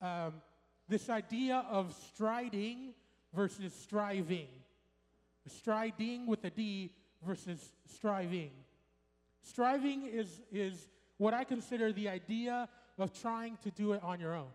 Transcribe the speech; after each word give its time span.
um, 0.00 0.34
this 0.88 1.08
idea 1.08 1.64
of 1.70 1.94
striding 2.14 2.94
versus 3.34 3.72
striving. 3.74 4.48
Striding 5.46 6.26
with 6.26 6.44
a 6.44 6.50
D 6.50 6.92
versus 7.26 7.72
striving. 7.86 8.50
Striving 9.42 10.06
is, 10.06 10.40
is 10.52 10.88
what 11.16 11.34
I 11.34 11.44
consider 11.44 11.92
the 11.92 12.08
idea 12.08 12.68
of 12.98 13.18
trying 13.18 13.56
to 13.62 13.70
do 13.70 13.92
it 13.92 14.02
on 14.02 14.20
your 14.20 14.34
own. 14.34 14.50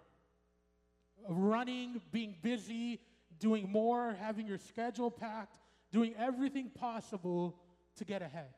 Running, 1.28 2.02
being 2.12 2.36
busy, 2.42 3.00
doing 3.40 3.72
more, 3.72 4.16
having 4.20 4.46
your 4.46 4.58
schedule 4.58 5.10
packed, 5.10 5.58
doing 5.92 6.14
everything 6.18 6.70
possible 6.70 7.56
to 7.96 8.06
get 8.06 8.22
ahead. 8.22 8.54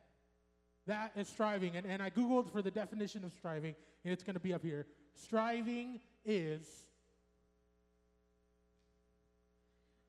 That 0.86 1.12
is 1.16 1.28
striving. 1.28 1.76
And, 1.76 1.86
and 1.86 2.02
I 2.02 2.10
Googled 2.10 2.50
for 2.50 2.62
the 2.62 2.70
definition 2.70 3.24
of 3.24 3.32
striving, 3.32 3.74
and 4.04 4.12
it's 4.12 4.22
going 4.22 4.34
to 4.34 4.40
be 4.40 4.54
up 4.54 4.62
here. 4.62 4.86
Striving 5.14 6.00
is 6.26 6.66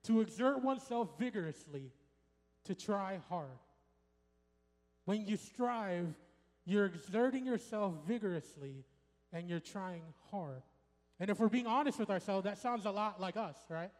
to 0.03 0.21
exert 0.21 0.63
oneself 0.63 1.09
vigorously, 1.19 1.91
to 2.63 2.73
try 2.73 3.19
hard. 3.29 3.47
When 5.05 5.25
you 5.25 5.37
strive, 5.37 6.13
you're 6.65 6.85
exerting 6.85 7.45
yourself 7.45 7.93
vigorously 8.07 8.85
and 9.31 9.49
you're 9.49 9.59
trying 9.59 10.01
hard. 10.31 10.61
And 11.19 11.29
if 11.29 11.39
we're 11.39 11.49
being 11.49 11.67
honest 11.67 11.99
with 11.99 12.09
ourselves, 12.09 12.45
that 12.45 12.57
sounds 12.57 12.85
a 12.85 12.91
lot 12.91 13.19
like 13.19 13.37
us, 13.37 13.57
right? 13.69 13.91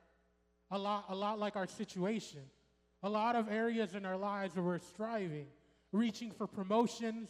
A 0.72 0.78
lot, 0.78 1.06
a 1.10 1.16
lot 1.16 1.40
like 1.40 1.56
our 1.56 1.68
situation. 1.68 2.42
A 3.04 3.10
lot 3.10 3.36
of 3.36 3.50
areas 3.50 3.96
in 3.96 4.06
our 4.06 4.18
lives 4.18 4.56
where 4.56 4.66
we're 4.66 4.80
striving, 4.80 5.48
reaching 5.92 6.32
for 6.32 6.48
promotions, 6.48 7.30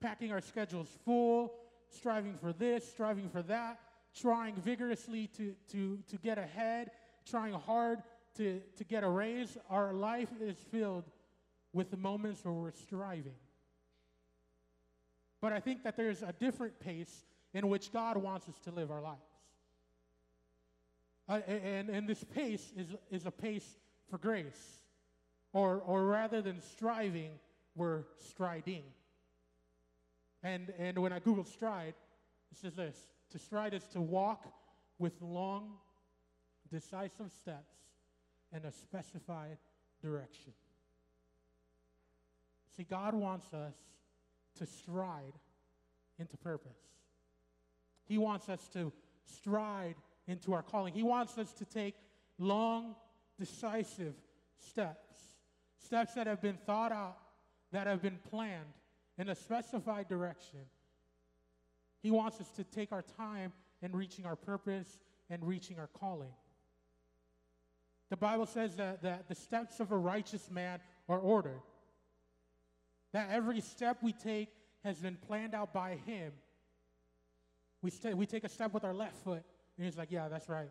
packing 0.00 0.32
our 0.32 0.40
schedules 0.40 0.88
full, 1.04 1.54
striving 1.90 2.36
for 2.38 2.52
this, 2.52 2.88
striving 2.88 3.28
for 3.28 3.42
that, 3.42 3.78
trying 4.14 4.54
vigorously 4.56 5.28
to, 5.36 5.54
to, 5.72 5.98
to 6.08 6.16
get 6.18 6.38
ahead, 6.38 6.90
trying 7.24 7.54
hard 7.54 8.02
to, 8.36 8.60
to 8.76 8.84
get 8.84 9.04
a 9.04 9.08
raise. 9.08 9.56
Our 9.70 9.92
life 9.92 10.28
is 10.40 10.56
filled 10.70 11.04
with 11.72 11.90
the 11.90 11.96
moments 11.96 12.44
where 12.44 12.54
we're 12.54 12.72
striving. 12.72 13.34
But 15.40 15.52
I 15.52 15.60
think 15.60 15.82
that 15.84 15.96
there's 15.96 16.22
a 16.22 16.32
different 16.38 16.78
pace 16.78 17.24
in 17.54 17.68
which 17.68 17.92
God 17.92 18.16
wants 18.16 18.48
us 18.48 18.58
to 18.64 18.70
live 18.70 18.90
our 18.90 19.00
lives. 19.00 19.20
Uh, 21.28 21.40
and, 21.46 21.88
and 21.88 22.08
this 22.08 22.22
pace 22.24 22.72
is, 22.76 22.88
is 23.10 23.26
a 23.26 23.30
pace 23.30 23.76
for 24.10 24.18
grace. 24.18 24.78
Or, 25.52 25.82
or 25.84 26.06
rather 26.06 26.40
than 26.40 26.60
striving, 26.60 27.32
we're 27.74 28.04
striding. 28.18 28.84
And, 30.42 30.72
and 30.78 30.98
when 30.98 31.12
I 31.12 31.18
Google 31.18 31.44
stride, 31.44 31.94
it 32.50 32.58
says 32.58 32.74
this 32.74 32.96
to 33.32 33.38
stride 33.38 33.74
is 33.74 33.84
to 33.88 34.00
walk 34.00 34.46
with 34.98 35.20
long, 35.20 35.72
decisive 36.70 37.30
steps 37.32 37.74
in 38.54 38.64
a 38.64 38.72
specified 38.72 39.58
direction. 40.00 40.52
See, 42.76 42.84
God 42.84 43.14
wants 43.14 43.52
us 43.52 43.74
to 44.58 44.66
stride 44.66 45.34
into 46.18 46.36
purpose. 46.36 46.78
He 48.04 48.18
wants 48.18 48.48
us 48.48 48.68
to 48.74 48.92
stride 49.26 49.94
into 50.26 50.52
our 50.52 50.62
calling. 50.62 50.94
He 50.94 51.02
wants 51.02 51.38
us 51.38 51.52
to 51.54 51.64
take 51.64 51.94
long, 52.38 52.94
decisive 53.38 54.14
steps, 54.58 55.20
steps 55.78 56.14
that 56.14 56.26
have 56.26 56.40
been 56.40 56.58
thought 56.66 56.92
out, 56.92 57.18
that 57.72 57.86
have 57.86 58.02
been 58.02 58.18
planned 58.30 58.74
in 59.18 59.28
a 59.28 59.34
specified 59.34 60.08
direction. 60.08 60.60
He 62.02 62.10
wants 62.10 62.40
us 62.40 62.50
to 62.52 62.64
take 62.64 62.92
our 62.92 63.02
time 63.16 63.52
in 63.80 63.92
reaching 63.92 64.26
our 64.26 64.36
purpose 64.36 64.98
and 65.30 65.42
reaching 65.46 65.78
our 65.78 65.88
calling. 65.88 66.32
The 68.10 68.16
Bible 68.16 68.46
says 68.46 68.76
that, 68.76 69.02
that 69.02 69.28
the 69.28 69.34
steps 69.34 69.80
of 69.80 69.92
a 69.92 69.96
righteous 69.96 70.50
man 70.50 70.80
are 71.08 71.18
ordered, 71.18 71.62
that 73.12 73.28
every 73.30 73.60
step 73.60 73.98
we 74.02 74.12
take 74.12 74.48
has 74.84 74.98
been 74.98 75.16
planned 75.16 75.54
out 75.54 75.72
by 75.72 75.96
Him. 76.04 76.32
We, 77.80 77.90
st- 77.90 78.16
we 78.16 78.26
take 78.26 78.44
a 78.44 78.48
step 78.48 78.74
with 78.74 78.84
our 78.84 78.92
left 78.92 79.16
foot, 79.24 79.42
and 79.76 79.86
He's 79.86 79.96
like, 79.96 80.10
Yeah, 80.10 80.28
that's 80.28 80.48
right. 80.48 80.68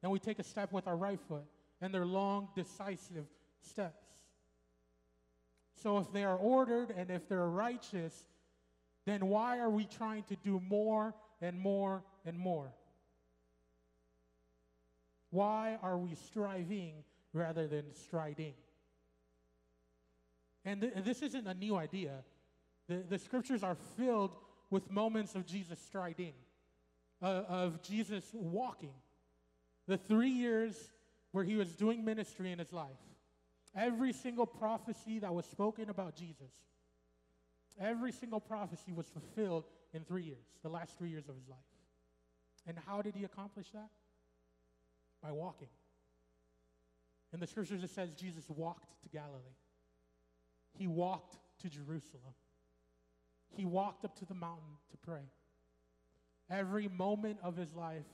Then 0.00 0.10
we 0.10 0.18
take 0.18 0.38
a 0.38 0.44
step 0.44 0.72
with 0.72 0.86
our 0.86 0.96
right 0.96 1.20
foot, 1.20 1.44
and 1.80 1.92
they're 1.92 2.06
long, 2.06 2.48
decisive 2.54 3.26
steps. 3.60 4.06
So 5.82 5.98
if 5.98 6.12
they 6.12 6.24
are 6.24 6.36
ordered 6.36 6.92
and 6.96 7.10
if 7.10 7.28
they're 7.28 7.48
righteous, 7.48 8.24
then 9.08 9.28
why 9.28 9.58
are 9.58 9.70
we 9.70 9.86
trying 9.86 10.24
to 10.24 10.36
do 10.36 10.60
more 10.68 11.14
and 11.40 11.58
more 11.58 12.02
and 12.24 12.38
more? 12.38 12.72
Why 15.30 15.78
are 15.82 15.98
we 15.98 16.14
striving 16.14 17.04
rather 17.32 17.66
than 17.66 17.94
striding? 17.94 18.54
And, 20.64 20.80
th- 20.80 20.92
this 21.04 21.22
isn't 21.22 21.46
a 21.46 21.54
new 21.54 21.76
idea. 21.76 22.24
The, 22.88 23.04
the 23.08 23.18
scriptures 23.18 23.62
are 23.62 23.76
filled 23.96 24.36
with 24.70 24.90
moments 24.90 25.34
of 25.34 25.46
Jesus 25.46 25.78
striding, 25.78 26.34
uh, 27.22 27.42
of 27.48 27.82
Jesus 27.82 28.24
walking. 28.32 28.94
The 29.86 29.96
three 29.96 30.30
years 30.30 30.74
where 31.32 31.44
he 31.44 31.56
was 31.56 31.74
doing 31.74 32.04
ministry 32.04 32.52
in 32.52 32.58
his 32.58 32.72
life, 32.72 32.88
every 33.74 34.12
single 34.12 34.46
prophecy 34.46 35.18
that 35.20 35.32
was 35.32 35.46
spoken 35.46 35.88
about 35.88 36.16
Jesus, 36.16 36.52
every 37.80 38.12
single 38.12 38.40
prophecy 38.40 38.92
was 38.92 39.06
fulfilled 39.06 39.64
in 39.92 40.04
three 40.04 40.24
years, 40.24 40.44
the 40.62 40.68
last 40.68 40.96
three 40.98 41.10
years 41.10 41.28
of 41.28 41.36
his 41.36 41.48
life. 41.48 41.58
And 42.66 42.76
how 42.86 43.02
did 43.02 43.14
he 43.14 43.24
accomplish 43.24 43.70
that? 43.72 43.88
By 45.22 45.32
walking. 45.32 45.68
In 47.32 47.40
the 47.40 47.46
scriptures, 47.46 47.82
it 47.82 47.90
says 47.90 48.12
Jesus 48.12 48.44
walked 48.48 49.02
to 49.02 49.08
Galilee, 49.08 49.56
he 50.72 50.86
walked 50.86 51.38
to 51.60 51.68
Jerusalem 51.68 52.34
he 53.58 53.64
walked 53.64 54.04
up 54.04 54.16
to 54.18 54.24
the 54.24 54.34
mountain 54.34 54.76
to 54.90 54.96
pray. 54.98 55.24
Every 56.50 56.88
moment 56.88 57.38
of 57.42 57.56
his 57.56 57.74
life 57.74 58.06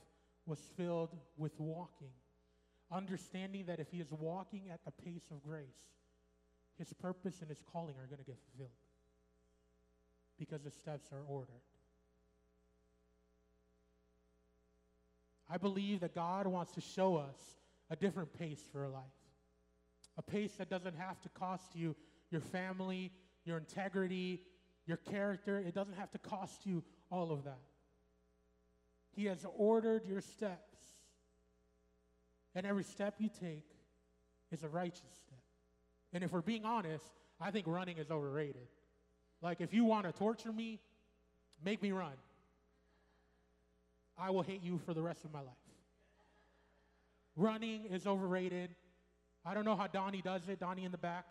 was 0.45 0.59
filled 0.77 1.15
with 1.37 1.57
walking, 1.59 2.11
understanding 2.91 3.65
that 3.67 3.79
if 3.79 3.89
he 3.89 3.99
is 3.99 4.11
walking 4.11 4.69
at 4.71 4.83
the 4.85 4.91
pace 4.91 5.27
of 5.31 5.43
grace, 5.43 5.65
his 6.77 6.91
purpose 6.93 7.41
and 7.41 7.49
his 7.49 7.61
calling 7.71 7.95
are 7.97 8.07
going 8.07 8.19
to 8.19 8.25
get 8.25 8.37
fulfilled 8.51 8.75
because 10.37 10.61
the 10.61 10.71
steps 10.71 11.11
are 11.11 11.23
ordered. 11.27 11.61
I 15.49 15.57
believe 15.57 15.99
that 15.99 16.15
God 16.15 16.47
wants 16.47 16.71
to 16.73 16.81
show 16.81 17.17
us 17.17 17.37
a 17.89 17.95
different 17.95 18.33
pace 18.37 18.63
for 18.71 18.87
life. 18.87 19.03
A 20.17 20.21
pace 20.21 20.53
that 20.57 20.69
doesn't 20.69 20.95
have 20.95 21.21
to 21.21 21.29
cost 21.29 21.75
you 21.75 21.95
your 22.31 22.41
family, 22.41 23.11
your 23.45 23.57
integrity, 23.57 24.41
your 24.87 24.97
character. 24.97 25.59
It 25.59 25.75
doesn't 25.75 25.95
have 25.95 26.11
to 26.11 26.17
cost 26.17 26.65
you 26.65 26.83
all 27.11 27.31
of 27.31 27.43
that. 27.43 27.59
He 29.15 29.25
has 29.25 29.45
ordered 29.55 30.05
your 30.05 30.21
steps. 30.21 30.77
And 32.55 32.65
every 32.65 32.83
step 32.83 33.15
you 33.19 33.29
take 33.29 33.69
is 34.51 34.63
a 34.63 34.69
righteous 34.69 35.01
step. 35.01 35.39
And 36.13 36.23
if 36.23 36.31
we're 36.31 36.41
being 36.41 36.65
honest, 36.65 37.05
I 37.39 37.51
think 37.51 37.67
running 37.67 37.97
is 37.97 38.09
overrated. 38.09 38.67
Like, 39.45 39.61
if 39.61 39.75
you 39.75 39.85
want 39.85 40.07
to 40.07 40.11
torture 40.11 40.51
me, 40.51 40.79
make 41.63 41.79
me 41.83 41.91
run. 41.91 42.13
I 44.17 44.31
will 44.31 44.41
hate 44.41 44.63
you 44.63 44.79
for 44.87 44.95
the 44.95 45.03
rest 45.03 45.23
of 45.23 45.31
my 45.31 45.41
life. 45.41 45.53
Running 47.35 47.85
is 47.91 48.07
overrated. 48.07 48.71
I 49.45 49.53
don't 49.53 49.63
know 49.63 49.75
how 49.75 49.85
Donnie 49.85 50.23
does 50.23 50.41
it, 50.49 50.59
Donnie 50.59 50.83
in 50.83 50.91
the 50.91 50.97
back. 50.97 51.25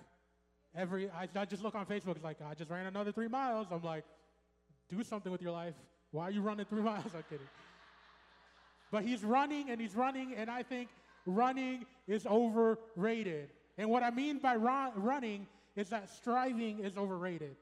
Every 0.77 1.11
I, 1.11 1.29
I 1.35 1.45
just 1.45 1.65
look 1.65 1.75
on 1.75 1.87
Facebook. 1.87 2.15
It's 2.15 2.23
like 2.23 2.37
I 2.49 2.55
just 2.55 2.71
ran 2.71 2.87
another 2.87 3.11
three 3.11 3.27
miles. 3.27 3.67
I'm 3.73 3.83
like, 3.83 4.05
do 4.89 5.03
something 5.03 5.33
with 5.33 5.43
your 5.43 5.51
life. 5.51 5.75
Why 6.13 6.29
are 6.29 6.31
you 6.31 6.41
running 6.41 6.67
three 6.67 6.83
miles? 6.93 7.07
I'm 7.17 7.25
kidding. 7.29 7.49
But 8.93 9.03
he's 9.03 9.25
running 9.25 9.71
and 9.71 9.81
he's 9.81 9.97
running, 9.97 10.35
and 10.37 10.49
I 10.49 10.63
think 10.63 10.89
running 11.27 11.85
is 12.07 12.27
overrated. 12.27 13.49
And 13.77 13.91
what 13.91 14.05
I 14.05 14.11
mean 14.11 14.39
by 14.39 14.55
run, 14.55 14.93
running 14.95 15.49
is 15.75 15.89
that 15.89 16.09
striving 16.11 16.79
is 16.79 16.97
overrated. 16.97 17.57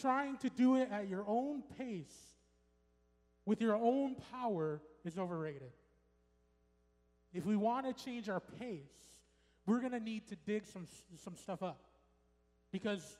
Trying 0.00 0.36
to 0.38 0.50
do 0.50 0.76
it 0.76 0.88
at 0.92 1.08
your 1.08 1.24
own 1.26 1.62
pace 1.76 2.14
with 3.44 3.60
your 3.60 3.74
own 3.74 4.14
power 4.30 4.80
is 5.04 5.18
overrated. 5.18 5.72
If 7.32 7.46
we 7.46 7.56
want 7.56 7.86
to 7.86 8.04
change 8.04 8.28
our 8.28 8.40
pace, 8.40 8.80
we're 9.66 9.80
going 9.80 9.92
to 9.92 10.00
need 10.00 10.28
to 10.28 10.36
dig 10.46 10.66
some, 10.66 10.86
some 11.22 11.34
stuff 11.34 11.62
up 11.62 11.80
because 12.70 13.18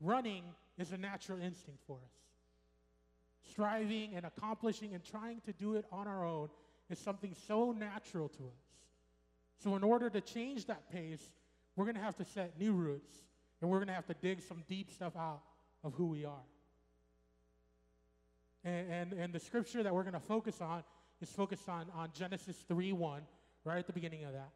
running 0.00 0.42
is 0.78 0.92
a 0.92 0.98
natural 0.98 1.40
instinct 1.40 1.80
for 1.86 1.96
us. 1.96 2.12
Striving 3.50 4.14
and 4.14 4.26
accomplishing 4.26 4.94
and 4.94 5.02
trying 5.04 5.40
to 5.42 5.52
do 5.52 5.76
it 5.76 5.86
on 5.90 6.06
our 6.06 6.26
own 6.26 6.48
is 6.90 6.98
something 6.98 7.34
so 7.46 7.72
natural 7.72 8.28
to 8.28 8.44
us. 8.44 8.64
So, 9.62 9.74
in 9.76 9.82
order 9.82 10.08
to 10.10 10.20
change 10.20 10.66
that 10.66 10.90
pace, 10.92 11.30
we're 11.74 11.84
going 11.84 11.96
to 11.96 12.02
have 12.02 12.16
to 12.16 12.24
set 12.24 12.58
new 12.58 12.72
roots 12.72 13.16
and 13.60 13.70
we're 13.70 13.78
going 13.78 13.88
to 13.88 13.94
have 13.94 14.06
to 14.06 14.14
dig 14.14 14.40
some 14.42 14.62
deep 14.68 14.92
stuff 14.92 15.16
out 15.16 15.40
of 15.84 15.94
who 15.94 16.06
we 16.06 16.24
are. 16.24 16.46
And, 18.64 18.90
and, 18.90 19.12
and 19.12 19.32
the 19.32 19.40
scripture 19.40 19.82
that 19.82 19.94
we're 19.94 20.02
going 20.02 20.14
to 20.14 20.20
focus 20.20 20.60
on 20.60 20.82
is 21.20 21.30
focused 21.30 21.68
on, 21.68 21.86
on 21.94 22.10
Genesis 22.12 22.56
3 22.68 22.92
1, 22.92 23.22
right 23.64 23.78
at 23.78 23.86
the 23.86 23.92
beginning 23.92 24.24
of 24.24 24.32
that. 24.32 24.50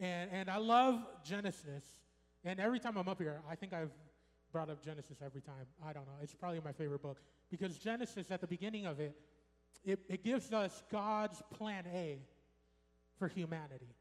And, 0.00 0.30
and 0.32 0.50
I 0.50 0.58
love 0.58 1.04
Genesis. 1.24 1.84
And 2.44 2.60
every 2.60 2.78
time 2.78 2.96
I'm 2.96 3.08
up 3.08 3.18
here, 3.18 3.40
I 3.50 3.54
think 3.54 3.72
I've 3.72 3.90
brought 4.52 4.70
up 4.70 4.82
Genesis 4.82 5.18
every 5.24 5.40
time. 5.40 5.66
I 5.84 5.92
don't 5.92 6.06
know. 6.06 6.14
It's 6.22 6.34
probably 6.34 6.60
my 6.64 6.72
favorite 6.72 7.02
book. 7.02 7.18
Because 7.50 7.76
Genesis, 7.78 8.30
at 8.30 8.40
the 8.40 8.46
beginning 8.46 8.86
of 8.86 9.00
it, 9.00 9.16
it, 9.84 10.00
it 10.08 10.24
gives 10.24 10.52
us 10.52 10.82
God's 10.90 11.42
plan 11.52 11.84
A 11.92 12.18
for 13.18 13.28
humanity. 13.28 13.94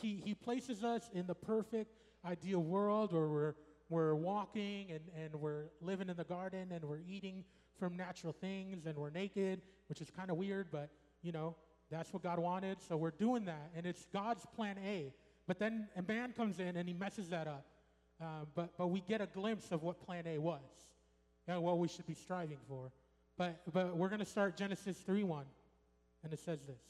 He, 0.00 0.22
he 0.24 0.34
places 0.34 0.84
us 0.84 1.08
in 1.12 1.26
the 1.26 1.34
perfect, 1.34 1.96
ideal 2.24 2.60
world 2.60 3.12
where 3.12 3.28
we're, 3.28 3.54
we're 3.90 4.14
walking 4.14 4.92
and, 4.92 5.00
and 5.22 5.34
we're 5.34 5.64
living 5.82 6.08
in 6.08 6.16
the 6.16 6.24
garden 6.24 6.68
and 6.72 6.84
we're 6.84 7.02
eating 7.06 7.44
from 7.78 7.96
natural 7.96 8.32
things 8.32 8.86
and 8.86 8.96
we're 8.96 9.10
naked, 9.10 9.60
which 9.88 10.00
is 10.00 10.10
kind 10.10 10.30
of 10.30 10.36
weird, 10.36 10.68
but 10.70 10.88
you 11.22 11.32
know, 11.32 11.56
that's 11.90 12.12
what 12.12 12.22
God 12.22 12.38
wanted. 12.38 12.78
So 12.80 12.96
we're 12.96 13.10
doing 13.10 13.44
that. 13.46 13.70
And 13.76 13.84
it's 13.84 14.06
God's 14.12 14.46
plan 14.54 14.76
A. 14.84 15.12
But 15.46 15.58
then 15.58 15.88
a 15.96 16.02
man 16.02 16.32
comes 16.32 16.60
in 16.60 16.76
and 16.76 16.88
he 16.88 16.94
messes 16.94 17.28
that 17.30 17.48
up. 17.48 17.66
Uh, 18.22 18.44
but, 18.54 18.70
but 18.78 18.88
we 18.88 19.00
get 19.00 19.20
a 19.20 19.26
glimpse 19.26 19.72
of 19.72 19.82
what 19.82 20.00
plan 20.00 20.24
A 20.26 20.38
was 20.38 20.60
and 21.48 21.60
what 21.62 21.78
we 21.78 21.88
should 21.88 22.06
be 22.06 22.14
striving 22.14 22.58
for. 22.68 22.92
But, 23.36 23.60
but 23.72 23.96
we're 23.96 24.08
going 24.08 24.20
to 24.20 24.26
start 24.26 24.56
Genesis 24.56 24.98
3 24.98 25.24
1. 25.24 25.44
And 26.22 26.32
it 26.32 26.38
says 26.38 26.60
this 26.66 26.82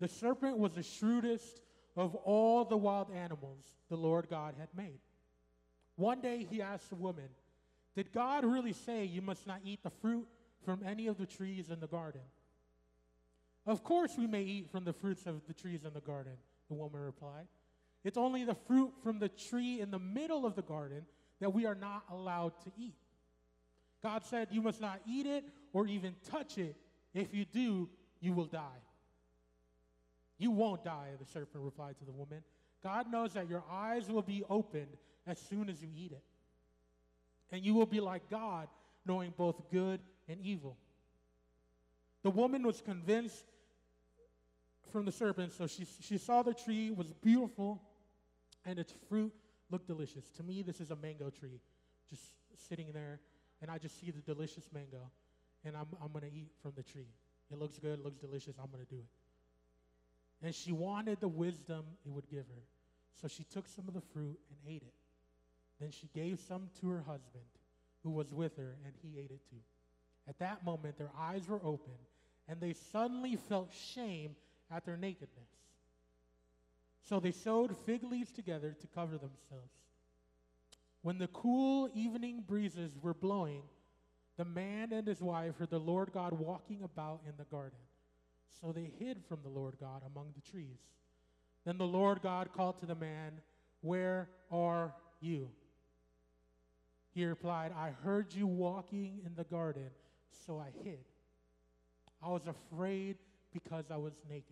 The 0.00 0.08
serpent 0.08 0.58
was 0.58 0.72
the 0.72 0.82
shrewdest 0.82 1.60
of 1.96 2.14
all 2.16 2.64
the 2.64 2.76
wild 2.76 3.12
animals 3.14 3.64
the 3.88 3.96
Lord 3.96 4.28
God 4.28 4.54
had 4.58 4.68
made. 4.76 4.98
One 5.96 6.20
day 6.20 6.46
he 6.48 6.62
asked 6.62 6.90
the 6.90 6.96
woman, 6.96 7.28
Did 7.94 8.12
God 8.12 8.44
really 8.44 8.72
say 8.72 9.04
you 9.04 9.22
must 9.22 9.46
not 9.46 9.60
eat 9.64 9.82
the 9.82 9.90
fruit 9.90 10.26
from 10.64 10.82
any 10.84 11.06
of 11.06 11.18
the 11.18 11.26
trees 11.26 11.70
in 11.70 11.80
the 11.80 11.86
garden? 11.86 12.20
Of 13.66 13.82
course, 13.82 14.12
we 14.16 14.26
may 14.26 14.42
eat 14.42 14.70
from 14.70 14.84
the 14.84 14.92
fruits 14.92 15.26
of 15.26 15.46
the 15.48 15.54
trees 15.54 15.84
in 15.84 15.92
the 15.92 16.00
garden, 16.00 16.34
the 16.68 16.74
woman 16.74 17.00
replied. 17.00 17.46
It's 18.04 18.18
only 18.18 18.44
the 18.44 18.54
fruit 18.54 18.92
from 19.02 19.18
the 19.18 19.28
tree 19.28 19.80
in 19.80 19.90
the 19.90 19.98
middle 19.98 20.46
of 20.46 20.54
the 20.54 20.62
garden 20.62 21.04
that 21.40 21.52
we 21.52 21.66
are 21.66 21.74
not 21.74 22.04
allowed 22.10 22.52
to 22.62 22.70
eat. 22.78 22.94
God 24.02 24.24
said, 24.24 24.48
You 24.52 24.62
must 24.62 24.80
not 24.80 25.00
eat 25.08 25.26
it 25.26 25.44
or 25.72 25.86
even 25.86 26.14
touch 26.30 26.58
it. 26.58 26.76
If 27.12 27.34
you 27.34 27.44
do, 27.44 27.88
you 28.20 28.32
will 28.32 28.44
die. 28.44 28.82
You 30.38 30.50
won't 30.50 30.84
die, 30.84 31.08
the 31.18 31.26
serpent 31.26 31.64
replied 31.64 31.98
to 31.98 32.04
the 32.04 32.12
woman. 32.12 32.42
God 32.82 33.10
knows 33.10 33.32
that 33.32 33.48
your 33.48 33.64
eyes 33.70 34.08
will 34.08 34.22
be 34.22 34.44
opened 34.48 34.96
as 35.26 35.38
soon 35.38 35.68
as 35.68 35.82
you 35.82 35.88
eat 35.96 36.12
it. 36.12 36.22
And 37.50 37.64
you 37.64 37.74
will 37.74 37.86
be 37.86 38.00
like 38.00 38.28
God, 38.30 38.68
knowing 39.04 39.32
both 39.36 39.70
good 39.70 40.00
and 40.28 40.40
evil. 40.40 40.76
The 42.22 42.30
woman 42.30 42.66
was 42.66 42.80
convinced 42.80 43.44
from 44.92 45.04
the 45.04 45.12
serpent, 45.12 45.52
so 45.52 45.66
she, 45.66 45.86
she 46.00 46.18
saw 46.18 46.42
the 46.42 46.54
tree 46.54 46.90
was 46.90 47.12
beautiful 47.22 47.80
and 48.64 48.78
its 48.78 48.92
fruit 49.08 49.32
looked 49.70 49.86
delicious. 49.86 50.24
To 50.36 50.42
me, 50.42 50.62
this 50.62 50.80
is 50.80 50.90
a 50.90 50.96
mango 50.96 51.30
tree 51.30 51.60
just 52.10 52.22
sitting 52.68 52.86
there, 52.92 53.20
and 53.62 53.70
I 53.70 53.78
just 53.78 54.00
see 54.00 54.10
the 54.10 54.20
delicious 54.20 54.64
mango, 54.72 55.10
and 55.64 55.76
I'm, 55.76 55.86
I'm 56.02 56.12
going 56.12 56.28
to 56.28 56.36
eat 56.36 56.50
from 56.62 56.72
the 56.76 56.82
tree. 56.82 57.08
It 57.50 57.58
looks 57.58 57.78
good, 57.78 58.00
it 58.00 58.04
looks 58.04 58.18
delicious, 58.18 58.56
I'm 58.60 58.70
going 58.70 58.84
to 58.84 58.90
do 58.92 59.00
it. 59.00 60.46
And 60.46 60.54
she 60.54 60.72
wanted 60.72 61.20
the 61.20 61.28
wisdom 61.28 61.84
it 62.04 62.10
would 62.10 62.28
give 62.28 62.46
her. 62.48 62.62
So 63.20 63.28
she 63.28 63.44
took 63.44 63.68
some 63.68 63.86
of 63.88 63.94
the 63.94 64.00
fruit 64.00 64.38
and 64.50 64.74
ate 64.74 64.82
it. 64.82 64.94
Then 65.80 65.90
she 65.90 66.08
gave 66.14 66.40
some 66.40 66.70
to 66.80 66.88
her 66.88 67.02
husband, 67.06 67.44
who 68.02 68.10
was 68.10 68.32
with 68.32 68.56
her, 68.56 68.76
and 68.84 68.94
he 69.02 69.18
ate 69.18 69.30
it 69.30 69.40
too. 69.50 69.60
At 70.28 70.38
that 70.38 70.64
moment, 70.64 70.98
their 70.98 71.10
eyes 71.18 71.48
were 71.48 71.60
open, 71.62 71.94
and 72.48 72.60
they 72.60 72.72
suddenly 72.72 73.36
felt 73.36 73.72
shame 73.72 74.34
at 74.70 74.84
their 74.84 74.96
nakedness. 74.96 75.50
So 77.08 77.20
they 77.20 77.30
sewed 77.30 77.76
fig 77.84 78.02
leaves 78.02 78.32
together 78.32 78.76
to 78.80 78.86
cover 78.88 79.12
themselves. 79.12 79.72
When 81.02 81.18
the 81.18 81.28
cool 81.28 81.88
evening 81.94 82.42
breezes 82.46 82.98
were 83.00 83.14
blowing, 83.14 83.62
the 84.36 84.44
man 84.44 84.92
and 84.92 85.06
his 85.06 85.20
wife 85.20 85.56
heard 85.56 85.70
the 85.70 85.78
Lord 85.78 86.10
God 86.12 86.32
walking 86.32 86.82
about 86.82 87.20
in 87.26 87.34
the 87.38 87.44
garden. 87.44 87.78
So 88.60 88.72
they 88.72 88.90
hid 88.98 89.22
from 89.28 89.38
the 89.42 89.48
Lord 89.48 89.76
God 89.80 90.02
among 90.12 90.32
the 90.34 90.50
trees. 90.50 90.80
Then 91.64 91.78
the 91.78 91.86
Lord 91.86 92.22
God 92.22 92.52
called 92.52 92.78
to 92.80 92.86
the 92.86 92.94
man, 92.94 93.40
Where 93.82 94.28
are 94.50 94.94
you? 95.20 95.48
He 97.16 97.24
replied, 97.24 97.72
I 97.74 97.92
heard 98.04 98.34
you 98.34 98.46
walking 98.46 99.20
in 99.24 99.32
the 99.36 99.44
garden, 99.44 99.88
so 100.44 100.58
I 100.58 100.68
hid. 100.84 100.98
I 102.22 102.28
was 102.28 102.42
afraid 102.46 103.16
because 103.54 103.86
I 103.90 103.96
was 103.96 104.12
naked. 104.28 104.44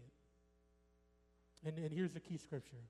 And, 1.63 1.77
and 1.77 1.93
here's 1.93 2.13
the 2.13 2.21
key 2.21 2.39
scripture 2.39 2.83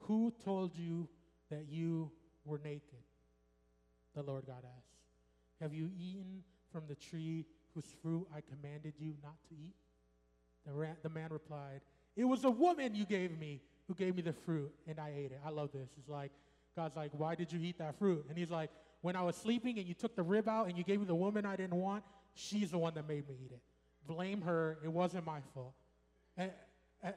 Who 0.00 0.32
told 0.44 0.76
you 0.76 1.08
that 1.48 1.66
you 1.70 2.10
were 2.44 2.58
naked? 2.64 3.04
The 4.16 4.24
Lord 4.24 4.46
God 4.48 4.64
asked. 4.64 4.96
Have 5.60 5.72
you 5.72 5.92
eaten 5.96 6.42
from 6.72 6.82
the 6.88 6.96
tree 6.96 7.46
whose 7.72 7.86
fruit 8.02 8.26
I 8.34 8.40
commanded 8.40 8.94
you 8.98 9.14
not 9.22 9.36
to 9.48 9.54
eat? 9.54 9.76
The, 10.66 10.72
ra- 10.72 10.96
the 11.04 11.08
man 11.08 11.28
replied, 11.30 11.82
It 12.16 12.24
was 12.24 12.42
a 12.42 12.50
woman 12.50 12.96
you 12.96 13.06
gave 13.06 13.38
me 13.38 13.60
who 13.86 13.94
gave 13.94 14.16
me 14.16 14.22
the 14.22 14.32
fruit, 14.32 14.72
and 14.88 14.98
I 14.98 15.12
ate 15.16 15.30
it. 15.30 15.40
I 15.46 15.50
love 15.50 15.70
this. 15.72 15.90
It's 16.00 16.08
like, 16.08 16.32
God's 16.74 16.96
like, 16.96 17.12
Why 17.16 17.36
did 17.36 17.52
you 17.52 17.60
eat 17.60 17.78
that 17.78 17.96
fruit? 17.96 18.26
And 18.28 18.36
he's 18.36 18.50
like, 18.50 18.70
When 19.04 19.16
I 19.16 19.20
was 19.20 19.36
sleeping 19.36 19.78
and 19.78 19.86
you 19.86 19.92
took 19.92 20.16
the 20.16 20.22
rib 20.22 20.48
out 20.48 20.66
and 20.66 20.78
you 20.78 20.82
gave 20.82 20.98
me 20.98 21.04
the 21.04 21.14
woman 21.14 21.44
I 21.44 21.56
didn't 21.56 21.76
want, 21.76 22.02
she's 22.32 22.70
the 22.70 22.78
one 22.78 22.94
that 22.94 23.06
made 23.06 23.28
me 23.28 23.34
eat 23.44 23.52
it. 23.52 23.60
Blame 24.06 24.40
her. 24.40 24.78
It 24.82 24.90
wasn't 24.90 25.26
my 25.26 25.40
fault. 25.52 25.74
And, 26.38 26.50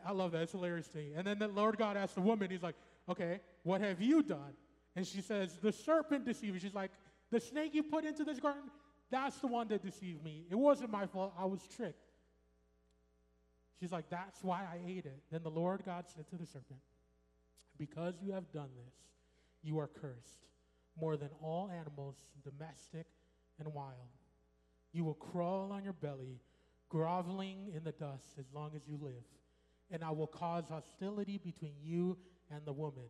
I 0.06 0.12
love 0.12 0.34
that. 0.34 0.42
It's 0.42 0.52
hilarious 0.52 0.90
to 0.90 0.98
me. 0.98 1.14
And 1.16 1.26
then 1.26 1.40
the 1.40 1.48
Lord 1.48 1.78
God 1.78 1.96
asked 1.96 2.16
the 2.16 2.22
woman, 2.22 2.52
He's 2.52 2.62
like, 2.62 2.76
Okay, 3.08 3.40
what 3.64 3.80
have 3.80 4.02
you 4.02 4.22
done? 4.22 4.52
And 4.98 5.08
she 5.08 5.22
says, 5.22 5.60
The 5.62 5.72
serpent 5.72 6.26
deceived 6.26 6.56
me. 6.56 6.60
She's 6.60 6.74
like, 6.74 6.92
The 7.32 7.40
snake 7.40 7.74
you 7.74 7.84
put 7.84 8.04
into 8.04 8.26
this 8.26 8.42
garden, 8.42 8.64
that's 9.10 9.38
the 9.38 9.48
one 9.48 9.70
that 9.70 9.82
deceived 9.82 10.26
me. 10.26 10.44
It 10.52 10.56
wasn't 10.56 10.92
my 10.92 11.06
fault. 11.06 11.36
I 11.40 11.46
was 11.46 11.62
tricked. 11.74 12.12
She's 13.80 13.94
like, 13.94 14.10
That's 14.10 14.44
why 14.44 14.60
I 14.60 14.80
ate 14.86 15.06
it. 15.06 15.22
Then 15.32 15.42
the 15.42 15.52
Lord 15.52 15.84
God 15.86 16.04
said 16.14 16.28
to 16.32 16.36
the 16.36 16.46
serpent, 16.46 16.82
Because 17.78 18.16
you 18.22 18.34
have 18.34 18.52
done 18.52 18.72
this, 18.76 18.94
you 19.64 19.80
are 19.80 19.88
cursed 19.88 20.47
more 21.00 21.18
than 21.18 21.30
all 21.42 21.70
animals, 21.70 22.16
domestic 22.44 23.08
and 23.60 23.74
wild. 23.74 23.94
You 24.94 25.04
will 25.04 25.16
crawl 25.16 25.72
on 25.72 25.84
your 25.84 25.94
belly, 25.94 26.40
groveling 26.90 27.72
in 27.76 27.84
the 27.84 27.92
dust 27.92 28.38
as 28.40 28.46
long 28.54 28.72
as 28.76 28.82
you 28.88 28.98
live 29.02 29.24
and 29.92 30.04
I 30.04 30.12
will 30.12 30.28
cause 30.28 30.66
hostility 30.70 31.38
between 31.38 31.74
you 31.82 32.18
and 32.52 32.62
the 32.66 32.74
woman, 32.74 33.10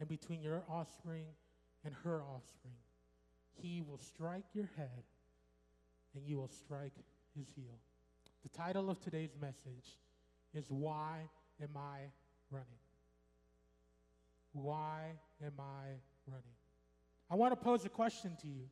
and 0.00 0.08
between 0.08 0.42
your 0.42 0.62
offspring 0.68 1.26
and 1.84 1.94
her 2.04 2.22
offspring. 2.22 2.74
He 3.54 3.82
will 3.82 3.98
strike 3.98 4.44
your 4.52 4.68
head, 4.76 5.04
and 6.14 6.26
you 6.26 6.36
will 6.36 6.48
strike 6.48 6.92
his 7.36 7.46
heel. 7.54 7.78
The 8.42 8.48
title 8.50 8.90
of 8.90 9.00
today's 9.00 9.34
message 9.40 9.98
is 10.54 10.66
Why 10.68 11.28
Am 11.62 11.70
I 11.76 12.00
Running? 12.50 12.66
Why 14.52 15.12
am 15.42 15.52
I 15.58 15.86
running? 16.26 16.65
I 17.30 17.34
want 17.34 17.52
to 17.52 17.56
pose 17.56 17.84
a 17.84 17.88
question 17.88 18.36
to 18.42 18.46
you. 18.46 18.68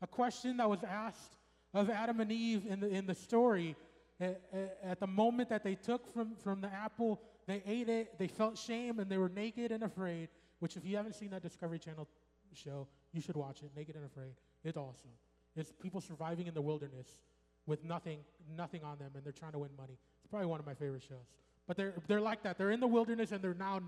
A 0.00 0.06
question 0.06 0.56
that 0.56 0.68
was 0.68 0.82
asked 0.82 1.36
of 1.74 1.88
Adam 1.88 2.20
and 2.20 2.32
Eve 2.32 2.66
in 2.68 2.80
the, 2.80 2.88
in 2.88 3.06
the 3.06 3.14
story 3.14 3.76
at, 4.20 5.00
the 5.00 5.06
moment 5.06 5.48
that 5.48 5.64
they 5.64 5.74
took 5.74 6.12
from, 6.12 6.34
from 6.36 6.60
the 6.60 6.72
apple, 6.72 7.20
they 7.46 7.62
ate 7.66 7.88
it, 7.88 8.18
they 8.18 8.28
felt 8.28 8.56
shame, 8.56 9.00
and 9.00 9.10
they 9.10 9.18
were 9.18 9.28
naked 9.28 9.72
and 9.72 9.82
afraid. 9.82 10.28
Which, 10.60 10.76
if 10.76 10.84
you 10.84 10.96
haven't 10.96 11.16
seen 11.16 11.30
that 11.30 11.42
Discovery 11.42 11.78
Channel 11.78 12.06
show, 12.54 12.86
you 13.12 13.20
should 13.20 13.36
watch 13.36 13.62
it. 13.62 13.70
Naked 13.76 13.96
and 13.96 14.04
Afraid. 14.04 14.34
It's 14.64 14.76
awesome. 14.76 15.10
It's 15.56 15.72
people 15.82 16.00
surviving 16.00 16.46
in 16.46 16.54
the 16.54 16.62
wilderness 16.62 17.18
with 17.66 17.84
nothing, 17.84 18.18
nothing 18.56 18.82
on 18.84 18.98
them, 18.98 19.10
and 19.14 19.24
they're 19.24 19.32
trying 19.32 19.52
to 19.52 19.58
win 19.58 19.70
money. 19.76 19.98
It's 20.22 20.30
probably 20.30 20.46
one 20.46 20.60
of 20.60 20.66
my 20.66 20.74
favorite 20.74 21.02
shows. 21.02 21.26
But 21.66 21.76
they're, 21.76 21.94
they're 22.06 22.20
like 22.20 22.42
that. 22.42 22.58
They're 22.58 22.70
in 22.70 22.80
the 22.80 22.86
wilderness, 22.86 23.32
and 23.32 23.42
they're 23.42 23.54
now, 23.54 23.80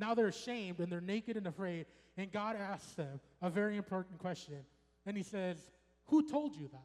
now 0.00 0.14
they're 0.14 0.28
ashamed, 0.28 0.80
and 0.80 0.90
they're 0.90 1.00
naked 1.00 1.36
and 1.36 1.46
afraid. 1.46 1.86
And 2.16 2.32
God 2.32 2.56
asks 2.56 2.92
them 2.92 3.20
a 3.42 3.50
very 3.50 3.76
important 3.76 4.18
question. 4.18 4.56
And 5.06 5.16
He 5.16 5.22
says, 5.22 5.58
Who 6.06 6.28
told 6.28 6.56
you 6.56 6.68
that? 6.68 6.80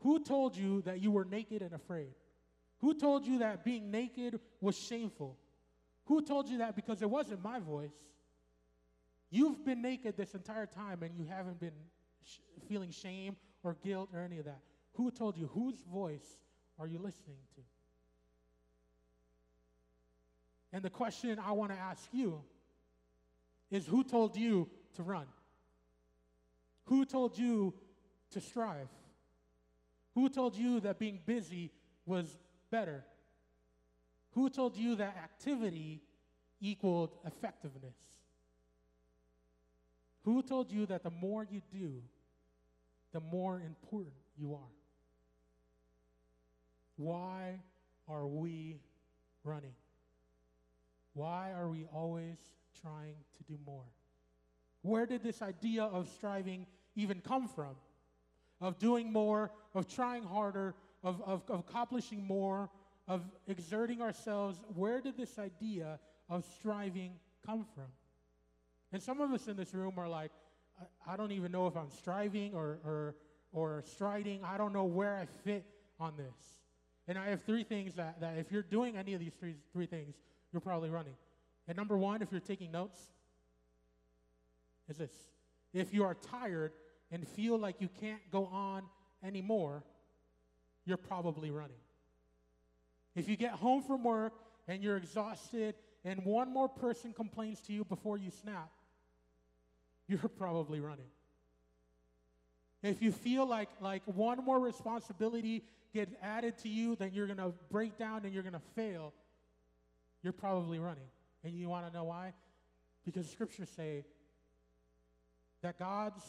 Who 0.00 0.22
told 0.24 0.56
you 0.56 0.82
that 0.82 1.00
you 1.00 1.10
were 1.10 1.24
naked 1.24 1.62
and 1.62 1.74
afraid? 1.74 2.14
Who 2.78 2.94
told 2.94 3.26
you 3.26 3.40
that 3.40 3.64
being 3.64 3.90
naked 3.90 4.40
was 4.60 4.78
shameful? 4.78 5.36
Who 6.06 6.22
told 6.22 6.48
you 6.48 6.58
that? 6.58 6.74
Because 6.74 7.02
it 7.02 7.10
wasn't 7.10 7.44
my 7.44 7.60
voice. 7.60 7.92
You've 9.30 9.64
been 9.64 9.82
naked 9.82 10.16
this 10.16 10.34
entire 10.34 10.66
time 10.66 11.02
and 11.02 11.14
you 11.14 11.24
haven't 11.24 11.60
been 11.60 11.74
sh- 12.24 12.38
feeling 12.68 12.90
shame 12.90 13.36
or 13.62 13.76
guilt 13.84 14.08
or 14.12 14.20
any 14.20 14.38
of 14.38 14.46
that. 14.46 14.60
Who 14.94 15.10
told 15.10 15.36
you? 15.36 15.48
Whose 15.54 15.76
voice 15.92 16.26
are 16.78 16.88
you 16.88 16.98
listening 16.98 17.36
to? 17.54 17.60
And 20.72 20.82
the 20.82 20.90
question 20.90 21.38
I 21.44 21.52
want 21.52 21.72
to 21.72 21.78
ask 21.78 22.08
you 22.12 22.42
is 23.70 23.86
who 23.86 24.04
told 24.04 24.36
you 24.36 24.68
to 24.96 25.02
run? 25.02 25.26
Who 26.86 27.04
told 27.04 27.38
you 27.38 27.74
to 28.32 28.40
strive? 28.40 28.88
Who 30.14 30.28
told 30.28 30.56
you 30.56 30.80
that 30.80 30.98
being 30.98 31.20
busy 31.24 31.70
was 32.06 32.38
better? 32.70 33.04
Who 34.32 34.48
told 34.50 34.76
you 34.76 34.96
that 34.96 35.16
activity 35.16 36.02
equaled 36.60 37.16
effectiveness? 37.24 37.96
Who 40.24 40.42
told 40.42 40.70
you 40.70 40.86
that 40.86 41.02
the 41.02 41.10
more 41.10 41.46
you 41.50 41.62
do, 41.72 42.02
the 43.12 43.20
more 43.20 43.60
important 43.64 44.14
you 44.36 44.54
are? 44.54 44.72
Why 46.96 47.60
are 48.08 48.26
we 48.26 48.76
running? 49.42 49.72
Why 51.14 51.52
are 51.52 51.68
we 51.68 51.86
always 51.92 52.38
trying 52.80 53.16
to 53.36 53.44
do 53.44 53.58
more? 53.64 53.84
Where 54.82 55.06
did 55.06 55.22
this 55.22 55.42
idea 55.42 55.84
of 55.84 56.08
striving 56.08 56.66
even 56.96 57.20
come 57.20 57.48
from? 57.48 57.76
Of 58.60 58.78
doing 58.78 59.12
more, 59.12 59.50
of 59.74 59.88
trying 59.88 60.22
harder, 60.22 60.74
of, 61.02 61.20
of, 61.22 61.42
of 61.48 61.60
accomplishing 61.60 62.26
more, 62.26 62.70
of 63.08 63.22
exerting 63.48 64.00
ourselves. 64.00 64.60
Where 64.74 65.00
did 65.00 65.16
this 65.16 65.38
idea 65.38 65.98
of 66.28 66.44
striving 66.58 67.12
come 67.44 67.66
from? 67.74 67.86
And 68.92 69.02
some 69.02 69.20
of 69.20 69.32
us 69.32 69.48
in 69.48 69.56
this 69.56 69.74
room 69.74 69.94
are 69.96 70.08
like, 70.08 70.30
I, 70.80 71.14
I 71.14 71.16
don't 71.16 71.32
even 71.32 71.52
know 71.52 71.66
if 71.66 71.76
I'm 71.76 71.90
striving 71.90 72.54
or, 72.54 72.78
or, 72.84 73.14
or 73.52 73.82
striding. 73.86 74.42
I 74.44 74.56
don't 74.56 74.72
know 74.72 74.84
where 74.84 75.16
I 75.16 75.26
fit 75.44 75.64
on 75.98 76.16
this. 76.16 76.58
And 77.08 77.18
I 77.18 77.28
have 77.30 77.42
three 77.42 77.64
things 77.64 77.94
that, 77.94 78.20
that 78.20 78.38
if 78.38 78.52
you're 78.52 78.62
doing 78.62 78.96
any 78.96 79.14
of 79.14 79.20
these 79.20 79.32
three, 79.38 79.56
three 79.72 79.86
things, 79.86 80.14
you're 80.52 80.60
probably 80.60 80.90
running. 80.90 81.14
And 81.68 81.76
number 81.76 81.96
one, 81.96 82.22
if 82.22 82.30
you're 82.30 82.40
taking 82.40 82.70
notes, 82.72 82.98
is 84.88 84.98
this. 84.98 85.12
If 85.72 85.94
you 85.94 86.04
are 86.04 86.14
tired 86.14 86.72
and 87.12 87.26
feel 87.26 87.56
like 87.58 87.76
you 87.80 87.88
can't 88.00 88.20
go 88.30 88.46
on 88.46 88.82
anymore, 89.22 89.84
you're 90.84 90.96
probably 90.96 91.50
running. 91.50 91.76
If 93.14 93.28
you 93.28 93.36
get 93.36 93.52
home 93.52 93.82
from 93.82 94.02
work 94.02 94.32
and 94.68 94.82
you're 94.82 94.96
exhausted 94.96 95.74
and 96.04 96.24
one 96.24 96.52
more 96.52 96.68
person 96.68 97.12
complains 97.12 97.60
to 97.62 97.72
you 97.72 97.84
before 97.84 98.18
you 98.18 98.30
snap, 98.42 98.70
you're 100.08 100.18
probably 100.38 100.80
running. 100.80 101.06
If 102.82 103.02
you 103.02 103.12
feel 103.12 103.46
like, 103.46 103.68
like 103.80 104.02
one 104.06 104.42
more 104.44 104.58
responsibility 104.58 105.62
gets 105.92 106.14
added 106.22 106.56
to 106.58 106.68
you, 106.68 106.96
then 106.96 107.10
you're 107.12 107.26
going 107.26 107.38
to 107.38 107.52
break 107.70 107.98
down 107.98 108.24
and 108.24 108.32
you're 108.32 108.42
going 108.42 108.54
to 108.54 108.62
fail, 108.74 109.12
you're 110.22 110.32
probably 110.32 110.78
running. 110.78 111.08
And 111.44 111.54
you 111.54 111.68
want 111.68 111.86
to 111.86 111.92
know 111.92 112.04
why? 112.04 112.32
Because 113.04 113.28
scriptures 113.30 113.68
say 113.74 114.04
that 115.62 115.78
God's 115.78 116.22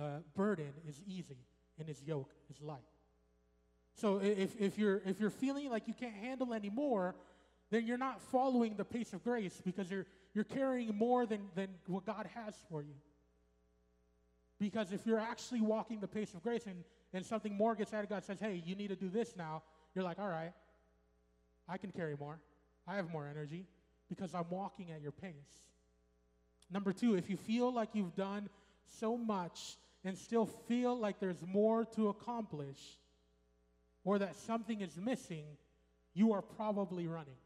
uh, 0.00 0.18
burden 0.36 0.72
is 0.88 1.00
easy 1.06 1.38
and 1.78 1.88
his 1.88 2.02
yoke 2.02 2.30
is 2.50 2.60
light. 2.60 2.78
So 3.94 4.18
if, 4.18 4.58
if, 4.60 4.78
you're, 4.78 5.02
if 5.04 5.20
you're 5.20 5.30
feeling 5.30 5.68
like 5.68 5.88
you 5.88 5.94
can't 5.94 6.14
handle 6.14 6.54
anymore, 6.54 7.14
then 7.70 7.86
you're 7.86 7.98
not 7.98 8.20
following 8.20 8.76
the 8.76 8.84
pace 8.84 9.12
of 9.12 9.22
grace 9.22 9.60
because 9.64 9.90
you're, 9.90 10.06
you're 10.34 10.44
carrying 10.44 10.94
more 10.96 11.26
than, 11.26 11.40
than 11.54 11.68
what 11.86 12.06
God 12.06 12.28
has 12.34 12.54
for 12.68 12.82
you. 12.82 12.94
Because 14.58 14.92
if 14.92 15.06
you're 15.06 15.18
actually 15.18 15.60
walking 15.60 16.00
the 16.00 16.08
pace 16.08 16.34
of 16.34 16.42
grace 16.42 16.66
and, 16.66 16.84
and 17.12 17.24
something 17.24 17.54
more 17.54 17.74
gets 17.74 17.92
added, 17.92 18.10
God 18.10 18.24
says, 18.24 18.38
hey, 18.40 18.62
you 18.64 18.74
need 18.74 18.88
to 18.88 18.96
do 18.96 19.08
this 19.08 19.34
now, 19.36 19.62
you're 19.94 20.04
like, 20.04 20.18
all 20.18 20.28
right, 20.28 20.52
I 21.70 21.78
can 21.78 21.92
carry 21.92 22.16
more. 22.18 22.40
I 22.86 22.96
have 22.96 23.10
more 23.10 23.26
energy 23.28 23.66
because 24.08 24.34
I'm 24.34 24.46
walking 24.50 24.90
at 24.90 25.00
your 25.00 25.12
pace. 25.12 25.32
Number 26.70 26.92
two, 26.92 27.14
if 27.14 27.30
you 27.30 27.36
feel 27.36 27.72
like 27.72 27.90
you've 27.94 28.16
done 28.16 28.48
so 28.98 29.16
much 29.16 29.76
and 30.04 30.18
still 30.18 30.46
feel 30.46 30.98
like 30.98 31.20
there's 31.20 31.44
more 31.46 31.84
to 31.96 32.08
accomplish 32.08 32.78
or 34.04 34.18
that 34.18 34.36
something 34.36 34.80
is 34.80 34.96
missing, 34.96 35.44
you 36.14 36.32
are 36.32 36.42
probably 36.42 37.06
running. 37.06 37.36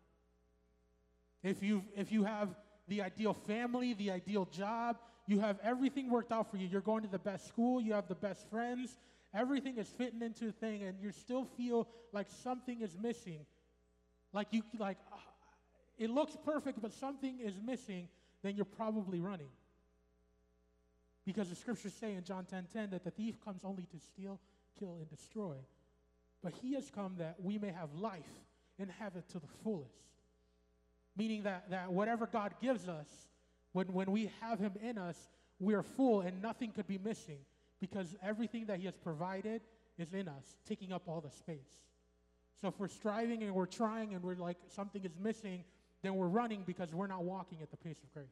If, 1.43 1.63
you 1.63 1.85
if 1.95 2.11
you 2.11 2.25
have 2.25 2.49
the 2.89 3.03
ideal 3.03 3.35
family, 3.35 3.93
the 3.93 4.11
ideal 4.11 4.47
job, 4.47 4.97
you 5.27 5.41
have 5.41 5.59
everything 5.63 6.11
worked 6.11 6.33
out 6.33 6.51
for 6.51 6.57
you. 6.57 6.67
You're 6.67 6.81
going 6.81 7.03
to 7.03 7.11
the 7.11 7.19
best 7.19 7.49
school, 7.49 7.81
you 7.81 7.93
have 7.93 8.09
the 8.09 8.15
best 8.15 8.49
friends, 8.49 8.97
everything 9.35 9.77
is 9.77 9.89
fitting 9.89 10.23
into 10.23 10.49
a 10.49 10.53
thing, 10.53 10.83
and 10.83 10.99
you 11.01 11.13
still 11.13 11.45
feel 11.57 11.89
like 12.13 12.29
something 12.43 12.81
is 12.81 12.97
missing. 13.01 13.41
Like 14.35 14.49
you 14.51 14.63
like 14.79 14.99
uh, 15.11 15.17
it 15.97 16.11
looks 16.11 16.37
perfect, 16.45 16.83
but 16.83 16.93
something 16.93 17.39
is 17.41 17.55
missing 17.65 18.09
then 18.43 18.57
you're 18.57 18.67
probably 18.67 19.21
running. 19.21 19.49
Because 21.25 21.49
the 21.49 21.57
scriptures 21.57 21.95
say 21.95 22.13
in 22.13 22.23
John 22.25 22.45
10:10 22.45 22.49
10, 22.51 22.67
10, 22.73 22.91
that 22.91 23.05
the 23.05 23.11
thief 23.11 23.41
comes 23.43 23.63
only 23.65 23.85
to 23.85 23.99
steal, 23.99 24.39
kill, 24.79 24.97
and 24.99 25.09
destroy. 25.09 25.57
But 26.43 26.53
he 26.61 26.75
has 26.75 26.91
come 26.91 27.15
that 27.19 27.37
we 27.43 27.57
may 27.57 27.71
have 27.71 27.95
life 27.95 28.29
and 28.79 28.91
have 28.99 29.17
it 29.17 29.27
to 29.31 29.39
the 29.39 29.47
fullest. 29.63 29.95
Meaning 31.17 31.45
that, 31.45 31.71
that 31.71 31.91
whatever 31.91 32.27
God 32.27 32.53
gives 32.61 32.87
us, 32.87 33.07
when, 33.73 33.87
when 33.87 34.11
we 34.13 34.31
have 34.43 34.59
him 34.59 34.73
in 34.83 34.99
us, 34.99 35.17
we 35.59 35.73
are 35.73 35.83
full 35.83 36.21
and 36.21 36.43
nothing 36.43 36.73
could 36.73 36.87
be 36.87 36.99
missing 36.99 37.39
because 37.81 38.15
everything 38.23 38.67
that 38.67 38.79
he 38.79 38.85
has 38.85 38.97
provided 38.97 39.63
is 39.97 40.13
in 40.13 40.29
us, 40.29 40.57
taking 40.69 40.93
up 40.93 41.03
all 41.07 41.23
the 41.23 41.31
space. 41.31 41.81
So 42.65 42.69
if 42.69 42.81
we're 42.81 42.89
striving 42.89 43.43
and 43.43 43.55
we're 43.55 43.67
trying 43.67 44.15
and 44.15 44.23
we're 44.23 44.37
like 44.37 44.57
something 44.75 45.05
is 45.05 45.19
missing, 45.23 45.65
then 46.01 46.15
we're 46.15 46.29
running 46.29 46.63
because 46.65 46.95
we're 46.95 47.07
not 47.07 47.23
walking 47.23 47.59
at 47.61 47.71
the 47.71 47.77
pace 47.77 47.99
of 48.03 48.11
grace. 48.15 48.25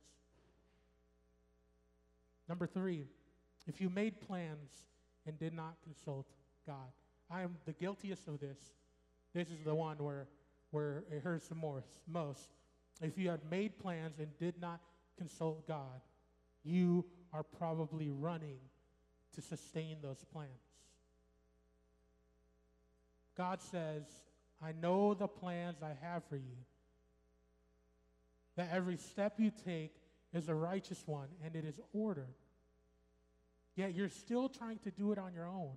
Number 2.49 2.67
three, 2.67 3.05
if 3.67 3.79
you 3.79 3.91
made 3.91 4.23
plans 4.23 4.87
and 5.27 5.39
did 5.39 5.53
not 5.53 5.75
consult 5.85 6.25
God, 6.67 6.93
I 7.31 7.43
am 7.43 7.57
the 7.67 7.75
guiltiest 7.75 8.27
of 8.27 8.41
this. 8.41 8.57
This 9.35 9.49
is 9.49 9.59
the 9.67 9.75
one 9.75 9.99
where, 9.99 10.29
where 10.71 11.05
it 11.11 11.23
hurts 11.23 11.49
the 11.49 11.55
most, 11.55 12.01
most. 12.09 12.55
If 13.03 13.19
you 13.19 13.29
had 13.29 13.41
made 13.51 13.79
plans 13.79 14.19
and 14.19 14.29
did 14.39 14.59
not 14.59 14.81
consult 15.19 15.69
God, 15.69 16.01
you 16.65 17.05
are 17.35 17.43
probably 17.43 18.09
running 18.09 18.61
to 19.35 19.43
sustain 19.43 19.99
those 20.01 20.25
plans. 20.33 20.72
God 23.37 23.61
says, 23.61 24.05
I 24.63 24.73
know 24.73 25.15
the 25.15 25.29
plans 25.29 25.79
I 25.83 25.95
have 26.05 26.23
for 26.25 26.37
you 26.37 26.57
that 28.57 28.69
every 28.73 28.97
step 28.97 29.35
you 29.39 29.51
take 29.65 29.95
is 30.33 30.49
a 30.49 30.55
righteous 30.55 31.03
one 31.07 31.29
and 31.45 31.57
it 31.57 31.65
is 31.65 31.81
ordered. 31.93 32.35
Yet 33.75 33.95
you're 33.95 34.09
still 34.09 34.49
trying 34.49 34.79
to 34.81 34.91
do 34.91 35.13
it 35.13 35.19
on 35.19 35.33
your 35.33 35.47
own. 35.47 35.73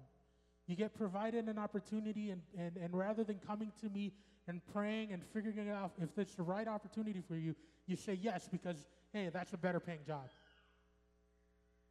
You 0.68 0.76
get 0.76 0.96
provided 0.96 1.48
an 1.48 1.60
opportunity, 1.60 2.32
and, 2.32 2.42
and, 2.58 2.76
and 2.78 2.94
rather 2.94 3.24
than 3.24 3.38
coming 3.46 3.72
to 3.82 3.90
me 3.90 4.14
and 4.48 4.62
praying 4.74 5.12
and 5.12 5.24
figuring 5.24 5.70
out 5.70 5.94
if 6.02 6.18
it's 6.18 6.34
the 6.36 6.44
right 6.44 6.68
opportunity 6.68 7.22
for 7.28 7.36
you, 7.36 7.56
you 7.88 7.96
say 7.96 8.18
yes 8.20 8.50
because, 8.52 8.88
hey, 9.14 9.30
that's 9.32 9.54
a 9.54 9.58
better 9.58 9.80
paying 9.80 10.00
job. 10.06 10.28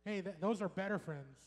Hey, 0.05 0.21
th- 0.23 0.37
those 0.41 0.61
are 0.61 0.69
better 0.69 0.99
friends. 0.99 1.39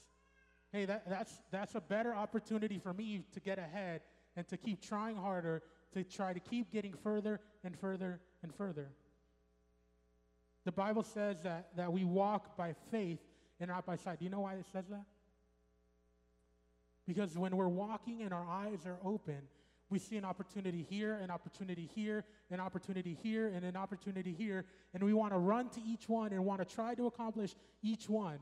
Hey, 0.71 0.85
that, 0.85 1.09
that's, 1.09 1.33
that's 1.51 1.75
a 1.75 1.81
better 1.81 2.13
opportunity 2.13 2.77
for 2.77 2.93
me 2.93 3.23
to 3.33 3.39
get 3.39 3.57
ahead 3.57 4.01
and 4.35 4.47
to 4.49 4.57
keep 4.57 4.81
trying 4.81 5.15
harder 5.15 5.63
to 5.93 6.03
try 6.03 6.33
to 6.33 6.39
keep 6.39 6.71
getting 6.71 6.93
further 6.93 7.39
and 7.63 7.77
further 7.77 8.19
and 8.43 8.53
further. 8.53 8.89
The 10.65 10.71
Bible 10.71 11.03
says 11.03 11.41
that, 11.43 11.69
that 11.77 11.91
we 11.91 12.03
walk 12.03 12.57
by 12.57 12.75
faith 12.91 13.19
and 13.59 13.69
not 13.69 13.85
by 13.85 13.95
sight. 13.95 14.19
Do 14.19 14.25
you 14.25 14.31
know 14.31 14.41
why 14.41 14.55
it 14.55 14.65
says 14.71 14.85
that? 14.89 15.05
Because 17.07 17.37
when 17.37 17.55
we're 17.55 17.69
walking 17.69 18.21
and 18.21 18.33
our 18.33 18.45
eyes 18.45 18.85
are 18.85 18.97
open, 19.03 19.39
we 19.89 19.99
see 19.99 20.17
an 20.17 20.25
opportunity 20.25 20.85
here, 20.89 21.15
an 21.23 21.31
opportunity 21.31 21.89
here, 21.95 22.25
an 22.51 22.59
opportunity 22.59 23.17
here, 23.23 23.47
and 23.47 23.63
an 23.63 23.77
opportunity 23.77 24.35
here, 24.37 24.65
and 24.93 25.01
we 25.01 25.13
want 25.13 25.31
to 25.31 25.39
run 25.39 25.69
to 25.69 25.81
each 25.81 26.09
one 26.09 26.33
and 26.33 26.43
want 26.43 26.59
to 26.59 26.65
try 26.65 26.93
to 26.95 27.07
accomplish 27.07 27.55
each 27.81 28.09
one. 28.09 28.39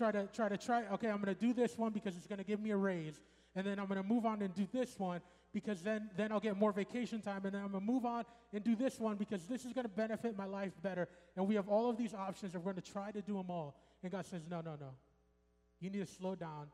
Try 0.00 0.12
to 0.12 0.26
try 0.32 0.48
to 0.48 0.56
try. 0.56 0.84
Okay, 0.94 1.10
I'm 1.10 1.20
going 1.20 1.34
to 1.34 1.38
do 1.38 1.52
this 1.52 1.76
one 1.76 1.92
because 1.92 2.16
it's 2.16 2.26
going 2.26 2.38
to 2.38 2.44
give 2.44 2.58
me 2.58 2.70
a 2.70 2.76
raise, 2.76 3.20
and 3.54 3.66
then 3.66 3.78
I'm 3.78 3.84
going 3.84 4.00
to 4.00 4.08
move 4.08 4.24
on 4.24 4.40
and 4.40 4.54
do 4.54 4.66
this 4.72 4.98
one 4.98 5.20
because 5.52 5.82
then, 5.82 6.08
then 6.16 6.32
I'll 6.32 6.40
get 6.40 6.56
more 6.56 6.72
vacation 6.72 7.20
time 7.20 7.42
and 7.44 7.52
then 7.52 7.60
I'm 7.60 7.72
going 7.72 7.84
to 7.84 7.92
move 7.92 8.06
on 8.06 8.24
and 8.54 8.64
do 8.64 8.74
this 8.74 8.98
one 8.98 9.16
because 9.16 9.44
this 9.44 9.66
is 9.66 9.74
going 9.74 9.84
to 9.84 9.90
benefit 9.90 10.38
my 10.38 10.46
life 10.46 10.72
better. 10.82 11.06
And 11.36 11.46
we 11.46 11.54
have 11.56 11.68
all 11.68 11.90
of 11.90 11.98
these 11.98 12.14
options 12.14 12.54
and 12.54 12.64
we're 12.64 12.72
going 12.72 12.82
to 12.82 12.90
try 12.90 13.10
to 13.10 13.20
do 13.20 13.34
them 13.34 13.50
all. 13.50 13.76
And 14.02 14.10
God 14.10 14.24
says, 14.24 14.40
no, 14.48 14.62
no, 14.62 14.76
no. 14.80 14.92
You 15.80 15.90
need 15.90 16.06
to 16.06 16.10
slow 16.10 16.34
down 16.34 16.68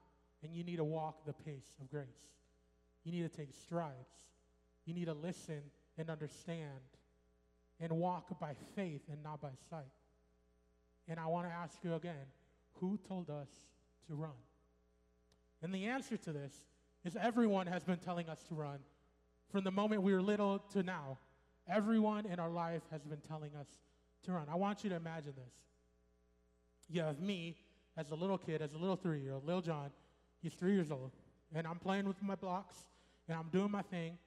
and 0.44 0.54
you 0.54 0.62
need 0.62 0.76
to 0.76 0.84
walk 0.84 1.26
the 1.26 1.32
pace 1.32 1.74
of 1.80 1.90
grace. 1.90 2.06
You 3.02 3.10
need 3.10 3.28
to 3.28 3.36
take 3.36 3.48
strides. 3.52 3.94
You 4.84 4.94
need 4.94 5.06
to 5.06 5.14
listen 5.14 5.62
and 5.98 6.10
understand 6.10 6.68
and 7.80 7.90
walk 7.90 8.38
by 8.38 8.54
faith 8.76 9.02
and 9.10 9.20
not 9.24 9.40
by 9.40 9.50
sight. 9.68 9.90
And 11.08 11.18
I 11.18 11.26
want 11.26 11.48
to 11.48 11.52
ask 11.52 11.76
you 11.82 11.94
again 11.94 12.26
who 12.80 12.98
told 13.08 13.30
us 13.30 13.48
to 14.08 14.14
run? 14.14 14.30
And 15.62 15.74
the 15.74 15.86
answer 15.86 16.16
to 16.16 16.32
this 16.32 16.52
is 17.04 17.16
everyone 17.16 17.66
has 17.66 17.84
been 17.84 17.98
telling 17.98 18.28
us 18.28 18.42
to 18.44 18.54
run. 18.54 18.78
From 19.50 19.64
the 19.64 19.70
moment 19.70 20.02
we 20.02 20.12
were 20.12 20.22
little 20.22 20.58
to 20.72 20.82
now, 20.82 21.18
everyone 21.68 22.26
in 22.26 22.38
our 22.38 22.50
life 22.50 22.82
has 22.90 23.02
been 23.04 23.20
telling 23.28 23.50
us 23.58 23.68
to 24.24 24.32
run. 24.32 24.46
I 24.50 24.56
want 24.56 24.84
you 24.84 24.90
to 24.90 24.96
imagine 24.96 25.32
this. 25.36 25.54
You 26.88 27.02
have 27.02 27.20
me 27.20 27.56
as 27.96 28.10
a 28.10 28.14
little 28.14 28.38
kid, 28.38 28.60
as 28.60 28.74
a 28.74 28.78
little 28.78 28.96
three 28.96 29.20
year 29.20 29.34
old, 29.34 29.46
little 29.46 29.62
John. 29.62 29.90
He's 30.42 30.54
three 30.54 30.72
years 30.74 30.90
old. 30.90 31.12
and 31.54 31.66
I'm 31.66 31.78
playing 31.78 32.06
with 32.06 32.20
my 32.22 32.34
blocks, 32.34 32.86
and 33.28 33.38
I'm 33.38 33.48
doing 33.50 33.70
my 33.70 33.82
thing, 33.82 34.18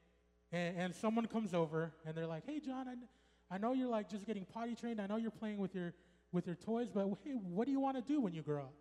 and, 0.51 0.77
and 0.77 0.96
someone 0.96 1.27
comes 1.27 1.53
over, 1.53 1.91
and 2.06 2.15
they're 2.15 2.27
like, 2.27 2.46
"Hey, 2.46 2.60
John, 2.60 2.88
I, 2.88 3.56
I 3.56 3.58
know 3.58 3.74
you're 3.74 3.89
like 3.89 4.10
just 4.10 4.25
getting 4.25 4.46
potty 4.46 4.75
trained. 4.75 5.01
I 5.01 5.08
know 5.08 5.18
you're 5.18 5.32
playing 5.32 5.58
with 5.58 5.75
your 5.75 5.94
with 6.32 6.46
your 6.46 6.56
toys, 6.56 6.90
but 6.94 7.08
hey, 7.24 7.32
what 7.32 7.66
do 7.66 7.72
you 7.72 7.80
want 7.80 7.98
to 7.98 8.02
do 8.02 8.22
when 8.22 8.34
you 8.34 8.42
grow 8.42 8.62
up? 8.62 8.74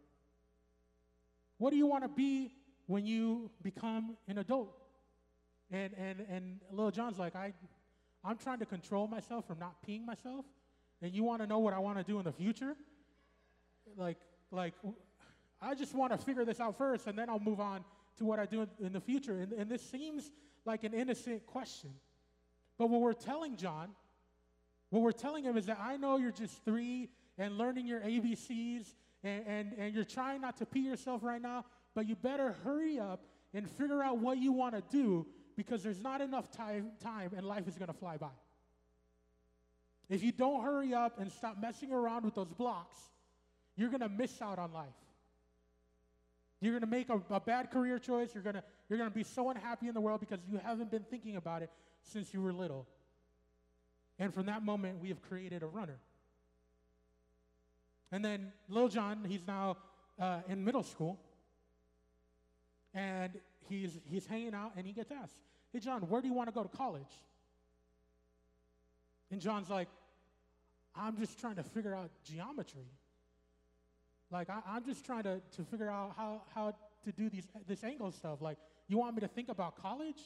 What 1.59 1.71
do 1.71 1.77
you 1.77 1.87
want 1.87 2.05
to 2.05 2.09
be 2.09 2.53
when 2.87 3.07
you 3.07 3.51
become 3.63 4.17
an 4.29 4.39
adult?" 4.39 4.75
And 5.71 5.93
and 5.99 6.21
and 6.31 6.61
little 6.71 6.91
John's 6.91 7.19
like, 7.19 7.35
"I, 7.37 7.53
I'm 8.25 8.37
trying 8.37 8.59
to 8.59 8.67
control 8.67 9.07
myself 9.07 9.47
from 9.47 9.59
not 9.59 9.77
peeing 9.87 10.05
myself, 10.05 10.45
and 11.03 11.13
you 11.13 11.25
want 11.25 11.43
to 11.43 11.47
know 11.47 11.59
what 11.59 11.75
I 11.75 11.79
want 11.79 11.99
to 11.99 12.05
do 12.05 12.19
in 12.19 12.25
the 12.25 12.33
future? 12.33 12.77
Like, 13.97 14.19
like." 14.51 14.75
I 15.61 15.75
just 15.75 15.95
want 15.95 16.13
to 16.13 16.19
figure 16.19 16.45
this 16.45 16.61
out 16.61 16.79
first, 16.79 17.07
and 17.07 17.19
then 17.19 17.29
I'll 17.29 17.41
move 17.41 17.61
on 17.61 17.85
to 18.19 18.25
what 18.25 18.39
I 18.39 18.47
do 18.47 18.67
in 18.81 18.93
the 18.93 19.01
future. 19.01 19.41
And, 19.41 19.53
and 19.53 19.71
this 19.71 19.83
seems 19.83 20.31
like 20.65 20.85
an 20.85 20.95
innocent 20.95 21.47
question. 21.47 21.91
But 22.79 22.91
what 22.91 23.01
we're 23.01 23.13
telling 23.13 23.57
John, 23.57 23.91
what 24.91 25.03
we're 25.03 25.13
telling 25.13 25.45
him 25.45 25.57
is 25.57 25.67
that 25.67 25.79
I 25.81 25.97
know 25.97 26.17
you're 26.17 26.31
just 26.31 26.65
three 26.65 27.11
and 27.39 27.57
learning 27.57 27.87
your 27.87 28.01
ABCs, 28.01 28.95
and, 29.23 29.45
and, 29.47 29.73
and 29.79 29.95
you're 29.95 30.05
trying 30.05 30.41
not 30.41 30.57
to 30.59 30.67
pee 30.67 30.81
yourself 30.81 31.23
right 31.23 31.41
now, 31.41 31.65
but 31.95 32.09
you 32.09 32.17
better 32.17 32.55
hurry 32.65 32.99
up 32.99 33.25
and 33.55 33.69
figure 33.69 34.03
out 34.03 34.19
what 34.19 34.39
you 34.39 34.53
want 34.53 34.75
to 34.75 34.83
do 34.91 35.27
because 35.57 35.83
there's 35.83 36.01
not 36.01 36.21
enough 36.21 36.51
time, 36.51 36.91
time 37.03 37.31
and 37.37 37.47
life 37.47 37.67
is 37.67 37.75
going 37.77 37.89
to 37.89 37.99
fly 37.99 38.17
by. 38.17 38.29
If 40.09 40.23
you 40.23 40.33
don't 40.33 40.63
hurry 40.63 40.95
up 40.95 41.19
and 41.21 41.31
stop 41.31 41.61
messing 41.61 41.93
around 41.93 42.25
with 42.25 42.35
those 42.35 42.53
blocks, 42.53 42.97
you're 43.77 43.91
going 43.91 44.01
to 44.01 44.09
miss 44.09 44.41
out 44.41 44.59
on 44.59 44.73
life. 44.73 44.89
You're 46.61 46.73
going 46.73 46.83
to 46.83 46.89
make 46.89 47.09
a, 47.09 47.21
a, 47.31 47.41
bad 47.41 47.71
career 47.71 47.99
choice. 47.99 48.31
You're 48.35 48.43
going 48.43 48.57
to 48.57 48.65
you're 48.89 48.99
going 48.99 49.11
to 49.11 49.15
be 49.15 49.23
so 49.23 49.51
unhappy 49.51 49.87
in 49.87 49.95
the 49.95 50.01
world 50.01 50.21
because 50.21 50.41
you 50.51 50.59
haven't 50.59 50.91
been 50.91 51.05
thinking 51.05 51.37
about 51.37 51.63
it 51.63 51.71
since 52.03 52.33
you 52.33 52.41
were 52.41 52.53
little. 52.53 52.87
And 54.19 54.35
from 54.35 54.47
that 54.47 54.65
moment, 54.65 55.01
we 55.01 55.09
have 55.09 55.23
created 55.23 55.63
a 55.63 55.67
runner. 55.67 55.99
And 58.11 58.25
then 58.25 58.53
Lil 58.69 58.89
John, 58.89 59.25
he's 59.29 59.47
now 59.47 59.77
uh, 60.19 60.41
in 60.49 60.65
middle 60.65 60.83
school, 60.83 61.21
and 62.95 63.33
he's 63.69 63.99
he's 64.05 64.27
hanging 64.27 64.55
out, 64.55 64.73
and 64.77 64.87
he 64.87 64.93
gets 64.93 65.13
asked, 65.13 65.37
"Hey, 65.73 65.81
John, 65.81 66.03
where 66.03 66.21
do 66.21 66.29
you 66.29 66.35
want 66.35 66.49
to 66.49 66.55
go 66.55 66.63
to 66.63 66.77
college?" 66.77 67.21
And 69.31 69.41
John's 69.41 69.69
like, 69.69 69.89
"I'm 70.97 71.19
just 71.19 71.39
trying 71.39 71.57
to 71.57 71.63
figure 71.63 71.95
out 71.95 72.11
geometry." 72.25 72.89
Like, 74.31 74.51
I, 74.51 74.77
am 74.77 74.85
just 74.85 75.05
trying 75.05 75.23
to, 75.23 75.41
to 75.57 75.65
figure 75.65 75.89
out 75.89 76.13
how, 76.17 76.43
how 76.55 76.75
to 77.05 77.13
do 77.13 77.31
these, 77.31 77.45
this 77.67 77.83
angle 77.83 78.13
stuff. 78.13 78.43
Like, 78.43 78.59
you 78.87 78.99
want 78.99 79.15
me 79.15 79.21
to 79.21 79.29
think 79.29 79.49
about 79.49 79.81
college? 79.81 80.21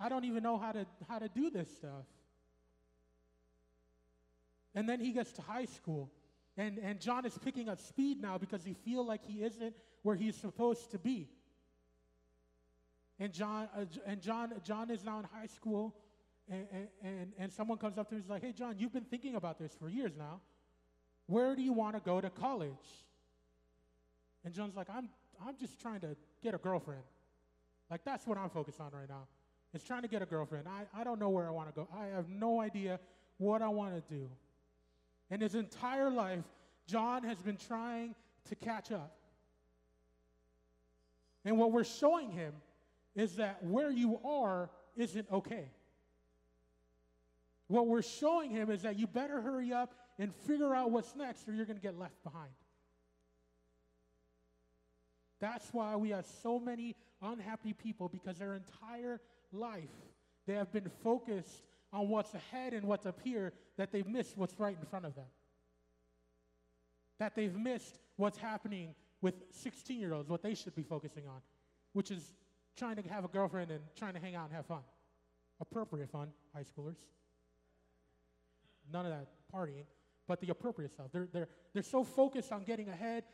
I 0.00 0.08
don't 0.08 0.24
even 0.24 0.42
know 0.42 0.58
how 0.58 0.72
to, 0.72 0.86
how 1.08 1.18
to 1.18 1.28
do 1.28 1.50
this 1.50 1.68
stuff. 1.76 2.06
And 4.74 4.88
then 4.88 5.00
he 5.00 5.12
gets 5.12 5.32
to 5.34 5.42
high 5.42 5.66
school. 5.66 6.10
And, 6.56 6.78
and 6.78 7.00
John 7.00 7.24
is 7.24 7.38
picking 7.38 7.68
up 7.68 7.80
speed 7.80 8.20
now 8.20 8.38
because 8.38 8.64
he 8.64 8.74
feels 8.74 9.06
like 9.06 9.24
he 9.24 9.42
isn't 9.42 9.74
where 10.02 10.16
he's 10.16 10.36
supposed 10.36 10.90
to 10.90 10.98
be. 10.98 11.28
And 13.18 13.32
John, 13.32 13.68
uh, 13.76 13.84
and 14.06 14.20
John, 14.20 14.52
John 14.64 14.90
is 14.90 15.04
now 15.04 15.18
in 15.18 15.24
high 15.24 15.46
school, 15.46 15.94
and, 16.50 16.66
and, 17.02 17.32
and 17.38 17.52
someone 17.52 17.78
comes 17.78 17.98
up 17.98 18.08
to 18.08 18.14
him 18.14 18.18
and 18.18 18.24
is 18.24 18.30
like, 18.30 18.42
hey, 18.42 18.52
John, 18.52 18.76
you've 18.78 18.92
been 18.92 19.04
thinking 19.04 19.34
about 19.34 19.58
this 19.58 19.74
for 19.78 19.88
years 19.88 20.12
now. 20.16 20.40
Where 21.26 21.54
do 21.54 21.62
you 21.62 21.72
want 21.72 21.94
to 21.94 22.00
go 22.00 22.20
to 22.20 22.30
college? 22.30 23.04
And 24.44 24.54
John's 24.54 24.74
like, 24.74 24.88
I'm, 24.90 25.10
I'm 25.46 25.56
just 25.58 25.80
trying 25.80 26.00
to 26.00 26.16
get 26.42 26.54
a 26.54 26.58
girlfriend. 26.58 27.02
Like, 27.90 28.04
that's 28.04 28.26
what 28.26 28.38
I'm 28.38 28.50
focused 28.50 28.80
on 28.80 28.90
right 28.92 29.08
now. 29.08 29.26
It's 29.74 29.84
trying 29.84 30.02
to 30.02 30.08
get 30.08 30.22
a 30.22 30.26
girlfriend. 30.26 30.66
I, 30.66 31.00
I 31.00 31.04
don't 31.04 31.20
know 31.20 31.28
where 31.28 31.46
I 31.46 31.50
want 31.50 31.68
to 31.68 31.74
go. 31.74 31.88
I 31.94 32.06
have 32.06 32.28
no 32.28 32.60
idea 32.60 32.98
what 33.38 33.62
I 33.62 33.68
want 33.68 33.94
to 33.94 34.14
do. 34.14 34.28
And 35.30 35.42
his 35.42 35.54
entire 35.54 36.10
life, 36.10 36.44
John 36.86 37.22
has 37.24 37.38
been 37.38 37.56
trying 37.56 38.14
to 38.48 38.54
catch 38.56 38.90
up. 38.90 39.16
And 41.44 41.56
what 41.56 41.72
we're 41.72 41.84
showing 41.84 42.30
him 42.30 42.52
is 43.14 43.36
that 43.36 43.62
where 43.64 43.90
you 43.90 44.18
are 44.24 44.70
isn't 44.96 45.26
okay. 45.32 45.70
What 47.68 47.86
we're 47.86 48.02
showing 48.02 48.50
him 48.50 48.70
is 48.70 48.82
that 48.82 48.98
you 48.98 49.06
better 49.06 49.40
hurry 49.40 49.72
up 49.72 49.94
and 50.18 50.34
figure 50.34 50.74
out 50.74 50.90
what's 50.90 51.14
next 51.14 51.48
or 51.48 51.54
you're 51.54 51.64
going 51.64 51.78
to 51.78 51.82
get 51.82 51.98
left 51.98 52.22
behind. 52.24 52.50
That's 55.38 55.72
why 55.72 55.96
we 55.96 56.10
have 56.10 56.26
so 56.42 56.58
many 56.58 56.96
unhappy 57.22 57.72
people 57.72 58.08
because 58.08 58.38
their 58.38 58.54
entire 58.54 59.20
life 59.52 59.88
they 60.46 60.54
have 60.54 60.72
been 60.72 60.90
focused 61.02 61.62
on 61.92 62.08
what's 62.08 62.34
ahead 62.34 62.72
and 62.72 62.86
what's 62.86 63.06
up 63.06 63.20
here 63.22 63.52
that 63.76 63.92
they've 63.92 64.06
missed 64.06 64.36
what's 64.36 64.58
right 64.58 64.76
in 64.78 64.86
front 64.86 65.06
of 65.06 65.14
them. 65.14 65.24
That 67.18 67.34
they've 67.34 67.54
missed 67.54 67.98
what's 68.16 68.38
happening 68.38 68.94
with 69.20 69.34
16 69.50 69.98
year 69.98 70.12
olds, 70.12 70.28
what 70.28 70.42
they 70.42 70.54
should 70.54 70.74
be 70.74 70.82
focusing 70.82 71.26
on, 71.26 71.40
which 71.92 72.10
is 72.10 72.32
trying 72.76 72.96
to 72.96 73.02
have 73.08 73.24
a 73.24 73.28
girlfriend 73.28 73.70
and 73.70 73.80
trying 73.96 74.14
to 74.14 74.20
hang 74.20 74.34
out 74.34 74.46
and 74.46 74.54
have 74.54 74.66
fun. 74.66 74.82
Appropriate 75.60 76.10
fun, 76.10 76.28
high 76.54 76.62
schoolers. 76.62 76.96
None 78.92 79.04
of 79.04 79.12
that 79.12 79.26
partying, 79.54 79.84
but 80.26 80.40
the 80.40 80.48
appropriate 80.48 80.92
stuff. 80.92 81.06
They're, 81.12 81.28
they're, 81.32 81.48
they're 81.74 81.82
so 81.82 82.02
focused 82.02 82.52
on 82.52 82.64
getting 82.64 82.88
ahead 82.88 83.24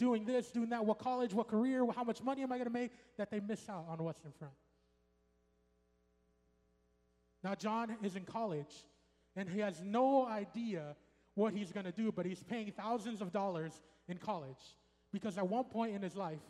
doing 0.00 0.24
this, 0.24 0.50
doing 0.50 0.70
that, 0.70 0.84
what 0.84 0.98
college, 0.98 1.34
what 1.34 1.46
career, 1.46 1.86
how 1.94 2.02
much 2.02 2.22
money 2.22 2.42
am 2.42 2.50
I 2.50 2.56
going 2.56 2.66
to 2.66 2.72
make, 2.72 2.90
that 3.18 3.30
they 3.30 3.38
miss 3.38 3.68
out 3.68 3.84
on 3.88 4.02
what's 4.02 4.24
in 4.24 4.32
front. 4.32 4.54
Now, 7.42 7.54
John 7.54 7.96
is 8.02 8.16
in 8.16 8.24
college, 8.24 8.74
and 9.36 9.48
he 9.48 9.60
has 9.60 9.82
no 9.82 10.26
idea 10.26 10.96
what 11.34 11.54
he's 11.54 11.72
going 11.72 11.86
to 11.86 11.92
do, 11.92 12.12
but 12.12 12.26
he's 12.26 12.42
paying 12.42 12.72
thousands 12.72 13.20
of 13.20 13.32
dollars 13.32 13.72
in 14.08 14.18
college. 14.18 14.76
Because 15.12 15.38
at 15.38 15.48
one 15.48 15.64
point 15.64 15.94
in 15.94 16.02
his 16.02 16.16
life, 16.16 16.42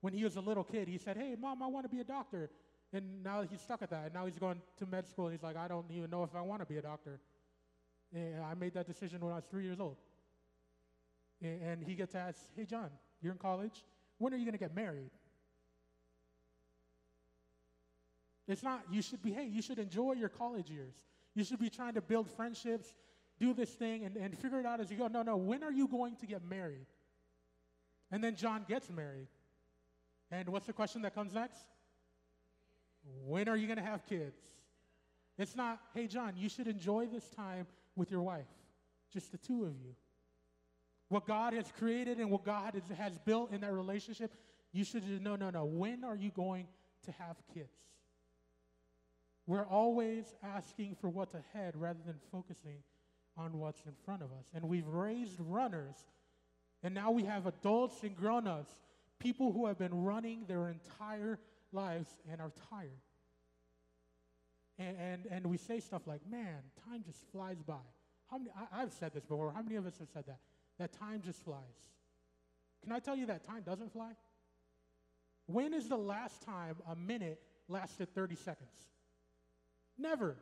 when 0.00 0.12
he 0.12 0.24
was 0.24 0.36
a 0.36 0.40
little 0.40 0.64
kid, 0.64 0.88
he 0.88 0.98
said, 0.98 1.16
Hey, 1.16 1.36
mom, 1.38 1.62
I 1.62 1.66
want 1.66 1.84
to 1.84 1.88
be 1.94 2.00
a 2.00 2.04
doctor. 2.04 2.50
And 2.92 3.22
now 3.22 3.42
he's 3.48 3.60
stuck 3.60 3.82
at 3.82 3.90
that. 3.90 4.06
And 4.06 4.14
now 4.14 4.24
he's 4.26 4.38
going 4.38 4.60
to 4.78 4.86
med 4.86 5.06
school, 5.06 5.26
and 5.26 5.34
he's 5.34 5.42
like, 5.42 5.56
I 5.56 5.68
don't 5.68 5.90
even 5.90 6.10
know 6.10 6.24
if 6.24 6.34
I 6.34 6.40
want 6.40 6.60
to 6.62 6.66
be 6.66 6.78
a 6.78 6.82
doctor. 6.82 7.20
And 8.12 8.42
I 8.42 8.54
made 8.54 8.74
that 8.74 8.86
decision 8.86 9.20
when 9.20 9.32
I 9.32 9.36
was 9.36 9.44
three 9.44 9.64
years 9.64 9.78
old. 9.78 9.96
And 11.42 11.84
he 11.84 11.94
gets 11.94 12.14
asked, 12.14 12.50
Hey, 12.56 12.64
John, 12.64 12.90
you're 13.20 13.32
in 13.32 13.38
college. 13.38 13.84
When 14.18 14.34
are 14.34 14.36
you 14.36 14.44
going 14.44 14.52
to 14.52 14.58
get 14.58 14.74
married? 14.74 15.10
It's 18.50 18.62
not, 18.62 18.82
you 18.90 19.02
should 19.02 19.22
be, 19.22 19.32
hey, 19.32 19.46
you 19.46 19.62
should 19.62 19.78
enjoy 19.78 20.12
your 20.12 20.28
college 20.28 20.70
years. 20.70 20.94
You 21.34 21.44
should 21.44 21.60
be 21.60 21.70
trying 21.70 21.94
to 21.94 22.00
build 22.00 22.28
friendships, 22.30 22.92
do 23.38 23.54
this 23.54 23.70
thing, 23.70 24.04
and, 24.04 24.16
and 24.16 24.36
figure 24.36 24.60
it 24.60 24.66
out 24.66 24.80
as 24.80 24.90
you 24.90 24.96
go. 24.96 25.06
No, 25.06 25.22
no, 25.22 25.36
when 25.36 25.62
are 25.62 25.72
you 25.72 25.86
going 25.88 26.16
to 26.16 26.26
get 26.26 26.44
married? 26.44 26.86
And 28.10 28.22
then 28.22 28.34
John 28.34 28.64
gets 28.68 28.90
married. 28.90 29.28
And 30.30 30.48
what's 30.48 30.66
the 30.66 30.72
question 30.72 31.02
that 31.02 31.14
comes 31.14 31.32
next? 31.32 31.60
When 33.24 33.48
are 33.48 33.56
you 33.56 33.66
going 33.66 33.78
to 33.78 33.84
have 33.84 34.04
kids? 34.06 34.40
It's 35.38 35.56
not, 35.56 35.80
hey, 35.94 36.06
John, 36.06 36.34
you 36.36 36.48
should 36.48 36.66
enjoy 36.66 37.06
this 37.06 37.28
time 37.30 37.66
with 37.96 38.10
your 38.10 38.22
wife, 38.22 38.48
just 39.12 39.32
the 39.32 39.38
two 39.38 39.64
of 39.64 39.78
you 39.78 39.94
what 41.10 41.26
God 41.26 41.52
has 41.54 41.66
created 41.76 42.18
and 42.18 42.30
what 42.30 42.44
God 42.44 42.80
has, 42.96 43.18
built 43.18 43.52
in 43.52 43.60
that 43.62 43.72
relationship, 43.72 44.32
you 44.72 44.84
should 44.84 45.02
no, 45.20 45.34
no, 45.34 45.50
no. 45.50 45.64
When 45.64 46.04
are 46.04 46.14
you 46.14 46.30
going 46.30 46.68
to 47.04 47.12
have 47.18 47.36
kids? 47.52 47.74
We're 49.50 49.66
always 49.66 50.32
asking 50.44 50.94
for 51.00 51.10
what's 51.10 51.34
ahead 51.34 51.74
rather 51.76 51.98
than 52.06 52.14
focusing 52.30 52.84
on 53.36 53.58
what's 53.58 53.80
in 53.84 53.94
front 54.04 54.22
of 54.22 54.30
us. 54.30 54.46
And 54.54 54.68
we've 54.68 54.86
raised 54.86 55.40
runners, 55.40 55.96
and 56.84 56.94
now 56.94 57.10
we 57.10 57.24
have 57.24 57.46
adults 57.46 58.04
and 58.04 58.16
grown 58.16 58.46
ups, 58.46 58.72
people 59.18 59.50
who 59.50 59.66
have 59.66 59.76
been 59.76 60.04
running 60.04 60.44
their 60.46 60.68
entire 60.68 61.40
lives 61.72 62.10
and 62.30 62.40
are 62.40 62.52
tired. 62.70 62.90
And, 64.78 64.96
and, 64.96 65.26
and 65.26 65.46
we 65.48 65.56
say 65.56 65.80
stuff 65.80 66.02
like, 66.06 66.20
man, 66.30 66.58
time 66.88 67.02
just 67.04 67.18
flies 67.32 67.60
by. 67.60 67.74
How 68.30 68.38
many, 68.38 68.52
I, 68.56 68.82
I've 68.82 68.92
said 68.92 69.12
this 69.12 69.24
before. 69.24 69.50
How 69.52 69.62
many 69.62 69.74
of 69.74 69.84
us 69.84 69.98
have 69.98 70.08
said 70.14 70.26
that? 70.28 70.38
that 70.78 70.92
time 70.92 71.22
just 71.24 71.42
flies. 71.42 71.58
Can 72.84 72.92
I 72.92 73.00
tell 73.00 73.16
you 73.16 73.26
that 73.26 73.44
time 73.44 73.62
doesn't 73.62 73.92
fly? 73.92 74.12
When 75.46 75.74
is 75.74 75.88
the 75.88 75.98
last 75.98 76.40
time 76.42 76.76
a 76.88 76.94
minute 76.94 77.40
lasted 77.68 78.14
30 78.14 78.36
seconds? 78.36 78.70
Never. 80.00 80.36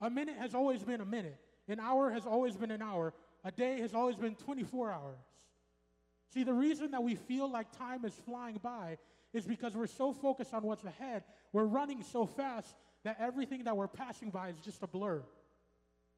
A 0.00 0.10
minute 0.10 0.36
has 0.38 0.54
always 0.54 0.82
been 0.82 1.00
a 1.00 1.04
minute. 1.06 1.38
An 1.68 1.80
hour 1.80 2.10
has 2.10 2.26
always 2.26 2.56
been 2.56 2.70
an 2.70 2.82
hour. 2.82 3.14
A 3.44 3.50
day 3.50 3.80
has 3.80 3.94
always 3.94 4.16
been 4.16 4.34
24 4.34 4.90
hours. 4.90 5.18
See, 6.32 6.44
the 6.44 6.52
reason 6.52 6.90
that 6.92 7.02
we 7.02 7.14
feel 7.14 7.50
like 7.50 7.76
time 7.76 8.04
is 8.04 8.14
flying 8.24 8.58
by 8.62 8.98
is 9.32 9.46
because 9.46 9.74
we're 9.74 9.86
so 9.86 10.12
focused 10.12 10.54
on 10.54 10.62
what's 10.62 10.84
ahead. 10.84 11.24
We're 11.52 11.64
running 11.64 12.02
so 12.02 12.26
fast 12.26 12.74
that 13.04 13.16
everything 13.20 13.64
that 13.64 13.76
we're 13.76 13.88
passing 13.88 14.30
by 14.30 14.48
is 14.48 14.58
just 14.60 14.82
a 14.82 14.86
blur. 14.86 15.22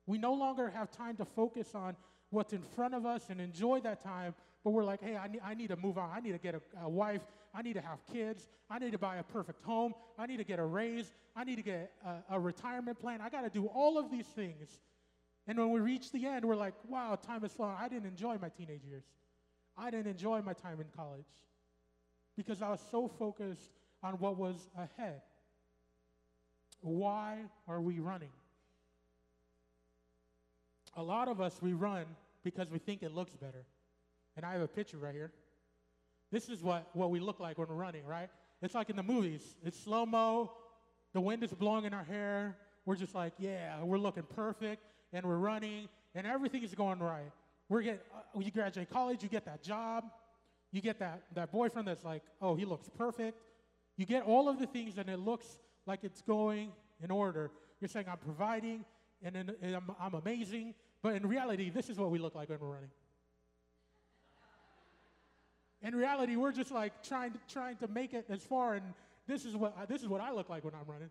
We 0.07 0.19
no 0.19 0.35
longer 0.35 0.71
have 0.71 0.91
time 0.91 1.17
to 1.17 1.25
focus 1.25 1.75
on 1.75 1.97
what's 2.31 2.53
in 2.53 2.62
front 2.62 2.95
of 2.95 3.05
us 3.05 3.29
and 3.29 3.41
enjoy 3.41 3.81
that 3.81 4.03
time, 4.03 4.35
but 4.65 4.71
we're 4.71 4.85
like, 4.85 5.03
hey, 5.03 5.17
I 5.17 5.29
need, 5.29 5.41
I 5.45 5.55
need 5.55 5.69
to 5.69 5.77
move 5.77 5.99
on. 5.99 6.11
I 6.15 6.21
need 6.21 6.33
to 6.33 6.39
get 6.39 6.55
a, 6.55 6.61
a 6.83 6.89
wife. 6.89 7.23
I 7.55 7.63
need 7.63 7.75
to 7.75 7.81
have 7.81 7.99
kids. 8.13 8.49
I 8.71 8.79
need 8.79 8.93
to 8.93 8.99
buy 8.99 9.17
a 9.17 9.23
perfect 9.23 9.63
home. 9.63 9.95
I 10.19 10.27
need 10.27 10.39
to 10.39 10.45
get 10.45 10.59
a 10.59 10.65
raise. 10.65 11.13
I 11.35 11.45
need 11.45 11.57
to 11.57 11.63
get 11.63 11.93
a, 12.05 12.37
a 12.37 12.41
retirement 12.41 12.99
plan. 12.99 13.21
I 13.21 13.29
got 13.29 13.43
to 13.43 13.51
do 13.51 13.67
all 13.67 13.99
of 13.99 14.11
these 14.11 14.27
things. 14.27 14.81
And 15.47 15.59
when 15.59 15.71
we 15.71 15.81
reach 15.81 16.11
the 16.11 16.27
end, 16.27 16.45
we're 16.45 16.57
like, 16.57 16.75
wow, 16.89 17.15
time 17.15 17.45
is 17.45 17.53
flown. 17.53 17.75
I 17.79 17.89
didn't 17.89 18.07
enjoy 18.07 18.37
my 18.41 18.49
teenage 18.49 18.83
years. 18.85 19.05
I 19.79 19.91
didn't 19.91 20.09
enjoy 20.09 20.43
my 20.43 20.55
time 20.55 20.81
in 20.81 20.87
college 20.97 21.27
because 22.37 22.63
I 22.63 22.69
was 22.69 22.81
so 22.91 23.09
focused 23.09 23.71
on 24.03 24.15
what 24.15 24.37
was 24.37 24.69
ahead. 24.77 25.23
Why 26.81 27.39
are 27.69 27.81
we 27.81 27.99
running? 28.01 28.31
A 30.97 31.03
lot 31.03 31.29
of 31.29 31.41
us, 31.41 31.59
we 31.61 31.75
run 31.75 32.07
because 32.43 32.71
we 32.71 32.79
think 32.79 33.03
it 33.03 33.13
looks 33.13 33.35
better. 33.37 33.67
And 34.37 34.45
I 34.45 34.53
have 34.53 34.63
a 34.63 34.69
picture 34.69 34.97
right 34.97 35.15
here. 35.15 35.33
This 36.31 36.49
is 36.49 36.62
what, 36.62 36.89
what 36.93 37.11
we 37.11 37.21
look 37.21 37.41
like 37.41 37.59
when 37.59 37.69
we're 37.69 37.75
running, 37.75 38.05
right? 38.05 38.29
It's 38.62 38.75
like 38.75 38.91
in 38.91 38.97
the 38.97 39.03
movies. 39.03 39.43
It's 39.65 39.79
slow 39.79 40.07
mo, 40.07 40.53
the 41.12 41.21
wind 41.21 41.43
is 41.45 41.53
blowing 41.53 41.85
in 41.85 41.95
our 41.95 42.05
hair. 42.05 42.57
We're 42.85 42.97
just 42.97 43.15
like, 43.15 43.33
yeah, 43.39 43.83
we're 43.83 43.99
looking 43.99 44.23
perfect, 44.35 44.83
and 45.12 45.25
we're 45.25 45.39
running, 45.39 45.89
and 46.15 46.27
everything 46.27 46.62
is 46.62 46.75
going 46.75 47.01
right. 47.01 47.33
We're 47.69 47.83
get, 47.83 48.05
uh, 48.15 48.39
you 48.39 48.51
graduate 48.51 48.91
college, 48.91 49.23
you 49.23 49.29
get 49.29 49.45
that 49.47 49.62
job, 49.62 50.05
you 50.73 50.81
get 50.81 50.99
that, 51.01 51.23
that 51.35 51.51
boyfriend 51.51 51.89
that's 51.89 52.05
like, 52.05 52.23
oh, 52.41 52.55
he 52.55 52.65
looks 52.65 52.89
perfect. 52.97 53.43
You 53.97 54.07
get 54.07 54.23
all 54.23 54.49
of 54.49 54.59
the 54.59 54.67
things, 54.67 54.99
and 54.99 55.09
it 55.09 55.19
looks 55.19 55.47
like 55.87 56.01
it's 56.03 56.23
going 56.23 56.73
in 57.03 57.11
order. 57.11 57.51
You're 57.81 57.89
saying, 57.89 58.07
I'm 58.11 58.19
providing, 58.19 58.85
and, 59.23 59.37
and 59.37 59.57
I'm, 59.62 59.91
I'm 60.01 60.15
amazing, 60.15 60.75
but 61.03 61.15
in 61.15 61.27
reality, 61.27 61.71
this 61.71 61.89
is 61.89 61.99
what 61.99 62.11
we 62.11 62.19
look 62.19 62.35
like 62.35 62.49
when 62.51 62.59
we're 62.61 62.69
running. 62.69 62.91
In 65.87 65.94
reality, 65.94 66.35
we're 66.35 66.51
just 66.51 66.72
like 66.72 67.01
trying 67.05 67.31
to, 67.31 67.38
trying 67.49 67.77
to 67.77 67.87
make 67.87 68.12
it 68.12 68.27
as 68.29 68.42
far, 68.42 68.75
and 68.75 68.85
this 69.29 69.44
is 69.44 69.55
what 69.55 69.88
this 69.88 70.03
is 70.03 70.09
what 70.09 70.20
I 70.20 70.33
look 70.33 70.49
like 70.49 70.64
when 70.64 70.75
I'm 70.75 70.90
running. 70.90 71.11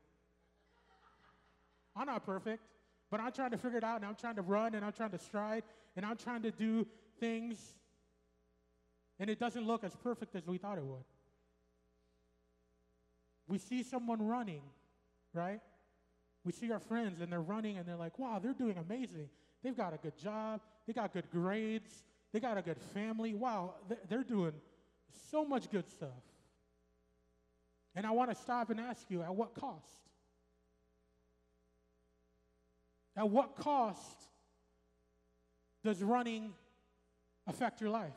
I'm 1.95 2.07
not 2.07 2.25
perfect, 2.25 2.61
but 3.09 3.21
I'm 3.21 3.31
trying 3.31 3.51
to 3.51 3.57
figure 3.57 3.77
it 3.77 3.85
out, 3.85 3.97
and 4.01 4.05
I'm 4.05 4.15
trying 4.15 4.35
to 4.35 4.41
run, 4.41 4.75
and 4.75 4.83
I'm 4.83 4.91
trying 4.91 5.11
to 5.11 5.17
stride, 5.17 5.63
and 5.95 6.05
I'm 6.05 6.17
trying 6.17 6.41
to 6.41 6.51
do 6.51 6.85
things, 7.21 7.57
and 9.17 9.29
it 9.29 9.39
doesn't 9.39 9.65
look 9.65 9.85
as 9.85 9.95
perfect 9.95 10.35
as 10.35 10.45
we 10.45 10.57
thought 10.57 10.77
it 10.77 10.83
would. 10.83 11.05
We 13.47 13.59
see 13.59 13.81
someone 13.81 14.21
running, 14.21 14.63
right? 15.33 15.61
We 16.43 16.51
see 16.51 16.69
our 16.73 16.81
friends, 16.81 17.21
and 17.21 17.31
they're 17.31 17.41
running, 17.41 17.77
and 17.77 17.87
they're 17.87 17.95
like, 17.95 18.19
wow, 18.19 18.39
they're 18.43 18.53
doing 18.53 18.77
amazing. 18.77 19.29
They've 19.63 19.77
got 19.77 19.93
a 19.93 19.97
good 19.97 20.17
job, 20.17 20.59
they 20.85 20.91
got 20.91 21.13
good 21.13 21.31
grades, 21.31 22.03
they 22.35 22.41
got 22.41 22.57
a 22.57 22.61
good 22.61 22.81
family. 22.93 23.33
Wow, 23.33 23.75
they're 24.09 24.21
doing 24.21 24.51
so 25.31 25.45
much 25.45 25.71
good 25.71 25.89
stuff. 25.89 26.09
And 27.95 28.05
I 28.05 28.11
want 28.11 28.29
to 28.29 28.35
stop 28.35 28.69
and 28.69 28.77
ask 28.77 29.09
you 29.09 29.21
at 29.21 29.33
what 29.33 29.55
cost? 29.55 29.85
At 33.15 33.29
what 33.29 33.55
cost 33.55 34.27
does 35.81 36.03
running 36.03 36.51
affect 37.47 37.79
your 37.79 37.89
life? 37.89 38.11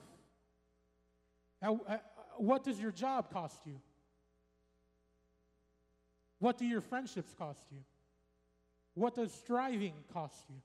At, 1.63 1.71
at, 1.89 2.05
what 2.39 2.65
does 2.65 2.81
your 2.81 2.91
job 2.91 3.33
cost 3.33 3.61
you? 3.67 3.79
What 6.41 6.59
do 6.59 6.67
your 6.67 6.81
friendships 6.81 7.33
cost 7.39 7.63
you? 7.71 7.85
What 8.95 9.15
does 9.15 9.33
striving 9.33 9.95
cost 10.13 10.43
you? 10.49 10.57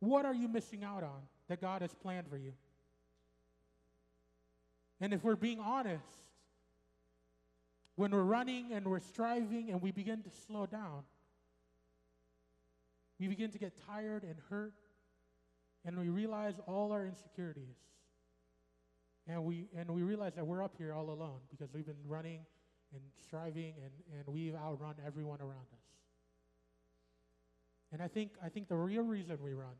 What 0.00 0.26
are 0.26 0.34
you 0.34 0.48
missing 0.48 0.84
out 0.84 1.02
on? 1.02 1.22
That 1.50 1.60
God 1.60 1.82
has 1.82 1.92
planned 1.92 2.28
for 2.28 2.36
you. 2.36 2.52
And 5.00 5.12
if 5.12 5.24
we're 5.24 5.34
being 5.34 5.58
honest, 5.58 6.04
when 7.96 8.12
we're 8.12 8.22
running 8.22 8.72
and 8.72 8.86
we're 8.86 9.00
striving 9.00 9.70
and 9.70 9.82
we 9.82 9.90
begin 9.90 10.22
to 10.22 10.30
slow 10.46 10.66
down, 10.66 11.02
we 13.18 13.26
begin 13.26 13.50
to 13.50 13.58
get 13.58 13.72
tired 13.84 14.22
and 14.22 14.36
hurt, 14.48 14.74
and 15.84 15.98
we 15.98 16.08
realize 16.08 16.54
all 16.68 16.92
our 16.92 17.04
insecurities. 17.04 17.76
And 19.26 19.44
we, 19.44 19.66
and 19.76 19.90
we 19.90 20.02
realize 20.02 20.34
that 20.36 20.46
we're 20.46 20.62
up 20.62 20.76
here 20.78 20.92
all 20.92 21.10
alone 21.10 21.40
because 21.50 21.74
we've 21.74 21.86
been 21.86 21.96
running 22.06 22.40
and 22.92 23.02
striving 23.24 23.74
and, 23.82 23.92
and 24.16 24.28
we've 24.28 24.54
outrun 24.54 24.94
everyone 25.04 25.40
around 25.40 25.66
us. 25.72 25.84
And 27.92 28.00
I 28.00 28.06
think, 28.06 28.30
I 28.42 28.48
think 28.48 28.68
the 28.68 28.76
real 28.76 29.02
reason 29.02 29.36
we 29.42 29.52
run 29.52 29.74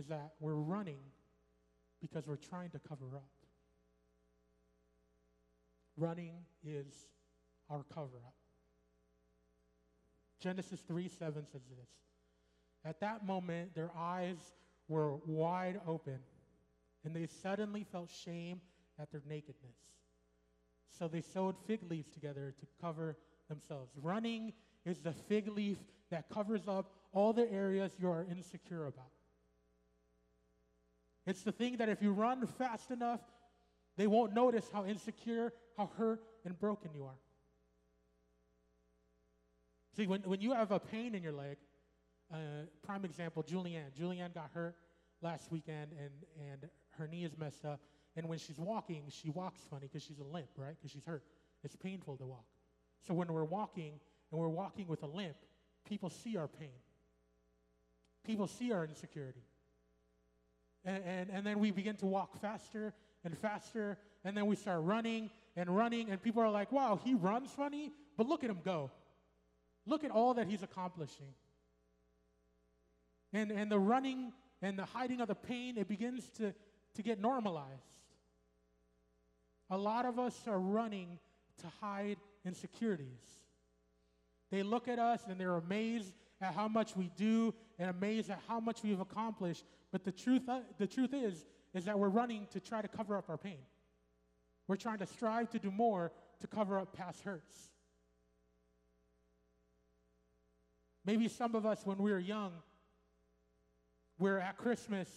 is 0.00 0.06
that 0.06 0.32
we're 0.40 0.54
running 0.54 1.00
because 2.00 2.26
we're 2.26 2.36
trying 2.36 2.70
to 2.70 2.78
cover 2.78 3.04
up. 3.14 3.28
Running 5.98 6.32
is 6.64 6.86
our 7.68 7.84
cover 7.94 8.16
up. 8.24 8.34
Genesis 10.40 10.80
3 10.88 11.06
7 11.08 11.44
says 11.52 11.60
this. 11.68 11.88
At 12.82 12.98
that 13.00 13.26
moment, 13.26 13.74
their 13.74 13.90
eyes 13.94 14.38
were 14.88 15.16
wide 15.26 15.78
open, 15.86 16.18
and 17.04 17.14
they 17.14 17.26
suddenly 17.26 17.84
felt 17.84 18.10
shame 18.24 18.62
at 18.98 19.12
their 19.12 19.22
nakedness. 19.28 19.76
So 20.98 21.08
they 21.08 21.20
sewed 21.20 21.56
fig 21.66 21.80
leaves 21.90 22.10
together 22.10 22.54
to 22.58 22.66
cover 22.80 23.18
themselves. 23.50 23.92
Running 24.00 24.54
is 24.86 25.00
the 25.00 25.12
fig 25.12 25.48
leaf 25.48 25.76
that 26.10 26.30
covers 26.30 26.66
up 26.66 26.90
all 27.12 27.34
the 27.34 27.50
areas 27.52 27.92
you 27.98 28.10
are 28.10 28.24
insecure 28.30 28.86
about. 28.86 29.12
It's 31.26 31.42
the 31.42 31.52
thing 31.52 31.76
that 31.78 31.88
if 31.88 32.02
you 32.02 32.12
run 32.12 32.46
fast 32.46 32.90
enough, 32.90 33.20
they 33.96 34.06
won't 34.06 34.34
notice 34.34 34.68
how 34.72 34.84
insecure, 34.84 35.52
how 35.76 35.90
hurt, 35.96 36.22
and 36.44 36.58
broken 36.58 36.90
you 36.94 37.04
are. 37.04 37.18
See, 39.96 40.06
when, 40.06 40.22
when 40.22 40.40
you 40.40 40.52
have 40.52 40.70
a 40.70 40.78
pain 40.78 41.14
in 41.14 41.22
your 41.22 41.32
leg, 41.32 41.56
uh, 42.32 42.36
prime 42.82 43.04
example, 43.04 43.42
Julianne. 43.42 43.90
Julianne 43.98 44.32
got 44.32 44.50
hurt 44.54 44.76
last 45.20 45.50
weekend, 45.50 45.92
and, 45.98 46.12
and 46.50 46.70
her 46.98 47.06
knee 47.06 47.24
is 47.24 47.36
messed 47.36 47.64
up. 47.64 47.80
And 48.16 48.28
when 48.28 48.38
she's 48.38 48.58
walking, 48.58 49.04
she 49.08 49.30
walks 49.30 49.60
funny 49.68 49.88
because 49.88 50.02
she's 50.02 50.18
a 50.18 50.24
limp, 50.24 50.48
right? 50.56 50.76
Because 50.76 50.90
she's 50.90 51.04
hurt. 51.04 51.24
It's 51.62 51.76
painful 51.76 52.16
to 52.18 52.26
walk. 52.26 52.46
So 53.06 53.14
when 53.14 53.32
we're 53.32 53.44
walking 53.44 53.94
and 54.30 54.40
we're 54.40 54.48
walking 54.48 54.86
with 54.86 55.02
a 55.02 55.06
limp, 55.06 55.36
people 55.88 56.10
see 56.10 56.36
our 56.36 56.48
pain. 56.48 56.78
People 58.24 58.46
see 58.46 58.72
our 58.72 58.84
insecurity. 58.84 59.42
And, 60.84 61.02
and, 61.04 61.30
and 61.30 61.46
then 61.46 61.58
we 61.58 61.70
begin 61.70 61.96
to 61.96 62.06
walk 62.06 62.40
faster 62.40 62.92
and 63.24 63.36
faster. 63.36 63.98
And 64.24 64.36
then 64.36 64.46
we 64.46 64.56
start 64.56 64.82
running 64.82 65.30
and 65.56 65.74
running. 65.74 66.10
And 66.10 66.22
people 66.22 66.42
are 66.42 66.50
like, 66.50 66.72
wow, 66.72 66.98
he 67.02 67.14
runs 67.14 67.50
funny, 67.50 67.92
but 68.16 68.26
look 68.26 68.44
at 68.44 68.50
him 68.50 68.60
go. 68.64 68.90
Look 69.86 70.04
at 70.04 70.10
all 70.10 70.34
that 70.34 70.46
he's 70.46 70.62
accomplishing. 70.62 71.34
And, 73.32 73.50
and 73.50 73.70
the 73.70 73.78
running 73.78 74.32
and 74.62 74.78
the 74.78 74.84
hiding 74.84 75.20
of 75.20 75.28
the 75.28 75.34
pain, 75.34 75.78
it 75.78 75.88
begins 75.88 76.28
to, 76.38 76.54
to 76.94 77.02
get 77.02 77.20
normalized. 77.20 77.68
A 79.70 79.78
lot 79.78 80.04
of 80.04 80.18
us 80.18 80.36
are 80.46 80.58
running 80.58 81.18
to 81.60 81.66
hide 81.80 82.16
insecurities. 82.44 83.06
They 84.50 84.62
look 84.62 84.88
at 84.88 84.98
us 84.98 85.22
and 85.28 85.40
they're 85.40 85.56
amazed 85.56 86.12
at 86.40 86.54
how 86.54 86.68
much 86.68 86.96
we 86.96 87.10
do 87.16 87.54
and 87.78 87.90
amazed 87.90 88.30
at 88.30 88.40
how 88.48 88.60
much 88.60 88.82
we've 88.82 89.00
accomplished. 89.00 89.64
But 89.92 90.04
the 90.04 90.12
truth, 90.12 90.48
uh, 90.48 90.60
the 90.78 90.86
truth 90.86 91.12
is, 91.12 91.44
is 91.74 91.84
that 91.84 91.98
we're 91.98 92.08
running 92.08 92.46
to 92.52 92.60
try 92.60 92.82
to 92.82 92.88
cover 92.88 93.16
up 93.16 93.28
our 93.28 93.36
pain. 93.36 93.58
We're 94.66 94.76
trying 94.76 94.98
to 94.98 95.06
strive 95.06 95.50
to 95.50 95.58
do 95.58 95.70
more 95.70 96.12
to 96.40 96.46
cover 96.46 96.78
up 96.78 96.92
past 96.94 97.22
hurts. 97.22 97.70
Maybe 101.04 101.28
some 101.28 101.54
of 101.54 101.66
us, 101.66 101.80
when 101.84 101.98
we 101.98 102.12
were 102.12 102.18
young, 102.18 102.52
we're 104.18 104.38
at 104.38 104.56
Christmas 104.56 105.08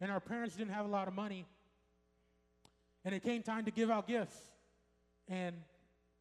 and 0.00 0.10
our 0.10 0.20
parents 0.20 0.56
didn't 0.56 0.72
have 0.72 0.84
a 0.84 0.88
lot 0.88 1.08
of 1.08 1.14
money. 1.14 1.46
And 3.04 3.14
it 3.14 3.22
came 3.22 3.42
time 3.42 3.64
to 3.64 3.70
give 3.70 3.90
out 3.90 4.06
gifts. 4.06 4.36
And 5.28 5.56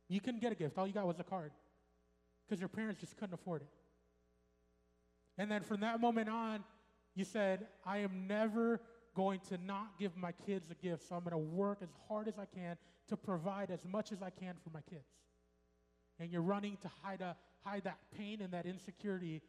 you 0.07 0.19
couldn't 0.21 0.41
get 0.41 0.51
a 0.51 0.55
gift, 0.55 0.77
all 0.77 0.87
you 0.87 0.93
got 0.93 1.07
was 1.07 1.19
a 1.19 1.23
card 1.23 1.51
because 2.45 2.59
your 2.59 2.69
parents 2.69 2.99
just 2.99 3.15
couldn't 3.17 3.33
afford 3.33 3.61
it. 3.61 3.67
And 5.41 5.49
then 5.49 5.63
from 5.63 5.79
that 5.79 5.99
moment 5.99 6.29
on, 6.29 6.63
you 7.15 7.23
said, 7.23 7.65
I 7.83 7.97
am 7.97 8.27
never 8.27 8.79
going 9.15 9.39
to 9.49 9.57
not 9.57 9.97
give 9.97 10.15
my 10.15 10.33
kids 10.33 10.69
a 10.69 10.75
gift, 10.75 11.09
so 11.09 11.15
I'm 11.15 11.23
going 11.23 11.31
to 11.31 11.37
work 11.39 11.79
as 11.81 11.89
hard 12.07 12.27
as 12.27 12.35
I 12.37 12.45
can 12.45 12.77
to 13.07 13.17
provide 13.17 13.71
as 13.71 13.83
much 13.83 14.11
as 14.11 14.21
I 14.21 14.29
can 14.29 14.53
for 14.63 14.69
my 14.69 14.81
kids. 14.87 15.07
And 16.19 16.31
you're 16.31 16.43
running 16.43 16.77
to 16.83 16.91
hide, 17.01 17.21
a, 17.21 17.35
hide 17.65 17.85
that 17.85 17.97
pain 18.15 18.39
and 18.43 18.53
that 18.53 18.67
insecurity 18.67 19.41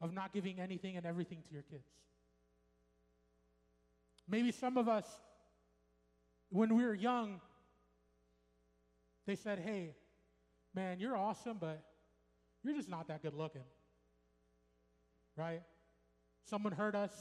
of 0.00 0.14
not 0.14 0.32
giving 0.32 0.58
anything 0.58 0.96
and 0.96 1.04
everything 1.04 1.42
to 1.46 1.52
your 1.52 1.64
kids. 1.64 1.84
Maybe 4.26 4.52
some 4.52 4.78
of 4.78 4.88
us, 4.88 5.04
when 6.48 6.74
we 6.74 6.82
were 6.82 6.94
young, 6.94 7.42
they 9.26 9.34
said, 9.36 9.58
Hey, 9.58 9.90
man, 10.74 10.98
you're 10.98 11.14
awesome, 11.14 11.58
but 11.60 11.82
you're 12.64 12.74
just 12.74 12.88
not 12.88 13.06
that 13.08 13.20
good 13.20 13.34
looking 13.34 13.64
right? 15.40 15.62
Someone 16.44 16.72
hurt 16.72 16.94
us, 16.94 17.12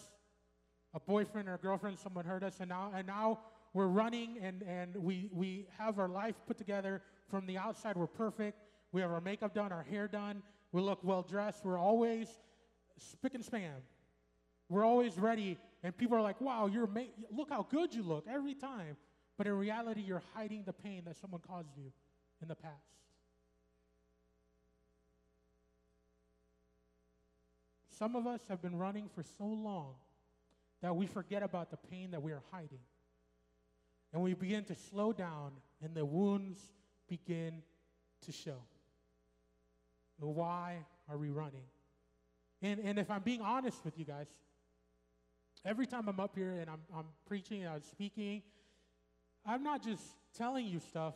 a 0.93 0.99
boyfriend 0.99 1.47
or 1.47 1.55
a 1.55 1.57
girlfriend, 1.57 1.97
someone 1.97 2.25
hurt 2.25 2.43
us, 2.43 2.57
and 2.59 2.69
now, 2.69 2.91
and 2.93 3.07
now 3.07 3.39
we're 3.73 3.87
running 3.87 4.39
and, 4.41 4.63
and 4.63 4.95
we, 4.97 5.29
we 5.31 5.67
have 5.77 5.99
our 5.99 6.09
life 6.09 6.35
put 6.45 6.57
together. 6.57 7.01
From 7.29 7.45
the 7.45 7.57
outside, 7.57 7.95
we're 7.95 8.07
perfect. 8.07 8.59
We 8.91 9.01
have 9.01 9.11
our 9.11 9.21
makeup 9.21 9.53
done, 9.53 9.71
our 9.71 9.83
hair 9.83 10.07
done. 10.07 10.41
We 10.71 10.81
look 10.81 10.99
well 11.03 11.21
dressed. 11.21 11.63
We're 11.63 11.77
always 11.77 12.27
spick 12.97 13.35
and 13.35 13.45
span. 13.45 13.75
We're 14.67 14.83
always 14.83 15.17
ready. 15.17 15.57
And 15.83 15.95
people 15.95 16.17
are 16.17 16.21
like, 16.21 16.41
wow, 16.41 16.67
you're 16.67 16.87
ma- 16.87 17.13
look 17.31 17.49
how 17.49 17.67
good 17.69 17.93
you 17.93 18.03
look 18.03 18.25
every 18.29 18.55
time. 18.55 18.97
But 19.37 19.47
in 19.47 19.53
reality, 19.53 20.01
you're 20.01 20.23
hiding 20.33 20.63
the 20.65 20.73
pain 20.73 21.03
that 21.05 21.17
someone 21.17 21.41
caused 21.47 21.69
you 21.77 21.91
in 22.41 22.47
the 22.47 22.55
past. 22.55 22.73
Some 27.99 28.15
of 28.15 28.25
us 28.25 28.39
have 28.47 28.61
been 28.61 28.77
running 28.77 29.09
for 29.13 29.23
so 29.37 29.45
long 29.45 29.95
that 30.81 30.95
we 30.95 31.05
forget 31.05 31.43
about 31.43 31.69
the 31.69 31.77
pain 31.77 32.11
that 32.11 32.21
we 32.21 32.31
are 32.31 32.41
hiding. 32.49 32.79
And 34.13 34.23
we 34.23 34.33
begin 34.33 34.63
to 34.65 34.75
slow 34.75 35.11
down, 35.11 35.51
and 35.83 35.93
the 35.93 36.05
wounds 36.05 36.59
begin 37.09 37.61
to 38.25 38.31
show. 38.31 38.57
Why 40.17 40.77
are 41.09 41.17
we 41.17 41.29
running? 41.29 41.63
And, 42.61 42.79
and 42.79 42.97
if 42.97 43.11
I'm 43.11 43.21
being 43.21 43.41
honest 43.41 43.83
with 43.85 43.97
you 43.97 44.05
guys, 44.05 44.27
every 45.65 45.85
time 45.85 46.07
I'm 46.07 46.19
up 46.19 46.35
here 46.35 46.51
and 46.59 46.69
I'm, 46.69 46.81
I'm 46.95 47.05
preaching 47.25 47.63
and 47.63 47.73
I'm 47.73 47.83
speaking, 47.83 48.41
I'm 49.45 49.63
not 49.63 49.83
just 49.83 50.03
telling 50.37 50.65
you 50.65 50.79
stuff 50.79 51.13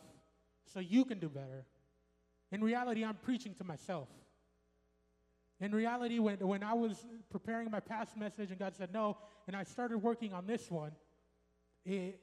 so 0.72 0.80
you 0.80 1.04
can 1.04 1.18
do 1.18 1.28
better. 1.28 1.64
In 2.52 2.62
reality, 2.62 3.04
I'm 3.04 3.16
preaching 3.16 3.54
to 3.56 3.64
myself. 3.64 4.08
In 5.60 5.72
reality, 5.72 6.18
when, 6.18 6.38
when 6.38 6.62
I 6.62 6.74
was 6.74 7.06
preparing 7.30 7.70
my 7.70 7.80
past 7.80 8.16
message 8.16 8.50
and 8.50 8.58
God 8.58 8.74
said 8.74 8.92
no, 8.92 9.16
and 9.46 9.56
I 9.56 9.62
started 9.62 9.98
working 9.98 10.32
on 10.32 10.46
this 10.46 10.70
one, 10.70 10.92
it, 11.84 12.20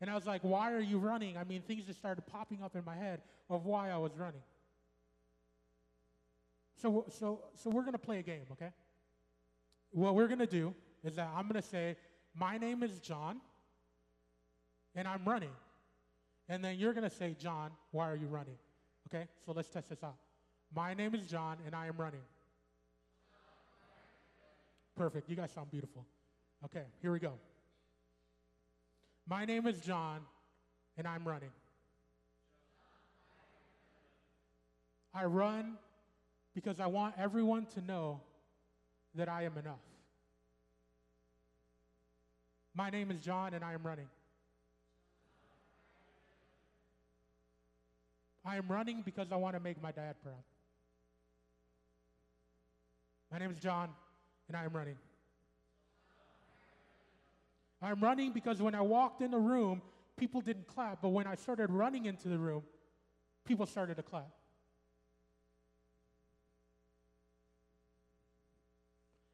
and 0.00 0.10
I 0.10 0.14
was 0.14 0.26
like, 0.26 0.42
why 0.42 0.72
are 0.72 0.80
you 0.80 0.98
running? 0.98 1.36
I 1.36 1.44
mean, 1.44 1.62
things 1.62 1.84
just 1.84 1.98
started 1.98 2.26
popping 2.26 2.62
up 2.62 2.74
in 2.74 2.84
my 2.84 2.96
head 2.96 3.22
of 3.48 3.64
why 3.64 3.90
I 3.90 3.98
was 3.98 4.12
running. 4.16 4.42
So, 6.80 7.06
so, 7.08 7.44
so 7.54 7.70
we're 7.70 7.82
going 7.82 7.92
to 7.92 7.98
play 7.98 8.18
a 8.18 8.22
game, 8.22 8.46
okay? 8.50 8.70
What 9.92 10.16
we're 10.16 10.26
going 10.26 10.40
to 10.40 10.46
do 10.46 10.74
is 11.04 11.14
that 11.16 11.30
I'm 11.36 11.48
going 11.48 11.62
to 11.62 11.68
say, 11.68 11.96
my 12.34 12.58
name 12.58 12.82
is 12.82 12.98
John, 12.98 13.40
and 14.96 15.06
I'm 15.06 15.24
running. 15.24 15.52
And 16.48 16.64
then 16.64 16.78
you're 16.78 16.92
going 16.92 17.08
to 17.08 17.14
say, 17.14 17.36
John, 17.38 17.70
why 17.92 18.10
are 18.10 18.16
you 18.16 18.26
running? 18.26 18.56
Okay? 19.08 19.28
So 19.46 19.52
let's 19.52 19.68
test 19.68 19.88
this 19.90 20.02
out. 20.02 20.16
My 20.74 20.94
name 20.94 21.14
is 21.14 21.26
John, 21.26 21.58
and 21.66 21.74
I 21.74 21.86
am 21.86 21.96
running. 21.96 22.22
Perfect. 24.96 25.28
You 25.28 25.36
guys 25.36 25.50
sound 25.50 25.70
beautiful. 25.70 26.04
Okay, 26.64 26.84
here 27.00 27.12
we 27.12 27.18
go. 27.18 27.32
My 29.28 29.44
name 29.44 29.66
is 29.66 29.80
John, 29.80 30.20
and 30.96 31.06
I'm 31.06 31.26
running. 31.26 31.50
I 35.14 35.24
run 35.24 35.74
because 36.54 36.80
I 36.80 36.86
want 36.86 37.14
everyone 37.18 37.66
to 37.74 37.80
know 37.82 38.20
that 39.14 39.28
I 39.28 39.44
am 39.44 39.58
enough. 39.58 39.80
My 42.74 42.88
name 42.88 43.10
is 43.10 43.20
John, 43.20 43.52
and 43.52 43.62
I 43.62 43.74
am 43.74 43.82
running. 43.82 44.08
I 48.44 48.56
am 48.56 48.66
running 48.68 49.02
because 49.04 49.30
I 49.30 49.36
want 49.36 49.54
to 49.54 49.60
make 49.60 49.80
my 49.82 49.92
dad 49.92 50.16
proud. 50.22 50.42
My 53.32 53.38
name 53.38 53.50
is 53.50 53.58
John, 53.58 53.88
and 54.48 54.56
I 54.56 54.64
am 54.64 54.74
running. 54.74 54.96
I'm 57.80 57.98
running 57.98 58.32
because 58.32 58.60
when 58.60 58.74
I 58.74 58.82
walked 58.82 59.22
in 59.22 59.30
the 59.30 59.38
room, 59.38 59.80
people 60.18 60.42
didn't 60.42 60.66
clap, 60.66 61.00
but 61.00 61.08
when 61.08 61.26
I 61.26 61.34
started 61.36 61.70
running 61.70 62.04
into 62.04 62.28
the 62.28 62.38
room, 62.38 62.62
people 63.46 63.64
started 63.64 63.96
to 63.96 64.02
clap. 64.02 64.28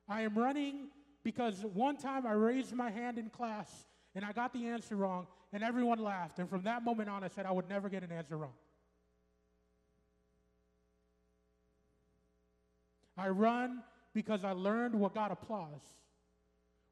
I 0.09 0.23
am 0.23 0.39
running 0.39 0.89
because 1.25 1.65
one 1.75 1.97
time 1.97 2.25
I 2.25 2.33
raised 2.33 2.73
my 2.73 2.91
hand 2.91 3.19
in 3.19 3.29
class 3.29 3.69
and 4.15 4.25
I 4.25 4.33
got 4.33 4.53
the 4.53 4.67
answer 4.69 4.95
wrong, 4.95 5.27
and 5.53 5.63
everyone 5.65 5.99
laughed. 5.99 6.39
And 6.39 6.49
from 6.49 6.63
that 6.63 6.85
moment 6.85 7.11
on, 7.11 7.25
I 7.25 7.29
said 7.29 7.47
I 7.47 7.53
would 7.53 7.69
never 7.69 7.89
get 7.89 8.05
an 8.05 8.13
answer 8.13 8.37
wrong. 8.37 8.55
I 13.19 13.29
run 13.29 13.83
because 14.15 14.45
I 14.45 14.53
learned 14.53 14.95
what 14.95 15.15
got 15.15 15.33
applause. 15.33 15.83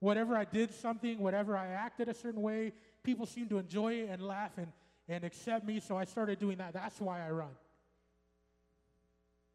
Whatever 0.00 0.36
I 0.36 0.44
did 0.44 0.74
something, 0.74 1.18
whatever 1.18 1.56
I 1.56 1.68
acted 1.68 2.08
a 2.08 2.14
certain 2.14 2.42
way, 2.42 2.72
people 3.02 3.24
seemed 3.24 3.50
to 3.50 3.58
enjoy 3.58 3.94
it 3.94 4.10
and 4.10 4.20
laugh 4.20 4.52
and, 4.58 4.68
and 5.08 5.24
accept 5.24 5.64
me, 5.64 5.80
so 5.80 5.96
I 5.96 6.04
started 6.04 6.38
doing 6.38 6.58
that. 6.58 6.74
That's 6.74 7.00
why 7.00 7.26
I 7.26 7.30
run. 7.30 7.54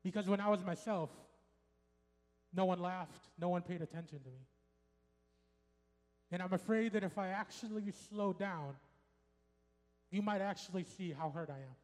Because 0.03 0.27
when 0.27 0.39
I 0.39 0.49
was 0.49 0.63
myself, 0.63 1.10
no 2.53 2.65
one 2.65 2.79
laughed, 2.79 3.29
no 3.39 3.49
one 3.49 3.62
paid 3.62 3.81
attention 3.81 4.19
to 4.19 4.29
me. 4.29 4.47
And 6.31 6.41
I'm 6.41 6.53
afraid 6.53 6.93
that 6.93 7.03
if 7.03 7.17
I 7.17 7.27
actually 7.27 7.91
slow 8.10 8.34
down, 8.34 8.75
you 10.10 10.21
might 10.21 10.41
actually 10.41 10.86
see 10.97 11.12
how 11.12 11.29
hurt 11.29 11.49
I 11.49 11.57
am. 11.57 11.75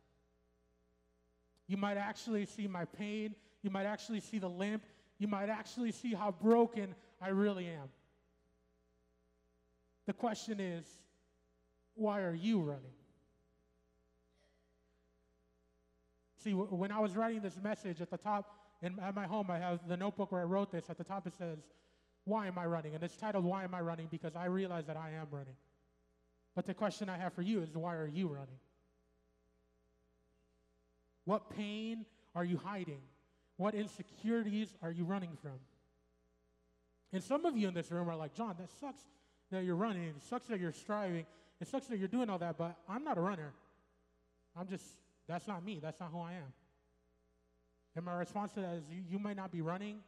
You 1.68 1.78
might 1.78 1.98
actually 1.98 2.46
see 2.46 2.68
my 2.68 2.86
pain. 2.86 3.36
You 3.64 3.70
might 3.70 3.86
actually 3.86 4.20
see 4.20 4.40
the 4.40 4.50
limp. 4.50 4.84
You 5.20 5.28
might 5.28 5.50
actually 5.50 5.92
see 5.92 6.14
how 6.14 6.32
broken 6.32 6.96
I 7.22 7.30
really 7.30 7.68
am. 7.68 7.90
The 10.06 10.14
question 10.14 10.60
is, 10.60 10.86
why 11.96 12.22
are 12.22 12.34
you 12.34 12.62
running? 12.62 12.94
See, 16.44 16.54
when 16.54 16.92
I 16.92 17.00
was 17.00 17.16
writing 17.16 17.42
this 17.42 17.58
message 17.62 18.00
at 18.00 18.10
the 18.10 18.18
top, 18.18 18.58
in, 18.82 19.00
at 19.00 19.16
my 19.16 19.26
home, 19.26 19.50
I 19.50 19.58
have 19.58 19.80
the 19.88 19.98
notebook 19.98 20.32
where 20.32 20.42
I 20.42 20.46
wrote 20.46 20.72
this. 20.72 20.90
At 20.90 20.98
the 20.98 21.04
top, 21.04 21.26
it 21.26 21.34
says, 21.36 21.58
Why 22.26 22.48
am 22.48 22.58
I 22.58 22.66
running? 22.66 22.94
And 22.94 23.04
it's 23.04 23.18
titled, 23.18 23.44
Why 23.44 23.64
Am 23.64 23.74
I 23.74 23.82
Running? 23.82 24.08
Because 24.10 24.36
I 24.36 24.46
realize 24.46 24.86
that 24.86 24.98
I 24.98 25.10
am 25.10 25.28
running. 25.32 25.56
But 26.56 26.66
the 26.66 26.74
question 26.74 27.10
I 27.10 27.18
have 27.18 27.34
for 27.34 27.42
you 27.42 27.62
is, 27.62 27.70
Why 27.74 27.96
are 27.96 28.08
you 28.08 28.28
running? 28.28 28.60
What 31.26 31.50
pain 31.50 32.06
are 32.36 32.46
you 32.46 32.58
hiding? 32.64 33.02
What 33.58 33.74
insecurities 33.74 34.74
are 34.82 34.92
you 34.92 35.04
running 35.04 35.38
from? 35.42 35.60
And 37.12 37.24
some 37.24 37.46
of 37.46 37.58
you 37.58 37.68
in 37.68 37.74
this 37.74 37.92
room 37.92 38.10
are 38.10 38.16
like, 38.16 38.34
John, 38.36 38.56
that 38.60 38.70
sucks 38.80 39.02
that 39.52 39.64
you're 39.64 39.76
running. 39.76 40.04
It 40.04 40.22
sucks 40.30 40.48
that 40.48 40.60
you're 40.60 40.72
striving. 40.72 41.26
It 41.60 41.68
sucks 41.68 41.88
that 41.88 41.98
you're 41.98 42.08
doing 42.08 42.30
all 42.30 42.38
that, 42.38 42.58
but 42.58 42.76
I'm 42.88 43.04
not 43.04 43.18
a 43.18 43.22
runner. 43.22 43.54
I'm 44.56 44.68
just, 44.68 44.86
that's 45.28 45.48
not 45.48 45.66
me. 45.66 45.80
That's 45.82 46.00
not 46.00 46.12
who 46.12 46.20
I 46.20 46.34
am. 46.34 46.54
And 47.96 48.06
my 48.06 48.14
response 48.14 48.52
to 48.54 48.62
that 48.62 48.76
is 48.76 48.84
you, 48.92 49.02
you 49.10 49.20
might 49.20 49.36
not 49.36 49.52
be 49.52 49.62
running, 49.62 50.00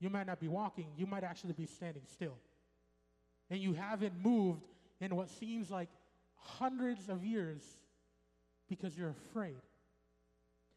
you 0.00 0.10
might 0.10 0.26
not 0.26 0.40
be 0.40 0.48
walking, 0.48 0.86
you 0.96 1.06
might 1.06 1.22
actually 1.22 1.52
be 1.52 1.66
standing 1.66 2.02
still. 2.10 2.36
And 3.50 3.60
you 3.60 3.72
haven't 3.72 4.14
moved 4.24 4.66
in 5.00 5.14
what 5.14 5.28
seems 5.28 5.70
like 5.70 5.88
hundreds 6.34 7.08
of 7.08 7.24
years 7.24 7.62
because 8.68 8.96
you're 8.96 9.14
afraid. 9.30 9.60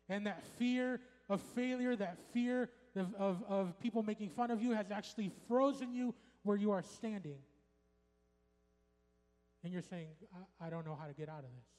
And 0.10 0.28
that 0.28 0.44
fear 0.60 1.00
of 1.30 1.42
failure, 1.56 1.96
that 1.96 2.18
fear 2.34 2.70
of, 2.96 3.14
of, 3.16 3.44
of 3.48 3.80
people 3.80 4.04
making 4.04 4.30
fun 4.30 4.52
of 4.52 4.62
you 4.62 4.72
has 4.72 4.92
actually 4.92 5.32
frozen 5.48 5.94
you 5.94 6.14
where 6.44 6.58
you 6.58 6.72
are 6.72 6.84
standing 6.84 7.38
and 9.64 9.72
you're 9.72 9.82
saying, 9.82 10.08
I, 10.34 10.68
I 10.68 10.70
don't 10.70 10.86
know 10.86 10.98
how 11.00 11.08
to 11.08 11.14
get 11.14 11.30
out 11.30 11.40
of 11.40 11.46
this. 11.56 11.70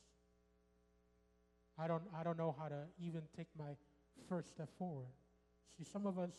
I 1.79 1.87
don't, 1.87 2.03
I 2.19 2.23
don't 2.23 2.39
know 2.39 2.55
how 2.59 2.69
to 2.69 2.85
even 2.99 3.23
take 3.37 3.49
my 3.59 3.77
first 4.29 4.51
step 4.51 4.69
forward. 4.79 5.13
See, 5.77 5.85
some 5.85 6.07
of 6.07 6.19
us 6.19 6.31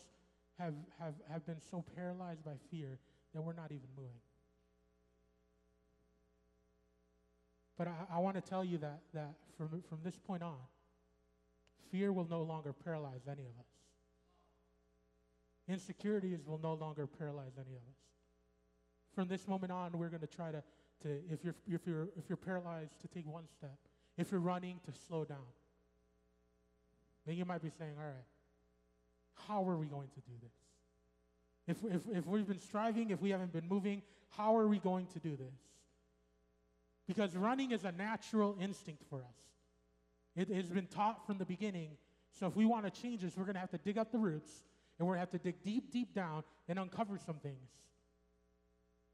have, 0.58 0.74
have, 1.00 1.14
have 1.32 1.46
been 1.46 1.62
so 1.70 1.84
paralyzed 1.96 2.44
by 2.44 2.54
fear 2.72 2.98
that 3.34 3.42
we're 3.42 3.54
not 3.54 3.72
even 3.72 3.88
moving. 3.96 4.12
But 7.78 7.90
I, 7.90 8.16
I 8.16 8.20
want 8.20 8.36
to 8.36 8.42
tell 8.42 8.64
you 8.64 8.78
that, 8.80 9.02
that 9.14 9.34
from, 9.58 9.84
from 9.90 10.00
this 10.04 10.18
point 10.18 10.42
on, 10.42 10.56
fear 11.92 12.12
will 12.12 12.28
no 12.30 12.42
longer 12.42 12.74
paralyze 12.74 13.22
any 13.28 13.44
of 13.44 13.58
us. 13.60 13.66
Insecurities 15.68 16.40
will 16.46 16.60
no 16.62 16.74
longer 16.74 17.08
paralyze 17.08 17.54
any 17.58 17.76
of 17.76 17.82
us. 17.82 17.98
From 19.14 19.28
this 19.28 19.48
moment 19.48 19.72
on, 19.72 19.98
we're 19.98 20.10
going 20.10 20.22
to 20.22 20.28
try 20.28 20.52
to 20.52 20.62
to 21.04 21.10
if 21.32 21.44
you're 21.44 21.56
if 21.68 21.82
you're 21.86 22.08
if 22.18 22.30
you're 22.30 22.38
paralyzed 22.38 23.00
to 23.02 23.08
take 23.08 23.26
one 23.28 23.46
step, 23.58 23.78
if 24.18 24.32
you're 24.32 24.40
running 24.42 24.80
to 24.86 24.92
slow 25.08 25.26
down. 25.26 25.48
Then 27.26 27.38
you 27.38 27.46
might 27.46 27.62
be 27.62 27.72
saying, 27.80 27.94
all 27.98 28.06
right, 28.06 28.26
how 29.48 29.68
are 29.68 29.78
we 29.78 29.88
going 29.88 30.10
to 30.10 30.22
do 30.22 30.34
this? 30.42 30.52
If, 31.68 31.96
if, 31.96 32.18
if 32.18 32.28
we've 32.28 32.48
been 32.48 32.60
striving, 32.60 33.10
if 33.10 33.22
we 33.22 33.32
haven't 33.32 33.52
been 33.52 33.68
moving, 33.68 34.04
how 34.30 34.56
are 34.56 34.68
we 34.68 34.78
going 34.78 35.08
to 35.08 35.20
do 35.20 35.36
this? 35.36 35.56
Because 37.08 37.36
running 37.36 37.72
is 37.72 37.84
a 37.84 37.92
natural 37.92 38.56
instinct 38.62 39.04
for 39.10 39.20
us. 39.20 39.36
It 40.36 40.50
has 40.50 40.70
been 40.70 40.88
taught 40.88 41.26
from 41.26 41.38
the 41.38 41.46
beginning. 41.46 41.92
So 42.34 42.48
if 42.48 42.56
we 42.56 42.66
want 42.66 42.86
to 42.86 43.02
change 43.02 43.22
this, 43.22 43.38
we're 43.38 43.46
going 43.46 43.56
to 43.56 43.60
have 43.62 43.72
to 43.72 43.78
dig 43.78 43.98
up 43.98 44.12
the 44.12 44.18
roots 44.18 44.64
and 45.00 45.08
we're 45.08 45.16
going 45.16 45.26
to 45.26 45.32
have 45.32 45.42
to 45.42 45.52
dig 45.52 45.62
deep, 45.64 45.92
deep 45.92 46.14
down 46.14 46.44
and 46.68 46.78
uncover 46.80 47.18
some 47.18 47.36
things. 47.36 47.70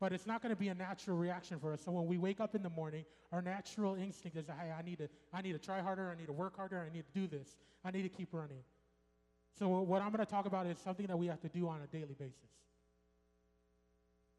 but 0.01 0.11
it's 0.11 0.25
not 0.25 0.41
going 0.41 0.49
to 0.49 0.59
be 0.59 0.69
a 0.69 0.73
natural 0.73 1.15
reaction 1.15 1.59
for 1.59 1.71
us. 1.73 1.81
So 1.85 1.91
when 1.91 2.07
we 2.07 2.17
wake 2.17 2.39
up 2.39 2.55
in 2.55 2.63
the 2.63 2.71
morning, 2.71 3.05
our 3.31 3.41
natural 3.41 3.93
instinct 3.93 4.35
is, 4.35 4.47
hey, 4.47 4.71
I 4.77 4.81
need 4.81 4.97
to, 4.97 5.07
I 5.31 5.43
need 5.43 5.53
to 5.53 5.59
try 5.59 5.79
harder, 5.79 6.09
I 6.09 6.19
need 6.19 6.25
to 6.25 6.33
work 6.33 6.57
harder, 6.57 6.79
I 6.79 6.91
need 6.91 7.05
to 7.13 7.19
do 7.19 7.27
this, 7.27 7.55
I 7.85 7.91
need 7.91 8.01
to 8.01 8.09
keep 8.09 8.29
running. 8.31 8.63
So 9.59 9.67
what 9.67 10.01
I'm 10.01 10.11
going 10.11 10.25
to 10.25 10.31
talk 10.31 10.47
about 10.47 10.65
is 10.65 10.79
something 10.79 11.05
that 11.05 11.17
we 11.17 11.27
have 11.27 11.39
to 11.41 11.49
do 11.49 11.67
on 11.69 11.81
a 11.81 11.87
daily 11.87 12.15
basis. 12.17 12.49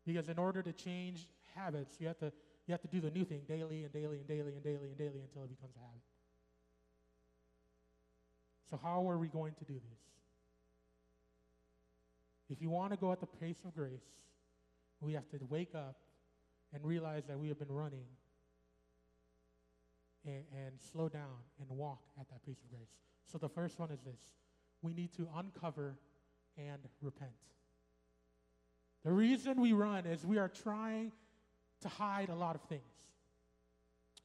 Because 0.05 0.29
in 0.29 0.37
order 0.39 0.63
to 0.63 0.73
change 0.73 1.29
habits, 1.55 1.97
you 2.01 2.09
have 2.09 2.19
to 2.19 2.33
you 2.67 2.73
have 2.73 2.83
to 2.83 2.89
do 2.89 3.01
the 3.01 3.11
new 3.11 3.25
thing 3.25 3.43
daily 3.47 3.85
and 3.85 3.93
daily 3.93 4.19
and 4.19 4.27
daily 4.27 4.53
and 4.53 4.63
daily 4.63 4.89
and 4.89 4.99
daily 4.99 5.21
until 5.21 5.45
it 5.45 5.51
becomes 5.51 5.75
a 5.77 5.81
habit. 5.81 6.03
So 8.73 8.81
how 8.83 9.07
are 9.11 9.19
we 9.19 9.29
going 9.29 9.53
to 9.59 9.65
do 9.67 9.75
this? 9.75 10.01
If 12.49 12.63
you 12.63 12.71
want 12.71 12.93
to 12.93 12.97
go 12.97 13.13
at 13.13 13.21
the 13.21 13.27
pace 13.27 13.59
of 13.67 13.75
grace, 13.75 14.01
we 15.03 15.13
have 15.13 15.29
to 15.29 15.39
wake 15.51 15.75
up 15.75 15.97
and 16.73 16.83
realize 16.83 17.25
that 17.29 17.39
we 17.39 17.49
have 17.49 17.59
been 17.59 17.71
running 17.71 18.07
and, 20.25 20.43
and 20.57 20.73
slow 20.91 21.11
down 21.11 21.37
and 21.61 21.69
walk 21.77 22.01
at 22.19 22.31
that 22.31 22.47
pace 22.47 22.57
of 22.65 22.71
grace. 22.71 22.89
So 23.31 23.37
the 23.37 23.51
first 23.51 23.79
one 23.79 23.91
is 23.91 24.01
this 24.01 24.21
we 24.81 24.95
need 24.95 25.13
to 25.19 25.29
uncover 25.37 25.99
and 26.57 26.81
repent. 27.03 27.31
The 29.05 29.13
reason 29.13 29.61
we 29.61 29.75
run 29.75 30.07
is 30.07 30.25
we 30.25 30.39
are 30.39 30.49
trying 30.49 31.13
to 31.83 31.89
hide 31.89 32.31
a 32.31 32.35
lot 32.35 32.55
of 32.55 32.63
things. 32.63 32.81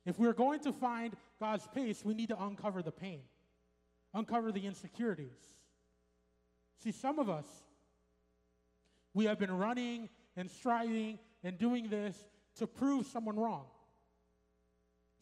If 0.06 0.18
we're 0.18 0.32
going 0.32 0.62
to 0.62 0.72
find 0.72 1.18
God's 1.38 1.68
pace, 1.76 2.06
we 2.06 2.14
need 2.14 2.30
to 2.30 2.42
uncover 2.42 2.82
the 2.82 2.94
pain, 2.94 3.24
uncover 4.18 4.52
the 4.52 4.66
insecurities. 4.66 5.38
See, 6.84 6.92
some 6.92 7.20
of 7.20 7.30
us, 7.30 7.46
we 9.14 9.26
have 9.26 9.40
been 9.40 9.52
running 9.52 10.10
and 10.36 10.50
striving 10.50 11.20
and 11.44 11.58
doing 11.58 11.90
this 11.90 12.16
to 12.56 12.68
prove 12.68 13.06
someone 13.08 13.38
wrong. 13.38 13.66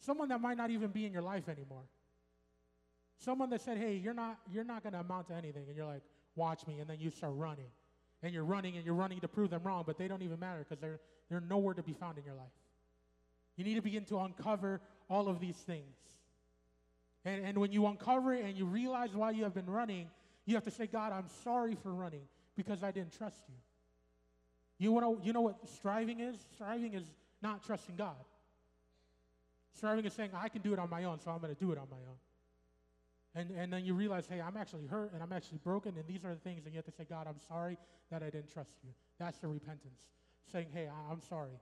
Someone 0.00 0.28
that 0.28 0.40
might 0.40 0.56
not 0.56 0.70
even 0.70 0.90
be 0.90 1.06
in 1.06 1.12
your 1.12 1.22
life 1.22 1.48
anymore. 1.48 1.84
Someone 3.18 3.48
that 3.50 3.62
said, 3.62 3.78
hey, 3.78 3.94
you're 3.94 4.14
not, 4.14 4.38
you're 4.50 4.64
not 4.64 4.82
going 4.82 4.92
to 4.92 5.00
amount 5.00 5.28
to 5.28 5.34
anything. 5.34 5.64
And 5.68 5.76
you're 5.76 5.86
like, 5.86 6.02
watch 6.34 6.66
me. 6.66 6.80
And 6.80 6.88
then 6.88 6.98
you 7.00 7.10
start 7.10 7.32
running. 7.34 7.70
And 8.22 8.32
you're 8.34 8.44
running 8.44 8.76
and 8.76 8.84
you're 8.84 8.94
running 8.94 9.20
to 9.20 9.28
prove 9.28 9.50
them 9.50 9.62
wrong, 9.62 9.84
but 9.86 9.98
they 9.98 10.08
don't 10.08 10.22
even 10.22 10.38
matter 10.38 10.64
because 10.66 10.80
they're, 10.80 11.00
they're 11.30 11.40
nowhere 11.40 11.74
to 11.74 11.82
be 11.82 11.92
found 11.92 12.18
in 12.18 12.24
your 12.24 12.34
life. 12.34 12.46
You 13.56 13.64
need 13.64 13.74
to 13.74 13.82
begin 13.82 14.04
to 14.06 14.18
uncover 14.18 14.80
all 15.08 15.28
of 15.28 15.40
these 15.40 15.56
things. 15.56 15.96
And, 17.26 17.44
and 17.44 17.58
when 17.58 17.72
you 17.72 17.86
uncover 17.86 18.32
it 18.32 18.44
and 18.44 18.56
you 18.56 18.64
realize 18.64 19.10
why 19.12 19.32
you 19.32 19.42
have 19.42 19.52
been 19.52 19.66
running, 19.66 20.08
you 20.46 20.54
have 20.54 20.64
to 20.64 20.70
say, 20.70 20.86
God, 20.86 21.12
I'm 21.12 21.26
sorry 21.42 21.74
for 21.74 21.92
running 21.92 22.22
because 22.56 22.84
I 22.84 22.92
didn't 22.92 23.18
trust 23.18 23.42
you. 23.48 23.54
You, 24.78 24.92
wanna, 24.92 25.20
you 25.22 25.32
know 25.32 25.40
what 25.40 25.56
striving 25.68 26.20
is? 26.20 26.36
Striving 26.54 26.94
is 26.94 27.02
not 27.42 27.66
trusting 27.66 27.96
God. 27.96 28.14
Striving 29.76 30.04
is 30.04 30.12
saying, 30.12 30.30
I 30.34 30.48
can 30.48 30.62
do 30.62 30.72
it 30.72 30.78
on 30.78 30.88
my 30.88 31.02
own, 31.04 31.18
so 31.18 31.32
I'm 31.32 31.40
going 31.40 31.54
to 31.54 31.60
do 31.60 31.72
it 31.72 31.78
on 31.78 31.88
my 31.90 31.96
own. 31.96 32.16
And, 33.34 33.50
and 33.58 33.72
then 33.72 33.84
you 33.84 33.92
realize, 33.92 34.26
hey, 34.30 34.40
I'm 34.40 34.56
actually 34.56 34.86
hurt 34.86 35.12
and 35.12 35.22
I'm 35.22 35.32
actually 35.32 35.58
broken, 35.58 35.94
and 35.96 36.06
these 36.06 36.24
are 36.24 36.32
the 36.32 36.40
things, 36.40 36.64
and 36.64 36.72
you 36.72 36.78
have 36.78 36.86
to 36.86 36.92
say, 36.92 37.04
God, 37.08 37.26
I'm 37.28 37.40
sorry 37.48 37.76
that 38.10 38.22
I 38.22 38.30
didn't 38.30 38.52
trust 38.52 38.70
you. 38.84 38.90
That's 39.18 39.38
the 39.38 39.48
repentance. 39.48 40.00
Saying, 40.50 40.68
hey, 40.72 40.86
I, 40.86 41.12
I'm 41.12 41.20
sorry. 41.28 41.58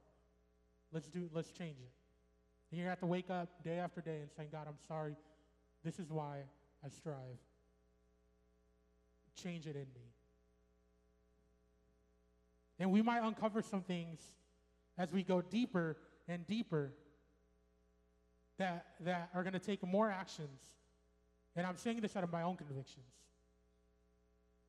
Let's 0.92 1.08
do 1.08 1.28
let's 1.34 1.50
change 1.50 1.78
it. 1.80 1.90
And 2.70 2.80
you 2.80 2.86
have 2.86 3.00
to 3.00 3.06
wake 3.06 3.30
up 3.30 3.48
day 3.64 3.78
after 3.78 4.00
day 4.00 4.20
and 4.20 4.30
saying, 4.36 4.50
God, 4.52 4.66
I'm 4.68 4.78
sorry. 4.86 5.16
This 5.84 5.98
is 5.98 6.10
why 6.10 6.38
I 6.84 6.88
strive. 6.88 7.16
Change 9.40 9.66
it 9.66 9.76
in 9.76 9.82
me. 9.82 10.08
And 12.78 12.90
we 12.90 13.02
might 13.02 13.22
uncover 13.22 13.62
some 13.62 13.82
things 13.82 14.20
as 14.98 15.12
we 15.12 15.22
go 15.22 15.42
deeper 15.42 15.96
and 16.28 16.46
deeper 16.46 16.92
that, 18.58 18.86
that 19.00 19.30
are 19.34 19.42
going 19.42 19.52
to 19.52 19.58
take 19.58 19.86
more 19.86 20.10
actions 20.10 20.74
and 21.56 21.66
I'm 21.66 21.76
saying 21.76 22.00
this 22.00 22.16
out 22.16 22.24
of 22.24 22.32
my 22.32 22.42
own 22.42 22.56
convictions. 22.56 23.06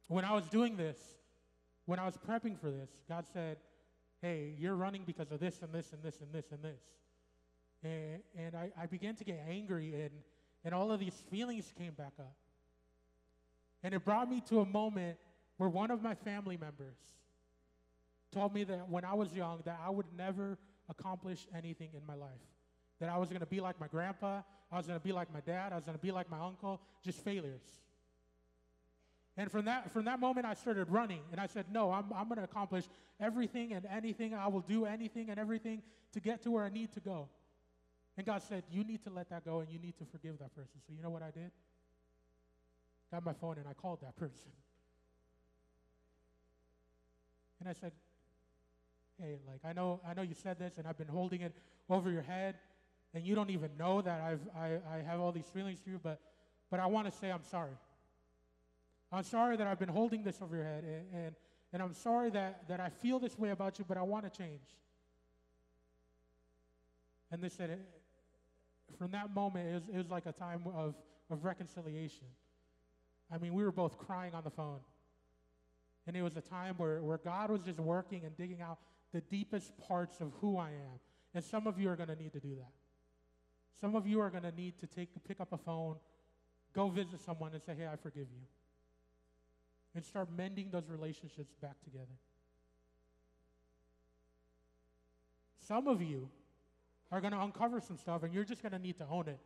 When 0.08 0.24
I 0.24 0.34
was 0.34 0.48
doing 0.48 0.78
this, 0.78 0.98
when 1.86 2.00
I 2.00 2.06
was 2.06 2.18
prepping 2.18 2.60
for 2.60 2.70
this, 2.70 2.90
God 3.10 3.26
said, 3.32 3.58
Hey, 4.22 4.56
you're 4.58 4.76
running 4.76 5.04
because 5.06 5.32
of 5.32 5.40
this 5.40 5.60
and 5.62 5.74
this 5.74 5.92
and 5.94 6.02
this 6.02 6.20
and 6.22 6.32
this 6.32 6.52
and 6.52 6.62
this. 6.64 6.82
And, 7.84 8.22
and 8.38 8.56
I, 8.56 8.72
I 8.82 8.86
began 8.86 9.16
to 9.16 9.24
get 9.24 9.44
angry, 9.48 9.94
and, 9.94 10.12
and 10.66 10.74
all 10.74 10.92
of 10.92 11.00
these 11.00 11.24
feelings 11.30 11.72
came 11.78 11.94
back 11.94 12.14
up. 12.20 12.36
And 13.84 13.94
it 13.94 14.04
brought 14.04 14.30
me 14.30 14.42
to 14.50 14.60
a 14.60 14.66
moment 14.66 15.18
where 15.58 15.70
one 15.70 15.92
of 15.92 16.02
my 16.02 16.16
family 16.16 16.58
members 16.58 16.98
told 18.32 18.54
me 18.54 18.66
that 18.66 18.90
when 18.90 19.06
I 19.06 19.14
was 19.14 19.32
young 19.34 19.62
that 19.64 19.80
I 19.86 19.90
would 19.90 20.08
never 20.18 20.58
accomplish 20.90 21.48
anything 21.56 21.90
in 21.94 22.06
my 22.06 22.16
life. 22.16 22.30
That 23.00 23.10
I 23.10 23.18
was 23.18 23.30
going 23.30 23.42
to 23.42 23.46
be 23.46 23.60
like 23.60 23.80
my 23.80 23.88
grandpa, 23.88 24.42
I 24.72 24.78
was 24.78 24.88
going 24.88 25.00
to 25.00 25.04
be 25.04 25.12
like 25.12 25.32
my 25.34 25.42
dad, 25.42 25.72
I 25.72 25.76
was 25.76 25.86
going 25.86 25.98
to 25.98 26.02
be 26.02 26.12
like 26.12 26.30
my 26.30 26.40
uncle, 26.40 26.82
just 27.04 27.24
failures. 27.24 27.62
And 29.38 29.52
from 29.52 29.66
that, 29.66 29.92
from 29.92 30.06
that 30.06 30.20
moment, 30.20 30.46
I 30.46 30.54
started 30.54 30.90
running. 30.90 31.22
And 31.32 31.42
I 31.42 31.48
said, 31.48 31.66
No, 31.70 31.92
I'm, 31.92 32.06
I'm 32.16 32.28
going 32.28 32.38
to 32.38 32.44
accomplish 32.44 32.86
everything 33.20 33.74
and 33.74 33.86
anything. 33.86 34.34
I 34.34 34.48
will 34.48 34.62
do 34.62 34.86
anything 34.86 35.30
and 35.30 35.38
everything 35.38 35.82
to 36.14 36.20
get 36.22 36.42
to 36.44 36.52
where 36.52 36.64
I 36.64 36.70
need 36.70 36.94
to 36.94 37.02
go. 37.02 37.28
And 38.18 38.26
God 38.26 38.42
said, 38.42 38.64
You 38.70 38.84
need 38.84 39.04
to 39.04 39.10
let 39.10 39.30
that 39.30 39.46
go 39.46 39.60
and 39.60 39.70
you 39.70 39.80
need 39.80 39.98
to 39.98 40.06
forgive 40.06 40.40
that 40.40 40.56
person. 40.56 40.80
So 40.88 40.94
you 40.96 41.02
know 41.04 41.10
what 41.10 41.22
I 41.22 41.32
did? 41.32 41.52
Got 43.12 43.26
my 43.26 43.34
phone 43.34 43.58
and 43.58 43.68
I 43.68 43.74
called 43.74 44.00
that 44.02 44.16
person. 44.18 44.52
And 47.60 47.70
I 47.70 47.74
said, 47.74 47.92
Hey, 49.20 49.38
like 49.48 49.62
I 49.64 49.74
know 49.74 50.02
I 50.08 50.14
know 50.14 50.22
you 50.22 50.36
said 50.36 50.60
this 50.60 50.78
and 50.78 50.88
I've 50.88 50.98
been 50.98 51.08
holding 51.08 51.42
it 51.42 51.56
over 51.90 52.12
your 52.12 52.22
head 52.22 52.56
and 53.16 53.26
you 53.26 53.34
don't 53.34 53.50
even 53.50 53.72
know 53.80 54.02
that 54.02 54.22
I've, 54.22 54.42
I, 54.56 54.80
I 54.94 55.02
have 55.02 55.22
all 55.22 55.32
these 55.32 55.48
feelings 55.48 55.80
for 55.80 55.90
you, 55.90 56.00
but, 56.04 56.20
but 56.70 56.82
I 56.82 56.86
want 56.86 57.10
to 57.10 57.18
say 57.18 57.32
I'm 57.32 57.46
sorry. 57.46 57.72
I'm 59.12 59.24
sorry 59.24 59.56
that 59.56 59.66
I've 59.66 59.80
been 59.80 59.90
holding 59.90 60.22
this 60.22 60.42
over 60.42 60.58
your 60.58 60.66
head, 60.66 60.84
and, 60.84 61.24
and, 61.24 61.36
and 61.72 61.82
I'm 61.82 61.94
sorry 61.94 62.30
that, 62.32 62.68
that 62.68 62.82
I 62.82 62.90
feel 62.90 63.18
this 63.18 63.40
way 63.40 63.52
about 63.52 63.80
you, 63.80 63.86
but 63.88 63.98
I 63.98 64.02
want 64.02 64.32
to 64.32 64.38
change. 64.38 64.68
And 67.32 67.42
they 67.42 67.48
said, 67.48 67.80
from 68.98 69.12
that 69.12 69.34
moment, 69.34 69.68
it 69.68 69.74
was, 69.74 69.84
it 69.94 69.98
was 69.98 70.10
like 70.10 70.26
a 70.26 70.32
time 70.32 70.62
of, 70.76 70.96
of 71.30 71.44
reconciliation. 71.44 72.28
I 73.32 73.38
mean, 73.38 73.54
we 73.54 73.64
were 73.64 73.72
both 73.72 73.98
crying 73.98 74.34
on 74.34 74.44
the 74.44 74.52
phone. 74.52 74.80
And 76.08 76.16
it 76.16 76.22
was 76.22 76.38
a 76.38 76.42
time 76.42 76.76
where, 76.78 77.02
where 77.02 77.18
God 77.18 77.50
was 77.50 77.62
just 77.64 77.80
working 77.80 78.24
and 78.26 78.38
digging 78.38 78.62
out 78.62 78.78
the 79.12 79.22
deepest 79.22 79.76
parts 79.78 80.22
of 80.22 80.32
who 80.40 80.58
I 80.58 80.70
am. 80.70 81.00
And 81.34 81.44
some 81.44 81.68
of 81.68 81.80
you 81.80 81.90
are 81.90 81.96
going 81.96 82.10
to 82.10 82.16
need 82.16 82.34
to 82.34 82.40
do 82.40 82.56
that. 82.56 82.72
Some 83.82 83.96
of 83.96 84.08
you 84.08 84.22
are 84.22 84.30
going 84.30 84.44
to 84.44 84.52
need 84.52 84.78
to 84.80 84.88
take, 84.88 85.10
pick 85.28 85.42
up 85.42 85.52
a 85.52 85.58
phone, 85.58 85.96
go 86.74 86.90
visit 86.90 87.22
someone, 87.26 87.54
and 87.54 87.62
say, 87.64 87.74
hey, 87.78 87.88
I 87.92 87.96
forgive 87.96 88.28
you. 88.32 88.46
And 89.96 90.06
start 90.06 90.30
mending 90.36 90.70
those 90.72 90.88
relationships 90.90 91.56
back 91.62 91.76
together. 91.84 92.06
Some 95.68 95.88
of 95.88 96.02
you 96.02 96.30
are 97.16 97.22
going 97.22 97.32
to 97.32 97.40
uncover 97.40 97.80
some 97.80 97.98
stuff, 97.98 98.24
and 98.24 98.34
you're 98.34 98.44
just 98.44 98.62
going 98.62 98.74
to 98.74 98.80
need 98.80 98.98
to 98.98 99.08
own 99.10 99.30
it. 99.30 99.40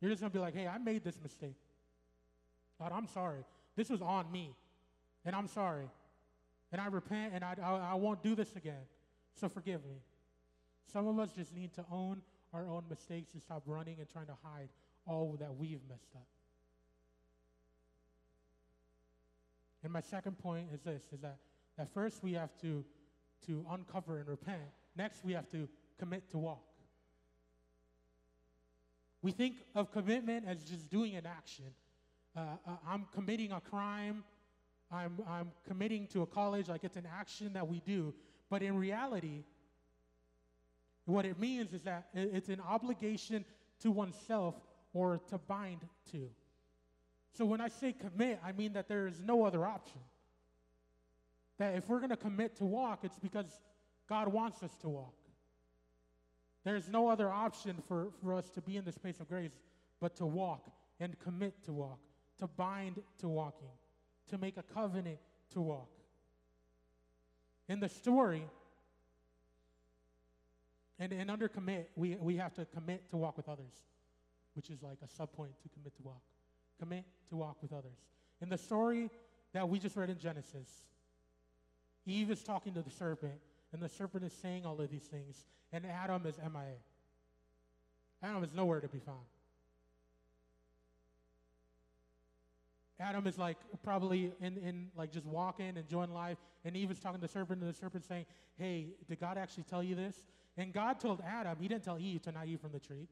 You're 0.00 0.10
just 0.10 0.20
going 0.20 0.30
to 0.30 0.38
be 0.38 0.40
like, 0.40 0.54
hey, 0.54 0.68
I 0.68 0.78
made 0.78 1.02
this 1.02 1.18
mistake. 1.20 1.56
God, 2.78 2.92
I'm 2.94 3.08
sorry. 3.08 3.40
This 3.74 3.90
was 3.90 4.00
on 4.00 4.30
me, 4.30 4.54
and 5.24 5.34
I'm 5.34 5.48
sorry. 5.48 5.86
And 6.70 6.80
I 6.80 6.86
repent, 6.86 7.32
and 7.34 7.42
I, 7.42 7.56
I, 7.60 7.90
I 7.92 7.94
won't 7.94 8.22
do 8.22 8.36
this 8.36 8.54
again. 8.54 8.84
So 9.34 9.48
forgive 9.48 9.84
me. 9.84 9.96
Some 10.92 11.08
of 11.08 11.18
us 11.18 11.30
just 11.36 11.52
need 11.52 11.74
to 11.74 11.84
own 11.90 12.22
our 12.54 12.68
own 12.68 12.84
mistakes 12.88 13.32
and 13.32 13.42
stop 13.42 13.64
running 13.66 13.96
and 13.98 14.08
trying 14.08 14.26
to 14.26 14.36
hide 14.44 14.68
all 15.04 15.36
that 15.40 15.52
we've 15.56 15.80
messed 15.88 16.14
up. 16.14 16.26
And 19.82 19.92
my 19.92 20.00
second 20.00 20.38
point 20.38 20.68
is 20.72 20.80
this 20.82 21.02
is 21.12 21.20
that, 21.22 21.38
that 21.76 21.92
first 21.92 22.22
we 22.22 22.34
have 22.34 22.50
to, 22.60 22.84
to 23.46 23.66
uncover 23.68 24.18
and 24.18 24.28
repent. 24.28 24.62
Next, 24.96 25.24
we 25.24 25.32
have 25.32 25.50
to 25.50 25.68
commit 25.98 26.30
to 26.30 26.38
walk. 26.38 26.69
We 29.22 29.32
think 29.32 29.56
of 29.74 29.92
commitment 29.92 30.46
as 30.46 30.64
just 30.64 30.88
doing 30.88 31.14
an 31.16 31.26
action. 31.26 31.66
Uh, 32.36 32.40
uh, 32.66 32.70
I'm 32.88 33.06
committing 33.12 33.52
a 33.52 33.60
crime. 33.60 34.24
I'm, 34.90 35.20
I'm 35.28 35.52
committing 35.66 36.06
to 36.08 36.22
a 36.22 36.26
college. 36.26 36.68
Like 36.68 36.84
it's 36.84 36.96
an 36.96 37.06
action 37.18 37.52
that 37.52 37.66
we 37.66 37.80
do. 37.80 38.14
But 38.48 38.62
in 38.62 38.76
reality, 38.76 39.44
what 41.04 41.24
it 41.24 41.38
means 41.38 41.72
is 41.72 41.82
that 41.82 42.08
it's 42.14 42.48
an 42.48 42.60
obligation 42.60 43.44
to 43.82 43.90
oneself 43.90 44.54
or 44.92 45.20
to 45.28 45.38
bind 45.38 45.80
to. 46.12 46.28
So 47.36 47.44
when 47.44 47.60
I 47.60 47.68
say 47.68 47.92
commit, 47.92 48.40
I 48.44 48.52
mean 48.52 48.72
that 48.72 48.88
there 48.88 49.06
is 49.06 49.20
no 49.20 49.44
other 49.44 49.64
option. 49.64 50.00
That 51.58 51.74
if 51.74 51.88
we're 51.88 51.98
going 51.98 52.10
to 52.10 52.16
commit 52.16 52.56
to 52.56 52.64
walk, 52.64 53.00
it's 53.02 53.18
because 53.18 53.60
God 54.08 54.28
wants 54.28 54.62
us 54.62 54.74
to 54.80 54.88
walk. 54.88 55.14
There's 56.64 56.88
no 56.88 57.08
other 57.08 57.30
option 57.30 57.76
for, 57.88 58.08
for 58.22 58.34
us 58.34 58.50
to 58.50 58.60
be 58.60 58.76
in 58.76 58.84
the 58.84 58.92
space 58.92 59.20
of 59.20 59.28
grace 59.28 59.52
but 60.00 60.16
to 60.16 60.26
walk 60.26 60.70
and 60.98 61.18
commit 61.20 61.62
to 61.64 61.72
walk, 61.72 61.98
to 62.38 62.46
bind 62.46 63.00
to 63.18 63.28
walking, 63.28 63.68
to 64.28 64.38
make 64.38 64.56
a 64.56 64.62
covenant 64.62 65.18
to 65.52 65.60
walk. 65.60 65.90
In 67.68 67.80
the 67.80 67.88
story, 67.88 68.44
And, 71.00 71.12
and 71.14 71.30
under 71.30 71.48
commit, 71.48 71.90
we, 71.96 72.16
we 72.16 72.36
have 72.36 72.52
to 72.54 72.66
commit 72.66 73.08
to 73.08 73.16
walk 73.16 73.38
with 73.38 73.48
others, 73.48 73.72
which 74.54 74.68
is 74.68 74.82
like 74.82 74.98
a 75.02 75.08
sub 75.08 75.32
point 75.32 75.52
to 75.62 75.68
commit 75.70 75.96
to 75.96 76.02
walk. 76.02 76.20
Commit 76.78 77.04
to 77.30 77.36
walk 77.36 77.56
with 77.62 77.72
others. 77.72 77.96
In 78.42 78.50
the 78.50 78.58
story 78.58 79.08
that 79.54 79.66
we 79.66 79.78
just 79.78 79.96
read 79.96 80.10
in 80.10 80.18
Genesis, 80.18 80.68
Eve 82.04 82.30
is 82.30 82.42
talking 82.42 82.74
to 82.74 82.82
the 82.82 82.90
serpent, 82.90 83.40
and 83.72 83.80
the 83.80 83.88
serpent 83.88 84.24
is 84.24 84.32
saying 84.32 84.64
all 84.66 84.80
of 84.80 84.90
these 84.90 85.04
things, 85.04 85.44
and 85.72 85.86
Adam 85.86 86.26
is 86.26 86.36
MIA. 86.38 86.78
Adam 88.22 88.44
is 88.44 88.52
nowhere 88.52 88.80
to 88.80 88.88
be 88.88 88.98
found. 88.98 89.18
Adam 92.98 93.26
is 93.26 93.38
like 93.38 93.56
probably 93.82 94.32
in, 94.40 94.58
in 94.58 94.88
like 94.94 95.10
just 95.10 95.24
walking, 95.24 95.76
enjoying 95.76 96.12
life, 96.12 96.36
and 96.64 96.76
Eve 96.76 96.90
is 96.90 96.98
talking 96.98 97.18
to 97.18 97.26
the 97.26 97.32
serpent, 97.32 97.62
and 97.62 97.70
the 97.70 97.74
serpent 97.74 98.04
saying, 98.04 98.26
Hey, 98.58 98.88
did 99.08 99.18
God 99.18 99.38
actually 99.38 99.64
tell 99.64 99.82
you 99.82 99.94
this? 99.94 100.16
And 100.58 100.72
God 100.72 101.00
told 101.00 101.22
Adam, 101.26 101.56
He 101.58 101.68
didn't 101.68 101.84
tell 101.84 101.98
Eve 101.98 102.22
to 102.22 102.32
not 102.32 102.46
eat 102.46 102.60
from 102.60 102.72
the 102.72 102.78
tree. 102.78 103.08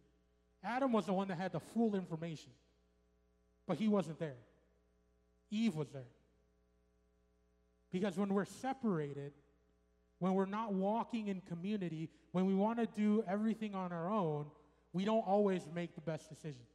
Adam 0.62 0.92
was 0.92 1.06
the 1.06 1.12
one 1.12 1.28
that 1.28 1.38
had 1.38 1.52
the 1.52 1.60
full 1.60 1.94
information, 1.94 2.50
but 3.66 3.78
he 3.78 3.88
wasn't 3.88 4.18
there. 4.18 4.36
Eve 5.50 5.74
was 5.76 5.88
there. 5.90 6.02
Because 7.90 8.18
when 8.18 8.34
we're 8.34 8.44
separated, 8.44 9.32
when 10.18 10.34
we're 10.34 10.46
not 10.46 10.72
walking 10.72 11.28
in 11.28 11.40
community, 11.42 12.08
when 12.32 12.46
we 12.46 12.54
want 12.54 12.78
to 12.78 12.86
do 12.86 13.24
everything 13.28 13.74
on 13.74 13.92
our 13.92 14.10
own, 14.10 14.46
we 14.92 15.04
don't 15.04 15.26
always 15.26 15.66
make 15.74 15.94
the 15.94 16.00
best 16.00 16.28
decisions. 16.28 16.66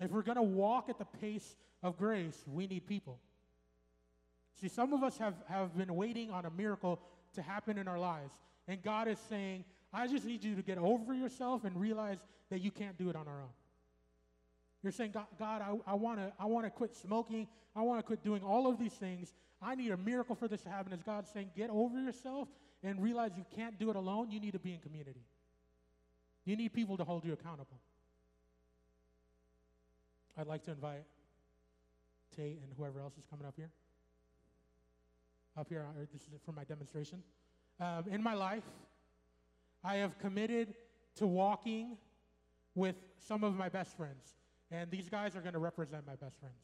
If 0.00 0.10
we're 0.10 0.22
going 0.22 0.36
to 0.36 0.42
walk 0.42 0.88
at 0.88 0.98
the 0.98 1.04
pace 1.04 1.56
of 1.82 1.98
grace, 1.98 2.42
we 2.46 2.66
need 2.66 2.86
people. 2.86 3.18
See, 4.60 4.68
some 4.68 4.92
of 4.92 5.02
us 5.02 5.18
have, 5.18 5.34
have 5.48 5.76
been 5.76 5.94
waiting 5.94 6.30
on 6.30 6.46
a 6.46 6.50
miracle 6.50 7.00
to 7.34 7.42
happen 7.42 7.78
in 7.78 7.88
our 7.88 7.98
lives. 7.98 8.32
And 8.68 8.82
God 8.82 9.08
is 9.08 9.18
saying, 9.28 9.64
I 9.92 10.06
just 10.06 10.24
need 10.24 10.44
you 10.44 10.54
to 10.54 10.62
get 10.62 10.78
over 10.78 11.14
yourself 11.14 11.64
and 11.64 11.78
realize 11.78 12.18
that 12.50 12.60
you 12.60 12.70
can't 12.70 12.96
do 12.96 13.10
it 13.10 13.16
on 13.16 13.26
our 13.26 13.40
own. 13.40 13.48
You're 14.82 14.92
saying, 14.92 15.12
God, 15.12 15.26
God 15.38 15.62
I, 15.62 15.92
I 15.92 15.94
want 15.94 16.18
to 16.18 16.32
I 16.38 16.46
wanna 16.46 16.70
quit 16.70 16.94
smoking. 16.94 17.48
I 17.76 17.82
want 17.82 17.98
to 18.00 18.02
quit 18.02 18.22
doing 18.22 18.42
all 18.42 18.66
of 18.66 18.78
these 18.78 18.92
things. 18.92 19.32
I 19.62 19.74
need 19.74 19.90
a 19.90 19.96
miracle 19.96 20.34
for 20.34 20.48
this 20.48 20.62
to 20.62 20.70
happen. 20.70 20.92
Is 20.92 21.02
God 21.02 21.26
saying, 21.26 21.50
get 21.56 21.70
over 21.70 22.00
yourself 22.00 22.48
and 22.82 23.02
realize 23.02 23.32
you 23.36 23.44
can't 23.54 23.78
do 23.78 23.90
it 23.90 23.96
alone? 23.96 24.30
You 24.30 24.40
need 24.40 24.52
to 24.52 24.58
be 24.58 24.72
in 24.72 24.80
community. 24.80 25.24
You 26.44 26.56
need 26.56 26.72
people 26.72 26.96
to 26.96 27.04
hold 27.04 27.24
you 27.24 27.32
accountable. 27.32 27.78
I'd 30.38 30.46
like 30.46 30.62
to 30.64 30.70
invite 30.70 31.04
Tate 32.34 32.60
and 32.62 32.72
whoever 32.78 33.00
else 33.00 33.18
is 33.18 33.24
coming 33.28 33.46
up 33.46 33.54
here. 33.56 33.70
Up 35.58 35.68
here, 35.68 35.84
this 36.12 36.22
is 36.22 36.28
for 36.44 36.52
my 36.52 36.64
demonstration. 36.64 37.22
Um, 37.78 38.04
in 38.10 38.22
my 38.22 38.34
life, 38.34 38.62
I 39.84 39.96
have 39.96 40.18
committed 40.18 40.74
to 41.16 41.26
walking 41.26 41.98
with 42.74 42.96
some 43.18 43.44
of 43.44 43.56
my 43.56 43.68
best 43.68 43.96
friends. 43.96 44.36
And 44.70 44.90
these 44.90 45.08
guys 45.08 45.34
are 45.36 45.40
going 45.40 45.54
to 45.54 45.58
represent 45.58 46.06
my 46.06 46.14
best 46.14 46.38
friends. 46.38 46.54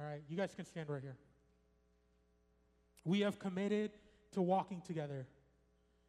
All 0.00 0.06
right, 0.06 0.22
you 0.28 0.36
guys 0.36 0.54
can 0.54 0.64
stand 0.64 0.88
right 0.88 1.02
here. 1.02 1.16
We 3.08 3.20
have 3.20 3.38
committed 3.38 3.92
to 4.32 4.42
walking 4.42 4.82
together. 4.82 5.26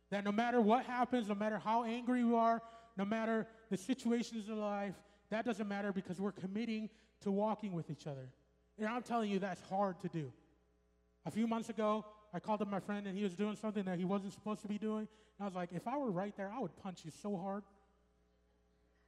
That 0.10 0.26
no 0.26 0.34
matter 0.34 0.60
what 0.60 0.84
happens, 0.84 1.30
no 1.30 1.36
matter 1.36 1.58
how 1.58 1.86
angry 1.86 2.26
we 2.26 2.36
are, 2.36 2.62
no 2.98 3.06
matter 3.06 3.48
the 3.70 3.78
situations 3.78 4.50
in 4.50 4.60
life, 4.60 4.96
that 5.30 5.46
doesn't 5.46 5.68
matter 5.68 5.94
because 5.94 6.20
we're 6.20 6.34
committing 6.34 6.90
to 7.22 7.32
walking 7.32 7.72
with 7.72 7.90
each 7.90 8.06
other. 8.06 8.28
And 8.78 8.86
I'm 8.86 9.02
telling 9.02 9.32
you, 9.32 9.40
that's 9.40 9.62
hard 9.70 9.98
to 10.02 10.10
do. 10.10 10.34
A 11.26 11.32
few 11.32 11.48
months 11.48 11.70
ago, 11.70 12.04
I 12.34 12.42
called 12.42 12.62
up 12.62 12.70
my 12.70 12.82
friend 12.82 13.08
and 13.08 13.18
he 13.18 13.24
was 13.24 13.34
doing 13.34 13.56
something 13.56 13.84
that 13.86 13.98
he 13.98 14.04
wasn't 14.04 14.34
supposed 14.34 14.62
to 14.64 14.68
be 14.68 14.78
doing. 14.78 15.08
And 15.08 15.42
I 15.42 15.46
was 15.46 15.56
like, 15.56 15.70
if 15.72 15.88
I 15.88 15.96
were 15.96 16.12
right 16.12 16.36
there, 16.36 16.52
I 16.54 16.60
would 16.60 16.76
punch 16.84 17.06
you 17.06 17.12
so 17.22 17.38
hard. 17.38 17.64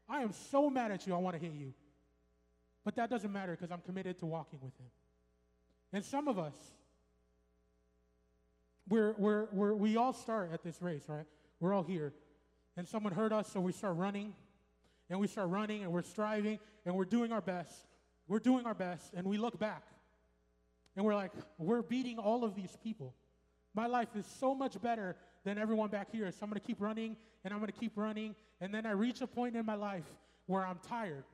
I 0.07 0.21
am 0.21 0.31
so 0.49 0.69
mad 0.69 0.91
at 0.91 1.05
you, 1.05 1.13
I 1.13 1.17
want 1.17 1.35
to 1.35 1.41
hit 1.45 1.53
you. 1.53 1.73
But 2.85 2.95
that 2.95 3.09
doesn't 3.09 3.33
matter 3.33 3.51
because 3.51 3.69
I'm 3.69 3.81
committed 3.81 4.17
to 4.19 4.25
walking 4.25 4.59
with 4.61 4.77
him. 4.79 4.87
And 5.91 6.05
some 6.05 6.29
of 6.29 6.39
us, 6.39 6.53
we're, 8.91 9.15
we're, 9.17 9.47
we're, 9.53 9.73
we 9.73 9.95
all 9.95 10.11
start 10.11 10.51
at 10.53 10.63
this 10.63 10.81
race, 10.81 11.03
right? 11.07 11.25
We're 11.61 11.73
all 11.73 11.83
here. 11.83 12.13
And 12.75 12.87
someone 12.87 13.13
hurt 13.13 13.31
us, 13.31 13.49
so 13.51 13.61
we 13.61 13.71
start 13.71 13.95
running. 13.95 14.33
And 15.09 15.19
we 15.19 15.27
start 15.27 15.49
running 15.49 15.83
and 15.83 15.91
we're 15.91 16.03
striving 16.03 16.57
and 16.85 16.95
we're 16.95 17.05
doing 17.05 17.33
our 17.33 17.41
best. 17.41 17.73
We're 18.27 18.39
doing 18.39 18.65
our 18.65 18.73
best. 18.73 19.13
And 19.13 19.27
we 19.27 19.37
look 19.37 19.59
back 19.59 19.83
and 20.95 21.05
we're 21.05 21.15
like, 21.15 21.31
we're 21.57 21.81
beating 21.81 22.17
all 22.17 22.45
of 22.45 22.55
these 22.55 22.77
people. 22.81 23.13
My 23.73 23.87
life 23.87 24.09
is 24.15 24.25
so 24.25 24.55
much 24.55 24.81
better 24.81 25.17
than 25.43 25.57
everyone 25.57 25.89
back 25.89 26.11
here. 26.11 26.31
So 26.31 26.39
I'm 26.43 26.49
going 26.49 26.61
to 26.61 26.65
keep 26.65 26.79
running 26.79 27.17
and 27.43 27.53
I'm 27.53 27.59
going 27.59 27.71
to 27.71 27.77
keep 27.77 27.97
running. 27.97 28.35
And 28.61 28.73
then 28.73 28.85
I 28.85 28.91
reach 28.91 29.19
a 29.21 29.27
point 29.27 29.57
in 29.57 29.65
my 29.65 29.75
life 29.75 30.05
where 30.45 30.65
I'm 30.65 30.79
tired. 30.87 31.25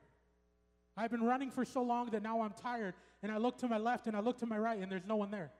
I've 0.96 1.12
been 1.12 1.22
running 1.22 1.50
for 1.52 1.64
so 1.64 1.82
long 1.82 2.10
that 2.10 2.22
now 2.22 2.40
I'm 2.40 2.54
tired. 2.60 2.94
And 3.22 3.30
I 3.30 3.36
look 3.36 3.58
to 3.58 3.68
my 3.68 3.78
left 3.78 4.08
and 4.08 4.16
I 4.16 4.20
look 4.20 4.38
to 4.38 4.46
my 4.46 4.58
right 4.58 4.80
and 4.80 4.90
there's 4.90 5.06
no 5.06 5.16
one 5.16 5.30
there. 5.30 5.52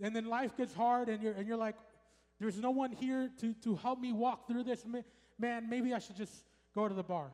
And 0.00 0.14
then 0.14 0.26
life 0.26 0.56
gets 0.56 0.74
hard 0.74 1.08
and 1.08 1.22
you're, 1.22 1.32
and 1.32 1.46
you're 1.46 1.56
like, 1.56 1.74
there's 2.38 2.58
no 2.58 2.70
one 2.70 2.92
here 2.92 3.30
to, 3.40 3.52
to 3.64 3.76
help 3.76 4.00
me 4.00 4.12
walk 4.12 4.46
through 4.46 4.64
this 4.64 4.84
man, 5.38 5.68
maybe 5.68 5.92
I 5.94 5.98
should 5.98 6.16
just 6.16 6.32
go 6.74 6.88
to 6.88 6.94
the 6.94 7.02
bar. 7.02 7.30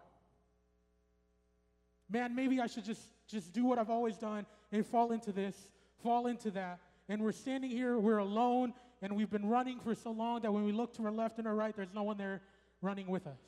Man, 2.10 2.34
maybe 2.34 2.60
I 2.60 2.66
should 2.66 2.84
just, 2.84 3.02
just 3.26 3.52
do 3.52 3.64
what 3.64 3.78
I've 3.78 3.90
always 3.90 4.16
done 4.16 4.46
and 4.72 4.86
fall 4.86 5.12
into 5.12 5.32
this, 5.32 5.56
fall 6.02 6.26
into 6.26 6.50
that. 6.52 6.80
And 7.08 7.22
we're 7.22 7.32
standing 7.32 7.70
here, 7.70 7.98
we're 7.98 8.18
alone, 8.18 8.72
and 9.02 9.14
we've 9.14 9.30
been 9.30 9.48
running 9.48 9.80
for 9.80 9.94
so 9.94 10.10
long 10.10 10.40
that 10.42 10.52
when 10.52 10.64
we 10.64 10.72
look 10.72 10.94
to 10.94 11.04
our 11.04 11.12
left 11.12 11.38
and 11.38 11.46
our 11.46 11.54
right, 11.54 11.74
there's 11.76 11.92
no 11.94 12.02
one 12.02 12.16
there 12.16 12.40
running 12.80 13.06
with 13.06 13.26
us. 13.26 13.40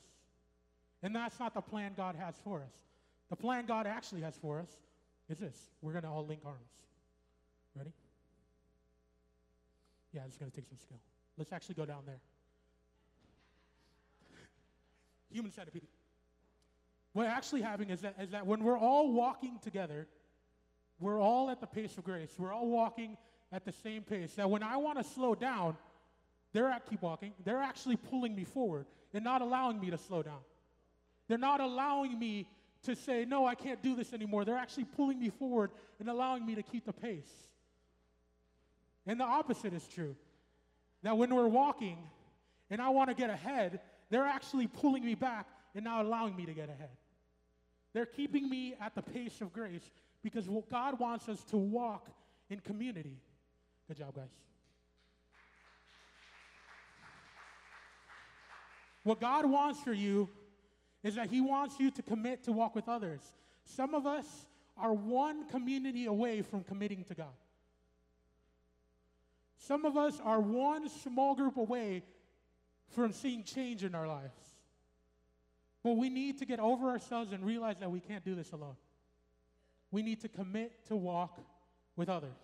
And 1.03 1.15
that's 1.15 1.39
not 1.39 1.55
the 1.55 1.61
plan 1.61 1.93
God 1.97 2.17
has 2.17 2.35
for 2.43 2.61
us. 2.61 2.73
The 3.31 3.37
plan 3.37 3.67
God 3.67 3.87
actually 3.87 4.23
has 4.23 4.37
for 4.37 4.59
us 4.61 4.69
is 5.29 5.39
this 5.39 5.57
we're 5.83 5.93
going 5.93 6.05
to 6.05 6.11
all 6.11 6.27
link 6.27 6.41
arms. 6.45 6.59
Ready? 7.75 7.93
Yeah, 10.17 10.23
it's 10.27 10.37
going 10.37 10.51
to 10.51 10.57
take 10.57 10.67
some 10.67 10.79
skill. 10.79 10.99
Let's 11.39 11.53
actually 11.53 11.77
go 11.77 11.85
down 11.85 12.03
there 12.07 12.21
human 15.37 15.53
centipede. 15.53 15.87
What 17.13 17.27
actually 17.27 17.63
happening 17.63 17.91
is 17.91 18.01
that, 18.01 18.17
is 18.21 18.31
that 18.31 18.47
when 18.47 18.65
we're 18.65 18.79
all 18.79 19.13
walking 19.13 19.59
together, 19.63 20.07
we're 20.99 21.21
all 21.21 21.51
at 21.51 21.61
the 21.61 21.67
pace 21.67 21.97
of 21.99 22.05
grace. 22.05 22.31
We're 22.39 22.53
all 22.53 22.69
walking 22.69 23.17
at 23.53 23.65
the 23.65 23.73
same 23.73 24.03
pace. 24.03 24.33
That 24.35 24.49
when 24.49 24.63
I 24.63 24.79
want 24.79 24.99
to 24.99 25.05
slow 25.05 25.35
down, 25.35 25.77
they're 26.53 26.69
at 26.69 26.89
keep 26.89 27.03
walking. 27.03 27.33
They're 27.45 27.61
actually 27.61 27.97
pulling 27.97 28.35
me 28.35 28.45
forward 28.45 28.87
and 29.13 29.23
not 29.25 29.43
allowing 29.43 29.79
me 29.79 29.91
to 29.91 29.99
slow 29.99 30.23
down. 30.23 30.41
They're 31.29 31.39
not 31.39 31.61
allowing 31.61 32.19
me 32.19 32.49
to 32.85 32.95
say, 32.95 33.25
no, 33.27 33.47
I 33.47 33.55
can't 33.55 33.83
do 33.83 33.95
this 33.95 34.13
anymore. 34.13 34.45
They're 34.45 34.57
actually 34.57 34.85
pulling 34.85 35.19
me 35.19 35.31
forward 35.31 35.71
and 36.01 36.09
allowing 36.09 36.47
me 36.47 36.55
to 36.55 36.63
keep 36.63 36.87
the 36.87 36.93
pace. 36.93 37.31
And 39.07 39.21
the 39.21 39.25
opposite 39.25 39.73
is 39.73 39.87
true. 39.87 40.17
That 41.03 41.17
when 41.17 41.35
we're 41.35 41.49
walking 41.49 41.99
and 42.71 42.81
I 42.81 42.89
want 42.89 43.11
to 43.11 43.15
get 43.15 43.31
ahead, 43.31 43.81
they're 44.11 44.25
actually 44.25 44.67
pulling 44.67 45.05
me 45.05 45.15
back 45.15 45.47
and 45.75 45.85
now 45.85 46.03
allowing 46.03 46.35
me 46.35 46.47
to 46.47 46.55
get 46.55 46.69
ahead. 46.69 46.91
They're 47.93 48.07
keeping 48.07 48.49
me 48.49 48.75
at 48.81 48.95
the 48.95 49.03
pace 49.03 49.41
of 49.41 49.53
grace 49.53 49.91
because 50.23 50.49
God 50.71 50.99
wants 50.99 51.29
us 51.29 51.43
to 51.45 51.57
walk 51.57 52.09
in 52.51 52.61
community. 52.61 53.19
Good 53.89 53.99
job, 53.99 54.15
guys. 54.15 54.25
What 59.05 59.21
God 59.21 59.47
wants 59.47 59.81
for 59.81 59.93
you 59.93 60.29
is 61.05 61.15
that 61.15 61.31
He 61.31 61.41
wants 61.41 61.79
you 61.79 61.93
to 61.93 62.03
commit 62.03 62.43
to 62.45 62.53
walk 62.53 62.75
with 62.75 62.89
others. 62.89 63.21
Some 63.65 63.95
of 63.95 64.05
us 64.05 64.27
are 64.77 64.93
one 64.93 65.47
community 65.49 66.07
away 66.07 66.43
from 66.43 66.65
committing 66.65 67.05
to 67.05 67.15
God. 67.15 67.33
Some 69.59 69.85
of 69.85 69.97
us 69.97 70.21
are 70.23 70.41
one 70.41 70.89
small 70.89 71.35
group 71.35 71.57
away 71.57 72.03
from 72.91 73.13
seeing 73.13 73.43
change 73.43 73.85
in 73.85 73.95
our 73.95 74.07
lives. 74.07 74.39
But 75.83 75.97
we 75.97 76.09
need 76.09 76.39
to 76.39 76.45
get 76.45 76.61
over 76.61 76.89
ourselves 76.89 77.33
and 77.33 77.45
realize 77.45 77.79
that 77.81 77.91
we 77.91 78.01
can't 78.01 78.25
do 78.25 78.35
this 78.35 78.53
alone. 78.53 78.77
We 79.91 80.03
need 80.03 80.21
to 80.23 80.29
commit 80.29 80.87
to 80.89 80.97
walk 80.97 81.39
with 81.95 82.09
others. 82.09 82.37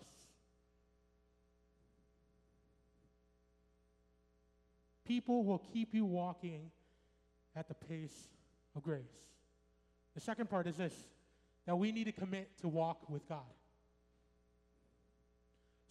People 5.05 5.43
will 5.43 5.59
keep 5.73 5.93
you 5.93 6.05
walking 6.05 6.71
at 7.55 7.67
the 7.67 7.73
pace 7.73 8.29
of 8.75 8.83
grace. 8.83 9.01
The 10.15 10.21
second 10.21 10.49
part 10.49 10.67
is 10.67 10.77
this 10.77 10.93
that 11.65 11.75
we 11.77 11.91
need 11.91 12.05
to 12.05 12.11
commit 12.11 12.57
to 12.59 12.67
walk 12.67 13.09
with 13.09 13.27
God. 13.27 13.39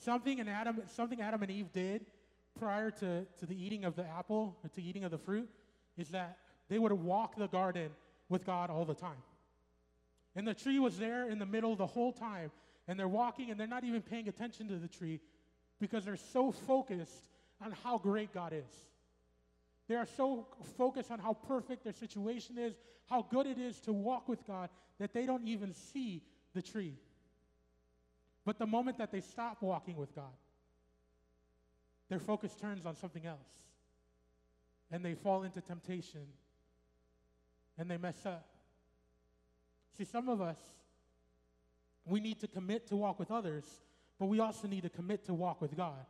Something, 0.04 0.38
in 0.38 0.48
Adam, 0.48 0.82
something 0.94 1.20
Adam 1.20 1.42
and 1.42 1.50
Eve 1.50 1.72
did 1.72 2.06
prior 2.58 2.90
to, 2.90 3.24
to 3.38 3.46
the 3.46 3.54
eating 3.54 3.84
of 3.84 3.94
the 3.96 4.04
apple, 4.04 4.56
or 4.62 4.68
to 4.70 4.82
eating 4.82 5.04
of 5.04 5.10
the 5.10 5.18
fruit, 5.18 5.48
is 5.96 6.08
that 6.08 6.38
they 6.68 6.78
would 6.78 6.92
walk 6.92 7.36
the 7.36 7.46
garden 7.46 7.90
with 8.28 8.44
God 8.44 8.70
all 8.70 8.84
the 8.84 8.94
time. 8.94 9.22
And 10.34 10.46
the 10.46 10.54
tree 10.54 10.78
was 10.78 10.98
there 10.98 11.28
in 11.28 11.38
the 11.38 11.46
middle 11.46 11.76
the 11.76 11.86
whole 11.86 12.12
time. 12.12 12.50
And 12.88 12.98
they're 12.98 13.08
walking 13.08 13.50
and 13.50 13.60
they're 13.60 13.66
not 13.66 13.84
even 13.84 14.02
paying 14.02 14.28
attention 14.28 14.68
to 14.68 14.76
the 14.76 14.88
tree 14.88 15.20
because 15.80 16.04
they're 16.04 16.16
so 16.16 16.50
focused 16.50 17.28
on 17.64 17.72
how 17.84 17.98
great 17.98 18.32
God 18.34 18.52
is. 18.52 18.72
They 19.88 19.94
are 19.94 20.06
so 20.16 20.46
focused 20.76 21.10
on 21.10 21.18
how 21.18 21.34
perfect 21.34 21.84
their 21.84 21.92
situation 21.92 22.58
is, 22.58 22.74
how 23.08 23.26
good 23.30 23.46
it 23.46 23.58
is 23.58 23.78
to 23.80 23.92
walk 23.92 24.28
with 24.28 24.44
God, 24.46 24.68
that 24.98 25.12
they 25.12 25.26
don't 25.26 25.46
even 25.46 25.74
see 25.74 26.22
the 26.54 26.62
tree. 26.62 26.94
But 28.44 28.58
the 28.58 28.66
moment 28.66 28.98
that 28.98 29.12
they 29.12 29.20
stop 29.20 29.62
walking 29.62 29.96
with 29.96 30.14
God, 30.14 30.34
their 32.08 32.18
focus 32.18 32.54
turns 32.54 32.84
on 32.84 32.96
something 32.96 33.24
else. 33.24 33.38
And 34.90 35.04
they 35.04 35.14
fall 35.14 35.44
into 35.44 35.60
temptation 35.60 36.26
and 37.78 37.90
they 37.90 37.96
mess 37.96 38.26
up. 38.26 38.46
See, 39.96 40.04
some 40.04 40.28
of 40.28 40.40
us, 40.40 40.58
we 42.04 42.20
need 42.20 42.40
to 42.40 42.46
commit 42.46 42.86
to 42.88 42.96
walk 42.96 43.18
with 43.18 43.30
others, 43.30 43.64
but 44.18 44.26
we 44.26 44.40
also 44.40 44.68
need 44.68 44.82
to 44.82 44.90
commit 44.90 45.24
to 45.26 45.34
walk 45.34 45.60
with 45.60 45.76
God. 45.76 46.04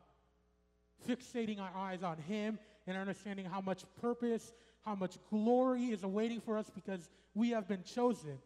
Fixating 1.09 1.61
our 1.61 1.71
eyes 1.77 2.03
on 2.03 2.17
Him 2.19 2.59
and 2.87 2.97
understanding 2.97 3.45
how 3.45 3.61
much 3.61 3.85
purpose, 4.01 4.53
how 4.85 4.95
much 4.95 5.19
glory 5.31 5.87
is 5.87 6.03
awaiting 6.03 6.41
for 6.41 6.59
us 6.59 6.71
because 6.75 7.09
we 7.35 7.51
have 7.51 7.69
been 7.69 7.83
chosen. 7.83 8.39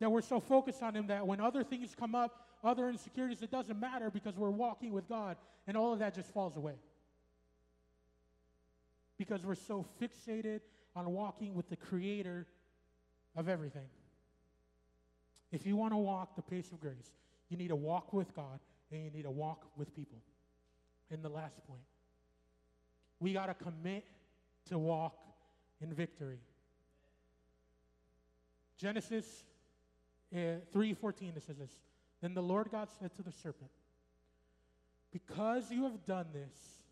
That 0.00 0.10
we're 0.10 0.22
so 0.22 0.40
focused 0.40 0.82
on 0.82 0.94
Him 0.94 1.06
that 1.08 1.26
when 1.26 1.40
other 1.40 1.62
things 1.62 1.94
come 1.98 2.14
up, 2.14 2.45
other 2.64 2.88
insecurities, 2.88 3.42
it 3.42 3.50
doesn't 3.50 3.78
matter 3.78 4.10
because 4.10 4.36
we're 4.36 4.50
walking 4.50 4.92
with 4.92 5.08
God 5.08 5.36
and 5.66 5.76
all 5.76 5.92
of 5.92 5.98
that 5.98 6.14
just 6.14 6.32
falls 6.32 6.56
away. 6.56 6.74
Because 9.18 9.44
we're 9.44 9.54
so 9.54 9.84
fixated 10.00 10.60
on 10.94 11.10
walking 11.10 11.54
with 11.54 11.68
the 11.68 11.76
Creator 11.76 12.46
of 13.36 13.48
everything. 13.48 13.88
If 15.52 15.66
you 15.66 15.76
want 15.76 15.92
to 15.92 15.98
walk 15.98 16.36
the 16.36 16.42
pace 16.42 16.70
of 16.72 16.80
grace, 16.80 17.12
you 17.48 17.56
need 17.56 17.68
to 17.68 17.76
walk 17.76 18.12
with 18.12 18.34
God 18.34 18.58
and 18.90 19.04
you 19.04 19.10
need 19.10 19.22
to 19.22 19.30
walk 19.30 19.64
with 19.76 19.94
people. 19.94 20.18
And 21.10 21.22
the 21.22 21.28
last 21.28 21.64
point 21.66 21.80
we 23.20 23.32
got 23.32 23.46
to 23.46 23.54
commit 23.54 24.04
to 24.68 24.78
walk 24.78 25.16
in 25.80 25.92
victory. 25.92 26.38
Genesis 28.78 29.44
uh, 30.34 30.60
3:14 30.74 31.36
it 31.36 31.42
says 31.42 31.56
this. 31.56 31.70
Then 32.20 32.34
the 32.34 32.42
Lord 32.42 32.70
God 32.70 32.88
said 32.98 33.14
to 33.16 33.22
the 33.22 33.32
serpent, 33.32 33.70
"Because 35.12 35.70
you 35.70 35.84
have 35.84 36.04
done 36.06 36.26
this, 36.32 36.82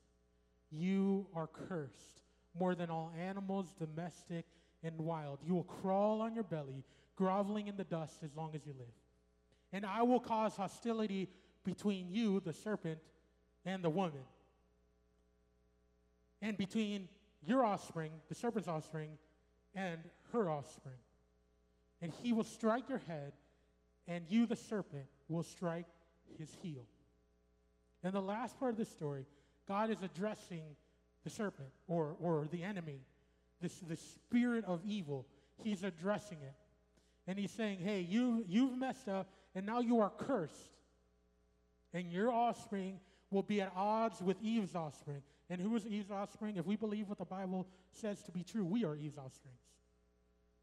you 0.70 1.26
are 1.34 1.46
cursed 1.46 2.22
more 2.54 2.74
than 2.74 2.90
all 2.90 3.12
animals, 3.18 3.72
domestic 3.78 4.46
and 4.82 4.98
wild. 4.98 5.40
You 5.42 5.54
will 5.54 5.64
crawl 5.64 6.20
on 6.20 6.34
your 6.34 6.44
belly, 6.44 6.84
groveling 7.16 7.68
in 7.68 7.76
the 7.76 7.84
dust 7.84 8.22
as 8.22 8.34
long 8.36 8.54
as 8.54 8.66
you 8.66 8.72
live. 8.78 8.94
And 9.72 9.84
I 9.84 10.02
will 10.02 10.20
cause 10.20 10.56
hostility 10.56 11.28
between 11.64 12.10
you, 12.10 12.40
the 12.40 12.52
serpent, 12.52 13.00
and 13.64 13.82
the 13.82 13.90
woman, 13.90 14.24
and 16.42 16.56
between 16.58 17.08
your 17.42 17.64
offspring, 17.64 18.12
the 18.28 18.34
serpent's 18.34 18.68
offspring, 18.68 19.18
and 19.74 20.00
her 20.32 20.50
offspring. 20.50 20.98
And 22.02 22.12
he 22.22 22.32
will 22.32 22.44
strike 22.44 22.88
your 22.88 22.98
head, 22.98 23.32
and 24.06 24.24
you, 24.28 24.44
the 24.46 24.56
serpent, 24.56 25.06
will 25.28 25.42
strike 25.42 25.86
his 26.38 26.48
heel. 26.62 26.84
In 28.02 28.12
the 28.12 28.20
last 28.20 28.58
part 28.58 28.72
of 28.72 28.78
the 28.78 28.84
story, 28.84 29.26
God 29.66 29.90
is 29.90 30.02
addressing 30.02 30.62
the 31.24 31.30
serpent 31.30 31.68
or, 31.88 32.16
or 32.20 32.46
the 32.50 32.62
enemy, 32.62 33.00
this, 33.60 33.78
the 33.88 33.96
spirit 33.96 34.64
of 34.66 34.80
evil. 34.84 35.26
He's 35.62 35.82
addressing 35.84 36.38
it. 36.42 36.54
And 37.26 37.38
he's 37.38 37.50
saying, 37.50 37.78
hey, 37.78 38.00
you, 38.00 38.44
you've 38.46 38.76
messed 38.76 39.08
up, 39.08 39.28
and 39.54 39.64
now 39.64 39.80
you 39.80 40.00
are 40.00 40.10
cursed. 40.10 40.76
And 41.94 42.12
your 42.12 42.30
offspring 42.30 43.00
will 43.30 43.42
be 43.42 43.62
at 43.62 43.72
odds 43.74 44.20
with 44.20 44.36
Eve's 44.42 44.74
offspring. 44.74 45.22
And 45.48 45.60
who 45.60 45.74
is 45.76 45.86
Eve's 45.86 46.10
offspring? 46.10 46.56
If 46.56 46.66
we 46.66 46.76
believe 46.76 47.08
what 47.08 47.18
the 47.18 47.24
Bible 47.24 47.66
says 47.92 48.22
to 48.24 48.32
be 48.32 48.42
true, 48.42 48.64
we 48.64 48.84
are 48.84 48.94
Eve's 48.94 49.16
offsprings. 49.16 49.60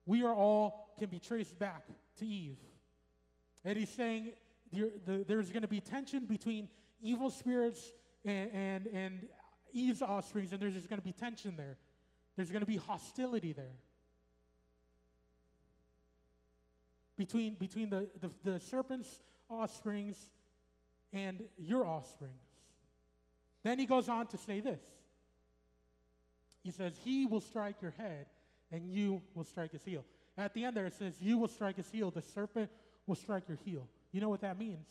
We 0.05 0.23
are 0.23 0.33
all 0.33 0.93
can 0.99 1.09
be 1.09 1.19
traced 1.19 1.57
back 1.57 1.85
to 2.19 2.25
Eve. 2.25 2.57
And 3.63 3.77
he's 3.77 3.89
saying 3.89 4.33
the, 4.71 5.25
there's 5.27 5.49
going 5.49 5.61
to 5.61 5.67
be 5.67 5.79
tension 5.79 6.25
between 6.25 6.67
evil 7.01 7.29
spirits 7.29 7.91
and, 8.25 8.49
and, 8.53 8.87
and 8.87 9.27
Eve's 9.73 10.01
offsprings, 10.01 10.51
and 10.51 10.61
there's 10.61 10.73
just 10.73 10.89
going 10.89 10.99
to 10.99 11.05
be 11.05 11.13
tension 11.13 11.55
there. 11.57 11.77
There's 12.35 12.49
going 12.49 12.61
to 12.61 12.67
be 12.67 12.77
hostility 12.77 13.53
there. 13.53 13.75
Between, 17.17 17.55
between 17.55 17.89
the, 17.89 18.09
the, 18.19 18.31
the 18.43 18.59
serpent's 18.59 19.21
offsprings 19.49 20.17
and 21.13 21.43
your 21.57 21.85
offsprings. 21.85 22.41
Then 23.63 23.77
he 23.77 23.85
goes 23.85 24.09
on 24.09 24.27
to 24.27 24.37
say 24.37 24.59
this. 24.59 24.81
He 26.63 26.71
says, 26.71 26.93
He 27.03 27.25
will 27.25 27.41
strike 27.41 27.81
your 27.81 27.91
head, 27.91 28.25
and 28.71 28.89
you 28.89 29.21
will 29.35 29.43
strike 29.43 29.71
his 29.71 29.83
heel. 29.83 30.03
At 30.37 30.53
the 30.53 30.63
end 30.63 30.75
there, 30.75 30.85
it 30.85 30.93
says, 30.93 31.13
You 31.19 31.37
will 31.37 31.47
strike 31.47 31.77
his 31.77 31.89
heel. 31.89 32.11
The 32.11 32.21
serpent 32.21 32.69
will 33.05 33.15
strike 33.15 33.47
your 33.47 33.57
heel. 33.65 33.87
You 34.11 34.21
know 34.21 34.29
what 34.29 34.41
that 34.41 34.59
means? 34.59 34.87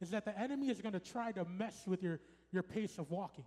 Is 0.00 0.10
that 0.10 0.24
the 0.24 0.38
enemy 0.38 0.68
is 0.68 0.80
going 0.80 0.92
to 0.92 1.00
try 1.00 1.32
to 1.32 1.44
mess 1.44 1.82
with 1.86 2.02
your, 2.02 2.20
your 2.52 2.62
pace 2.62 2.98
of 2.98 3.10
walking. 3.10 3.44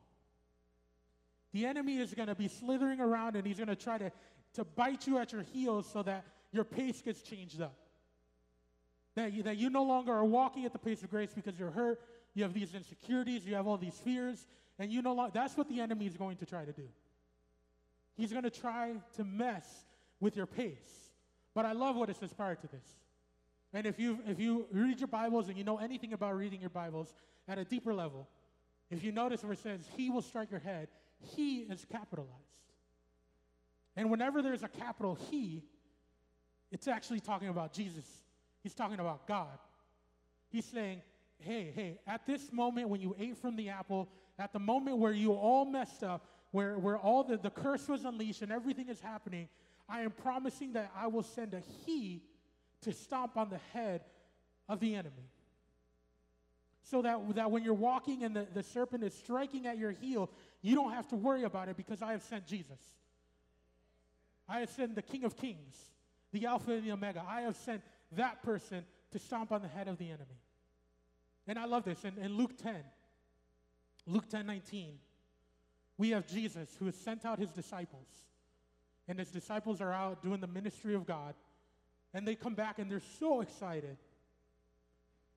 The 1.54 1.66
enemy 1.66 1.98
is 1.98 2.14
going 2.14 2.28
to 2.28 2.36
be 2.36 2.48
slithering 2.48 3.00
around 3.00 3.36
and 3.36 3.46
he's 3.46 3.58
going 3.58 3.68
to 3.68 3.76
try 3.76 3.98
to, 3.98 4.12
to 4.56 4.64
bite 4.64 5.08
you 5.08 5.18
at 5.18 5.32
your 5.32 5.44
heels 5.44 5.88
so 5.92 6.04
that 6.04 6.26
your 6.52 6.64
pace 6.64 7.02
gets 7.02 7.22
changed 7.22 7.62
up. 7.62 7.76
That 9.16 9.34
you, 9.34 9.44
that 9.44 9.58
you 9.58 9.70
no 9.70 9.84
longer 9.84 10.14
are 10.14 10.26
walking 10.26 10.66
at 10.66 10.72
the 10.72 10.80
pace 10.80 11.04
of 11.04 11.10
grace 11.10 11.32
because 11.34 11.60
you're 11.60 11.72
hurt, 11.72 12.00
you 12.34 12.44
have 12.44 12.54
these 12.54 12.74
insecurities, 12.74 13.46
you 13.46 13.56
have 13.56 13.68
all 13.68 13.78
these 13.78 13.96
fears, 13.96 14.48
and 14.80 14.92
you 14.92 15.02
no 15.02 15.14
longer, 15.14 15.32
that's 15.34 15.58
what 15.58 15.68
the 15.68 15.82
enemy 15.82 16.08
is 16.08 16.16
going 16.16 16.38
to 16.38 16.46
try 16.46 16.64
to 16.64 16.72
do. 16.72 16.88
He's 18.16 18.32
going 18.32 18.44
to 18.44 18.50
try 18.50 18.94
to 19.18 19.24
mess 19.24 19.66
with 20.20 20.36
your 20.36 20.46
pace. 20.46 21.10
But 21.54 21.66
I 21.66 21.74
love 21.74 21.98
what 21.98 22.10
it 22.10 22.16
says 22.16 22.32
prior 22.32 22.56
to 22.56 22.68
this. 22.68 22.86
And 23.74 23.86
if 23.86 24.00
you 24.00 24.20
if 24.28 24.40
you 24.40 24.66
read 24.72 25.00
your 25.00 25.08
Bibles 25.08 25.48
and 25.48 25.58
you 25.58 25.64
know 25.64 25.78
anything 25.78 26.14
about 26.14 26.36
reading 26.36 26.60
your 26.60 26.70
Bibles 26.70 27.14
at 27.48 27.58
a 27.58 27.64
deeper 27.64 27.94
level, 27.94 28.28
if 28.90 29.04
you 29.04 29.12
notice 29.12 29.44
where 29.44 29.54
it 29.54 29.60
says 29.60 29.82
he 29.96 30.10
will 30.10 30.22
strike 30.22 30.52
your 30.52 30.60
head, 30.60 30.90
he 31.36 31.60
is 31.60 31.86
capitalized. 31.90 32.32
And 33.96 34.10
whenever 34.10 34.42
there's 34.42 34.64
a 34.64 34.68
capital 34.68 35.18
He, 35.30 35.64
it's 36.72 36.88
actually 36.88 37.20
talking 37.20 37.50
about 37.50 37.74
Jesus. 37.74 38.06
He's 38.64 38.74
talking 38.74 39.00
about 39.00 39.28
God. 39.28 39.58
He's 40.50 40.66
saying, 40.66 41.02
hey, 41.40 41.72
hey, 41.76 42.00
at 42.08 42.26
this 42.26 42.52
moment 42.52 42.90
when 42.90 43.02
you 43.02 43.16
ate 43.20 43.38
from 43.38 43.56
the 43.56 43.70
apple, 43.70 44.10
at 44.38 44.54
the 44.54 44.60
moment 44.60 44.98
where 44.98 45.12
you 45.12 45.34
all 45.34 45.66
messed 45.66 46.04
up, 46.04 46.28
where, 46.52 46.78
where 46.78 46.98
all 46.98 47.24
the, 47.24 47.38
the 47.38 47.50
curse 47.50 47.88
was 47.88 48.06
unleashed 48.06 48.42
and 48.42 48.52
everything 48.52 48.90
is 48.90 49.00
happening, 49.02 49.48
I 49.90 50.02
am 50.02 50.12
promising 50.12 50.74
that 50.74 50.92
I 50.96 51.08
will 51.08 51.24
send 51.24 51.54
a 51.54 51.62
He 51.86 52.22
to 52.82 52.94
stomp 52.94 53.38
on 53.38 53.50
the 53.50 53.60
head 53.74 54.02
of 54.68 54.80
the 54.80 54.96
enemy. 54.96 55.30
So 56.84 57.02
that, 57.04 57.36
that 57.36 57.52
when 57.52 57.64
you're 57.64 57.74
walking 57.74 58.24
and 58.24 58.36
the, 58.36 58.48
the 58.54 58.64
serpent 58.64 59.04
is 59.04 59.14
striking 59.14 59.68
at 59.68 59.78
your 59.78 59.92
heel, 59.92 60.30
you 60.62 60.76
don't 60.76 60.92
have 60.92 61.08
to 61.10 61.16
worry 61.16 61.44
about 61.44 61.70
it 61.70 61.78
because 61.78 62.02
I 62.02 62.12
have 62.12 62.24
sent 62.24 62.46
Jesus. 62.48 62.80
I 64.50 64.60
have 64.60 64.70
sent 64.70 64.96
the 64.96 65.02
King 65.02 65.24
of 65.24 65.38
Kings, 65.38 65.76
the 66.34 66.46
Alpha 66.46 66.72
and 66.72 66.86
the 66.86 66.92
Omega. 66.92 67.24
I 67.28 67.42
have 67.42 67.56
sent 67.56 67.82
that 68.14 68.44
person 68.44 68.84
to 69.12 69.20
stomp 69.20 69.52
on 69.52 69.62
the 69.62 69.68
head 69.68 69.88
of 69.88 69.98
the 69.98 70.06
enemy. 70.08 70.42
And 71.48 71.58
I 71.58 71.66
love 71.66 71.86
this. 71.86 72.04
In, 72.04 72.18
in 72.18 72.36
Luke 72.36 72.58
10, 72.58 72.76
Luke 74.06 74.28
10 74.30 74.46
19, 74.46 74.94
we 75.98 76.10
have 76.10 76.28
Jesus 76.28 76.70
who 76.80 76.86
has 76.86 76.96
sent 76.96 77.26
out 77.26 77.40
his 77.40 77.52
disciples. 77.52 78.08
And 79.08 79.20
his 79.20 79.30
disciples 79.30 79.82
are 79.82 79.92
out 79.92 80.24
doing 80.24 80.40
the 80.40 80.48
ministry 80.48 80.96
of 80.96 81.06
God. 81.06 81.36
And 82.14 82.28
they 82.28 82.36
come 82.36 82.56
back 82.56 82.80
and 82.80 82.90
they're 82.92 83.02
so 83.20 83.42
excited. 83.42 83.98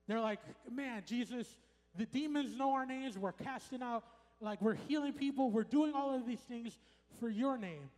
They're 0.07 0.19
like, 0.19 0.39
man, 0.71 1.03
Jesus, 1.05 1.47
the 1.97 2.05
demons 2.05 2.55
know 2.55 2.73
our 2.73 2.85
names. 2.85 3.17
We're 3.17 3.31
casting 3.31 3.81
out 3.81 4.03
like 4.41 4.61
we're 4.61 4.77
healing 4.87 5.13
people, 5.13 5.49
we're 5.49 5.63
doing 5.63 5.93
all 5.93 6.13
of 6.13 6.27
these 6.27 6.39
things 6.39 6.77
for 7.19 7.29
your 7.29 7.57
name. 7.57 7.89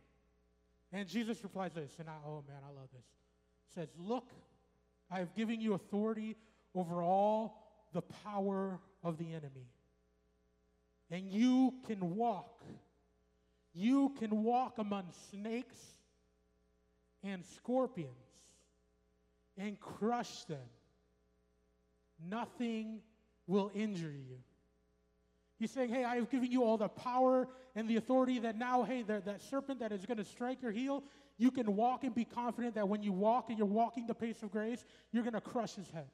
And 0.92 1.06
Jesus 1.06 1.42
replies 1.42 1.72
this, 1.74 1.90
and 1.98 2.08
I, 2.08 2.14
oh 2.26 2.44
man, 2.46 2.58
I 2.64 2.72
love 2.72 2.88
this. 2.92 3.04
Says, 3.74 3.88
Look, 3.98 4.30
I 5.10 5.18
have 5.18 5.34
given 5.34 5.60
you 5.60 5.74
authority 5.74 6.36
over 6.74 7.02
all 7.02 7.86
the 7.92 8.02
power 8.02 8.78
of 9.02 9.18
the 9.18 9.26
enemy. 9.26 9.68
And 11.10 11.30
you 11.30 11.74
can 11.86 12.16
walk. 12.16 12.62
You 13.74 14.12
can 14.18 14.42
walk 14.42 14.78
among 14.78 15.08
snakes 15.30 15.76
and 17.22 17.44
scorpions 17.44 18.27
and 19.58 19.78
crush 19.80 20.44
them. 20.44 20.58
Nothing 22.24 23.00
will 23.46 23.70
injure 23.74 24.10
you. 24.10 24.38
He's 25.58 25.72
saying, 25.72 25.90
hey, 25.90 26.04
I 26.04 26.16
have 26.16 26.30
given 26.30 26.52
you 26.52 26.62
all 26.62 26.76
the 26.76 26.88
power 26.88 27.48
and 27.74 27.88
the 27.88 27.96
authority 27.96 28.38
that 28.40 28.56
now, 28.56 28.84
hey, 28.84 29.02
that, 29.02 29.24
that 29.24 29.42
serpent 29.42 29.80
that 29.80 29.90
is 29.90 30.06
going 30.06 30.18
to 30.18 30.24
strike 30.24 30.62
your 30.62 30.70
heel, 30.70 31.02
you 31.36 31.50
can 31.50 31.74
walk 31.74 32.04
and 32.04 32.14
be 32.14 32.24
confident 32.24 32.76
that 32.76 32.88
when 32.88 33.02
you 33.02 33.12
walk 33.12 33.48
and 33.48 33.58
you're 33.58 33.66
walking 33.66 34.06
the 34.06 34.14
pace 34.14 34.42
of 34.42 34.52
grace, 34.52 34.84
you're 35.12 35.24
going 35.24 35.34
to 35.34 35.40
crush 35.40 35.74
his 35.74 35.90
head. 35.90 36.08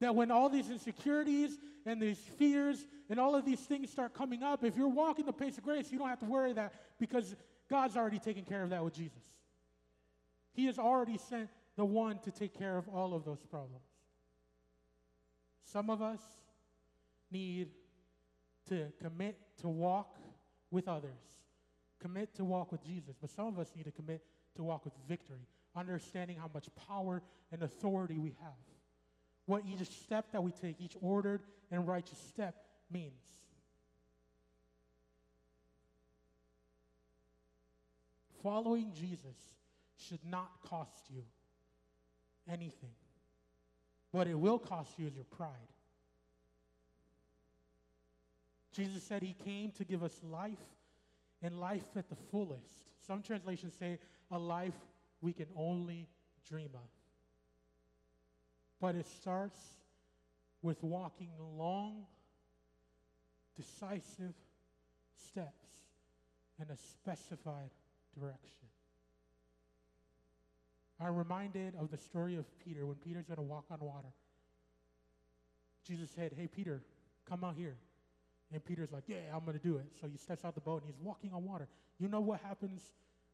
That 0.00 0.16
when 0.16 0.32
all 0.32 0.48
these 0.48 0.68
insecurities 0.70 1.56
and 1.86 2.02
these 2.02 2.18
fears 2.18 2.84
and 3.08 3.20
all 3.20 3.36
of 3.36 3.44
these 3.44 3.60
things 3.60 3.90
start 3.90 4.14
coming 4.14 4.42
up, 4.42 4.64
if 4.64 4.76
you're 4.76 4.88
walking 4.88 5.26
the 5.26 5.32
pace 5.32 5.56
of 5.56 5.64
grace, 5.64 5.92
you 5.92 5.98
don't 5.98 6.08
have 6.08 6.20
to 6.20 6.26
worry 6.26 6.52
that 6.52 6.74
because 6.98 7.36
God's 7.70 7.96
already 7.96 8.18
taken 8.18 8.44
care 8.44 8.62
of 8.64 8.70
that 8.70 8.84
with 8.84 8.94
Jesus. 8.94 9.22
He 10.52 10.66
has 10.66 10.78
already 10.78 11.18
sent 11.18 11.50
the 11.76 11.84
one 11.84 12.18
to 12.20 12.30
take 12.30 12.56
care 12.56 12.76
of 12.76 12.88
all 12.88 13.14
of 13.14 13.24
those 13.24 13.42
problems. 13.50 13.84
Some 15.64 15.90
of 15.90 16.02
us 16.02 16.20
need 17.30 17.68
to 18.68 18.86
commit 19.02 19.36
to 19.60 19.68
walk 19.68 20.16
with 20.70 20.88
others, 20.88 21.18
commit 22.00 22.34
to 22.36 22.44
walk 22.44 22.70
with 22.70 22.84
Jesus, 22.84 23.16
but 23.20 23.30
some 23.30 23.46
of 23.46 23.58
us 23.58 23.72
need 23.76 23.84
to 23.84 23.90
commit 23.90 24.22
to 24.56 24.62
walk 24.62 24.84
with 24.84 24.94
victory, 25.08 25.46
understanding 25.74 26.36
how 26.36 26.50
much 26.54 26.68
power 26.88 27.22
and 27.50 27.62
authority 27.62 28.18
we 28.18 28.34
have, 28.40 28.52
what 29.46 29.62
each 29.66 29.88
step 29.88 30.26
that 30.32 30.42
we 30.42 30.52
take, 30.52 30.80
each 30.80 30.96
ordered 31.00 31.42
and 31.70 31.88
righteous 31.88 32.18
step 32.18 32.54
means. 32.90 33.12
Following 38.42 38.92
Jesus 38.94 39.36
should 39.96 40.20
not 40.24 40.50
cost 40.62 41.10
you 41.10 41.22
anything. 42.48 42.94
What 44.10 44.26
it 44.26 44.38
will 44.38 44.58
cost 44.58 44.90
you 44.98 45.06
is 45.06 45.14
your 45.14 45.24
pride. 45.24 45.50
Jesus 48.72 49.02
said 49.02 49.22
he 49.22 49.34
came 49.44 49.70
to 49.72 49.84
give 49.84 50.02
us 50.02 50.20
life 50.30 50.58
and 51.42 51.60
life 51.60 51.84
at 51.96 52.08
the 52.08 52.16
fullest. 52.30 52.64
Some 53.06 53.22
translations 53.22 53.74
say 53.78 53.98
a 54.30 54.38
life 54.38 54.74
we 55.20 55.32
can 55.32 55.46
only 55.56 56.08
dream 56.48 56.70
of. 56.74 56.88
But 58.80 58.96
it 58.96 59.06
starts 59.06 59.58
with 60.62 60.82
walking 60.82 61.30
long, 61.56 62.04
decisive 63.56 64.34
steps 65.28 65.68
in 66.60 66.70
a 66.70 66.76
specified 66.76 67.70
direction. 68.18 68.68
I'm 71.00 71.16
reminded 71.16 71.74
of 71.80 71.90
the 71.90 71.96
story 71.96 72.36
of 72.36 72.44
Peter 72.64 72.86
when 72.86 72.96
Peter's 72.96 73.26
going 73.26 73.36
to 73.36 73.42
walk 73.42 73.64
on 73.70 73.80
water. 73.80 74.08
Jesus 75.86 76.10
said, 76.14 76.32
Hey, 76.36 76.46
Peter, 76.46 76.82
come 77.28 77.44
out 77.44 77.56
here. 77.56 77.76
And 78.52 78.64
Peter's 78.64 78.92
like, 78.92 79.04
Yeah, 79.06 79.16
I'm 79.34 79.44
going 79.44 79.58
to 79.58 79.62
do 79.62 79.76
it. 79.76 79.86
So 80.00 80.06
he 80.06 80.16
steps 80.16 80.44
out 80.44 80.54
the 80.54 80.60
boat 80.60 80.82
and 80.82 80.92
he's 80.92 81.00
walking 81.02 81.32
on 81.32 81.44
water. 81.44 81.68
You 81.98 82.08
know 82.08 82.20
what 82.20 82.40
happens? 82.40 82.80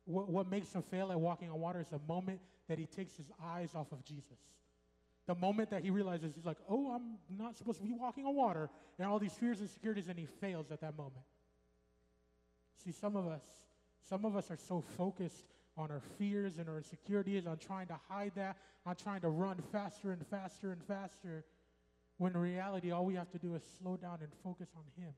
What, 0.05 0.29
what 0.29 0.51
makes 0.51 0.73
him 0.73 0.83
fail 0.83 1.13
at 1.13 1.21
walking 1.21 1.51
on 1.51 1.61
water 1.61 1.81
is 1.81 1.89
the 1.89 2.01
moment 2.09 2.41
that 2.69 2.79
he 2.79 2.87
takes 2.87 3.17
his 3.17 3.27
eyes 3.45 3.71
off 3.75 3.93
of 3.93 4.05
Jesus. 4.05 4.39
The 5.27 5.35
moment 5.35 5.71
that 5.71 5.83
he 5.83 5.91
realizes 5.91 6.35
he's 6.35 6.47
like, 6.47 6.59
Oh, 6.69 6.93
I'm 6.93 7.19
not 7.39 7.57
supposed 7.59 7.79
to 7.79 7.85
be 7.85 7.93
walking 7.93 8.25
on 8.25 8.35
water, 8.35 8.71
and 8.99 9.07
all 9.07 9.19
these 9.19 9.35
fears 9.35 9.59
and 9.59 9.69
insecurities, 9.69 10.09
and 10.09 10.19
he 10.19 10.27
fails 10.41 10.71
at 10.71 10.81
that 10.81 10.97
moment. 10.97 11.25
See, 12.85 12.93
some 12.93 13.17
of 13.17 13.27
us, 13.27 13.43
some 14.09 14.25
of 14.25 14.35
us 14.35 14.51
are 14.51 14.57
so 14.57 14.83
focused 14.97 15.45
on 15.77 15.91
our 15.91 16.03
fears 16.19 16.59
and 16.59 16.69
our 16.69 16.79
insecurities, 16.79 17.47
on 17.47 17.59
trying 17.59 17.87
to 17.87 17.99
hide 18.09 18.33
that, 18.37 18.57
on 18.87 18.97
trying 18.97 19.21
to 19.21 19.29
run 19.29 19.57
faster 19.73 20.13
and 20.13 20.27
faster 20.27 20.73
and 20.73 20.83
faster, 20.85 21.45
when 22.19 22.33
in 22.33 22.39
reality, 22.39 22.91
all 22.91 23.05
we 23.05 23.15
have 23.15 23.31
to 23.31 23.39
do 23.39 23.55
is 23.55 23.63
slow 23.81 23.97
down 23.97 24.19
and 24.21 24.31
focus 24.45 24.69
on 24.77 24.85
Him. 25.03 25.13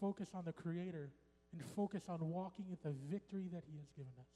Focus 0.00 0.28
on 0.34 0.44
the 0.44 0.52
Creator 0.52 1.10
and 1.52 1.62
focus 1.74 2.04
on 2.08 2.18
walking 2.20 2.66
in 2.70 2.78
the 2.84 2.94
victory 3.10 3.48
that 3.52 3.64
He 3.66 3.78
has 3.78 3.88
given 3.96 4.12
us. 4.20 4.26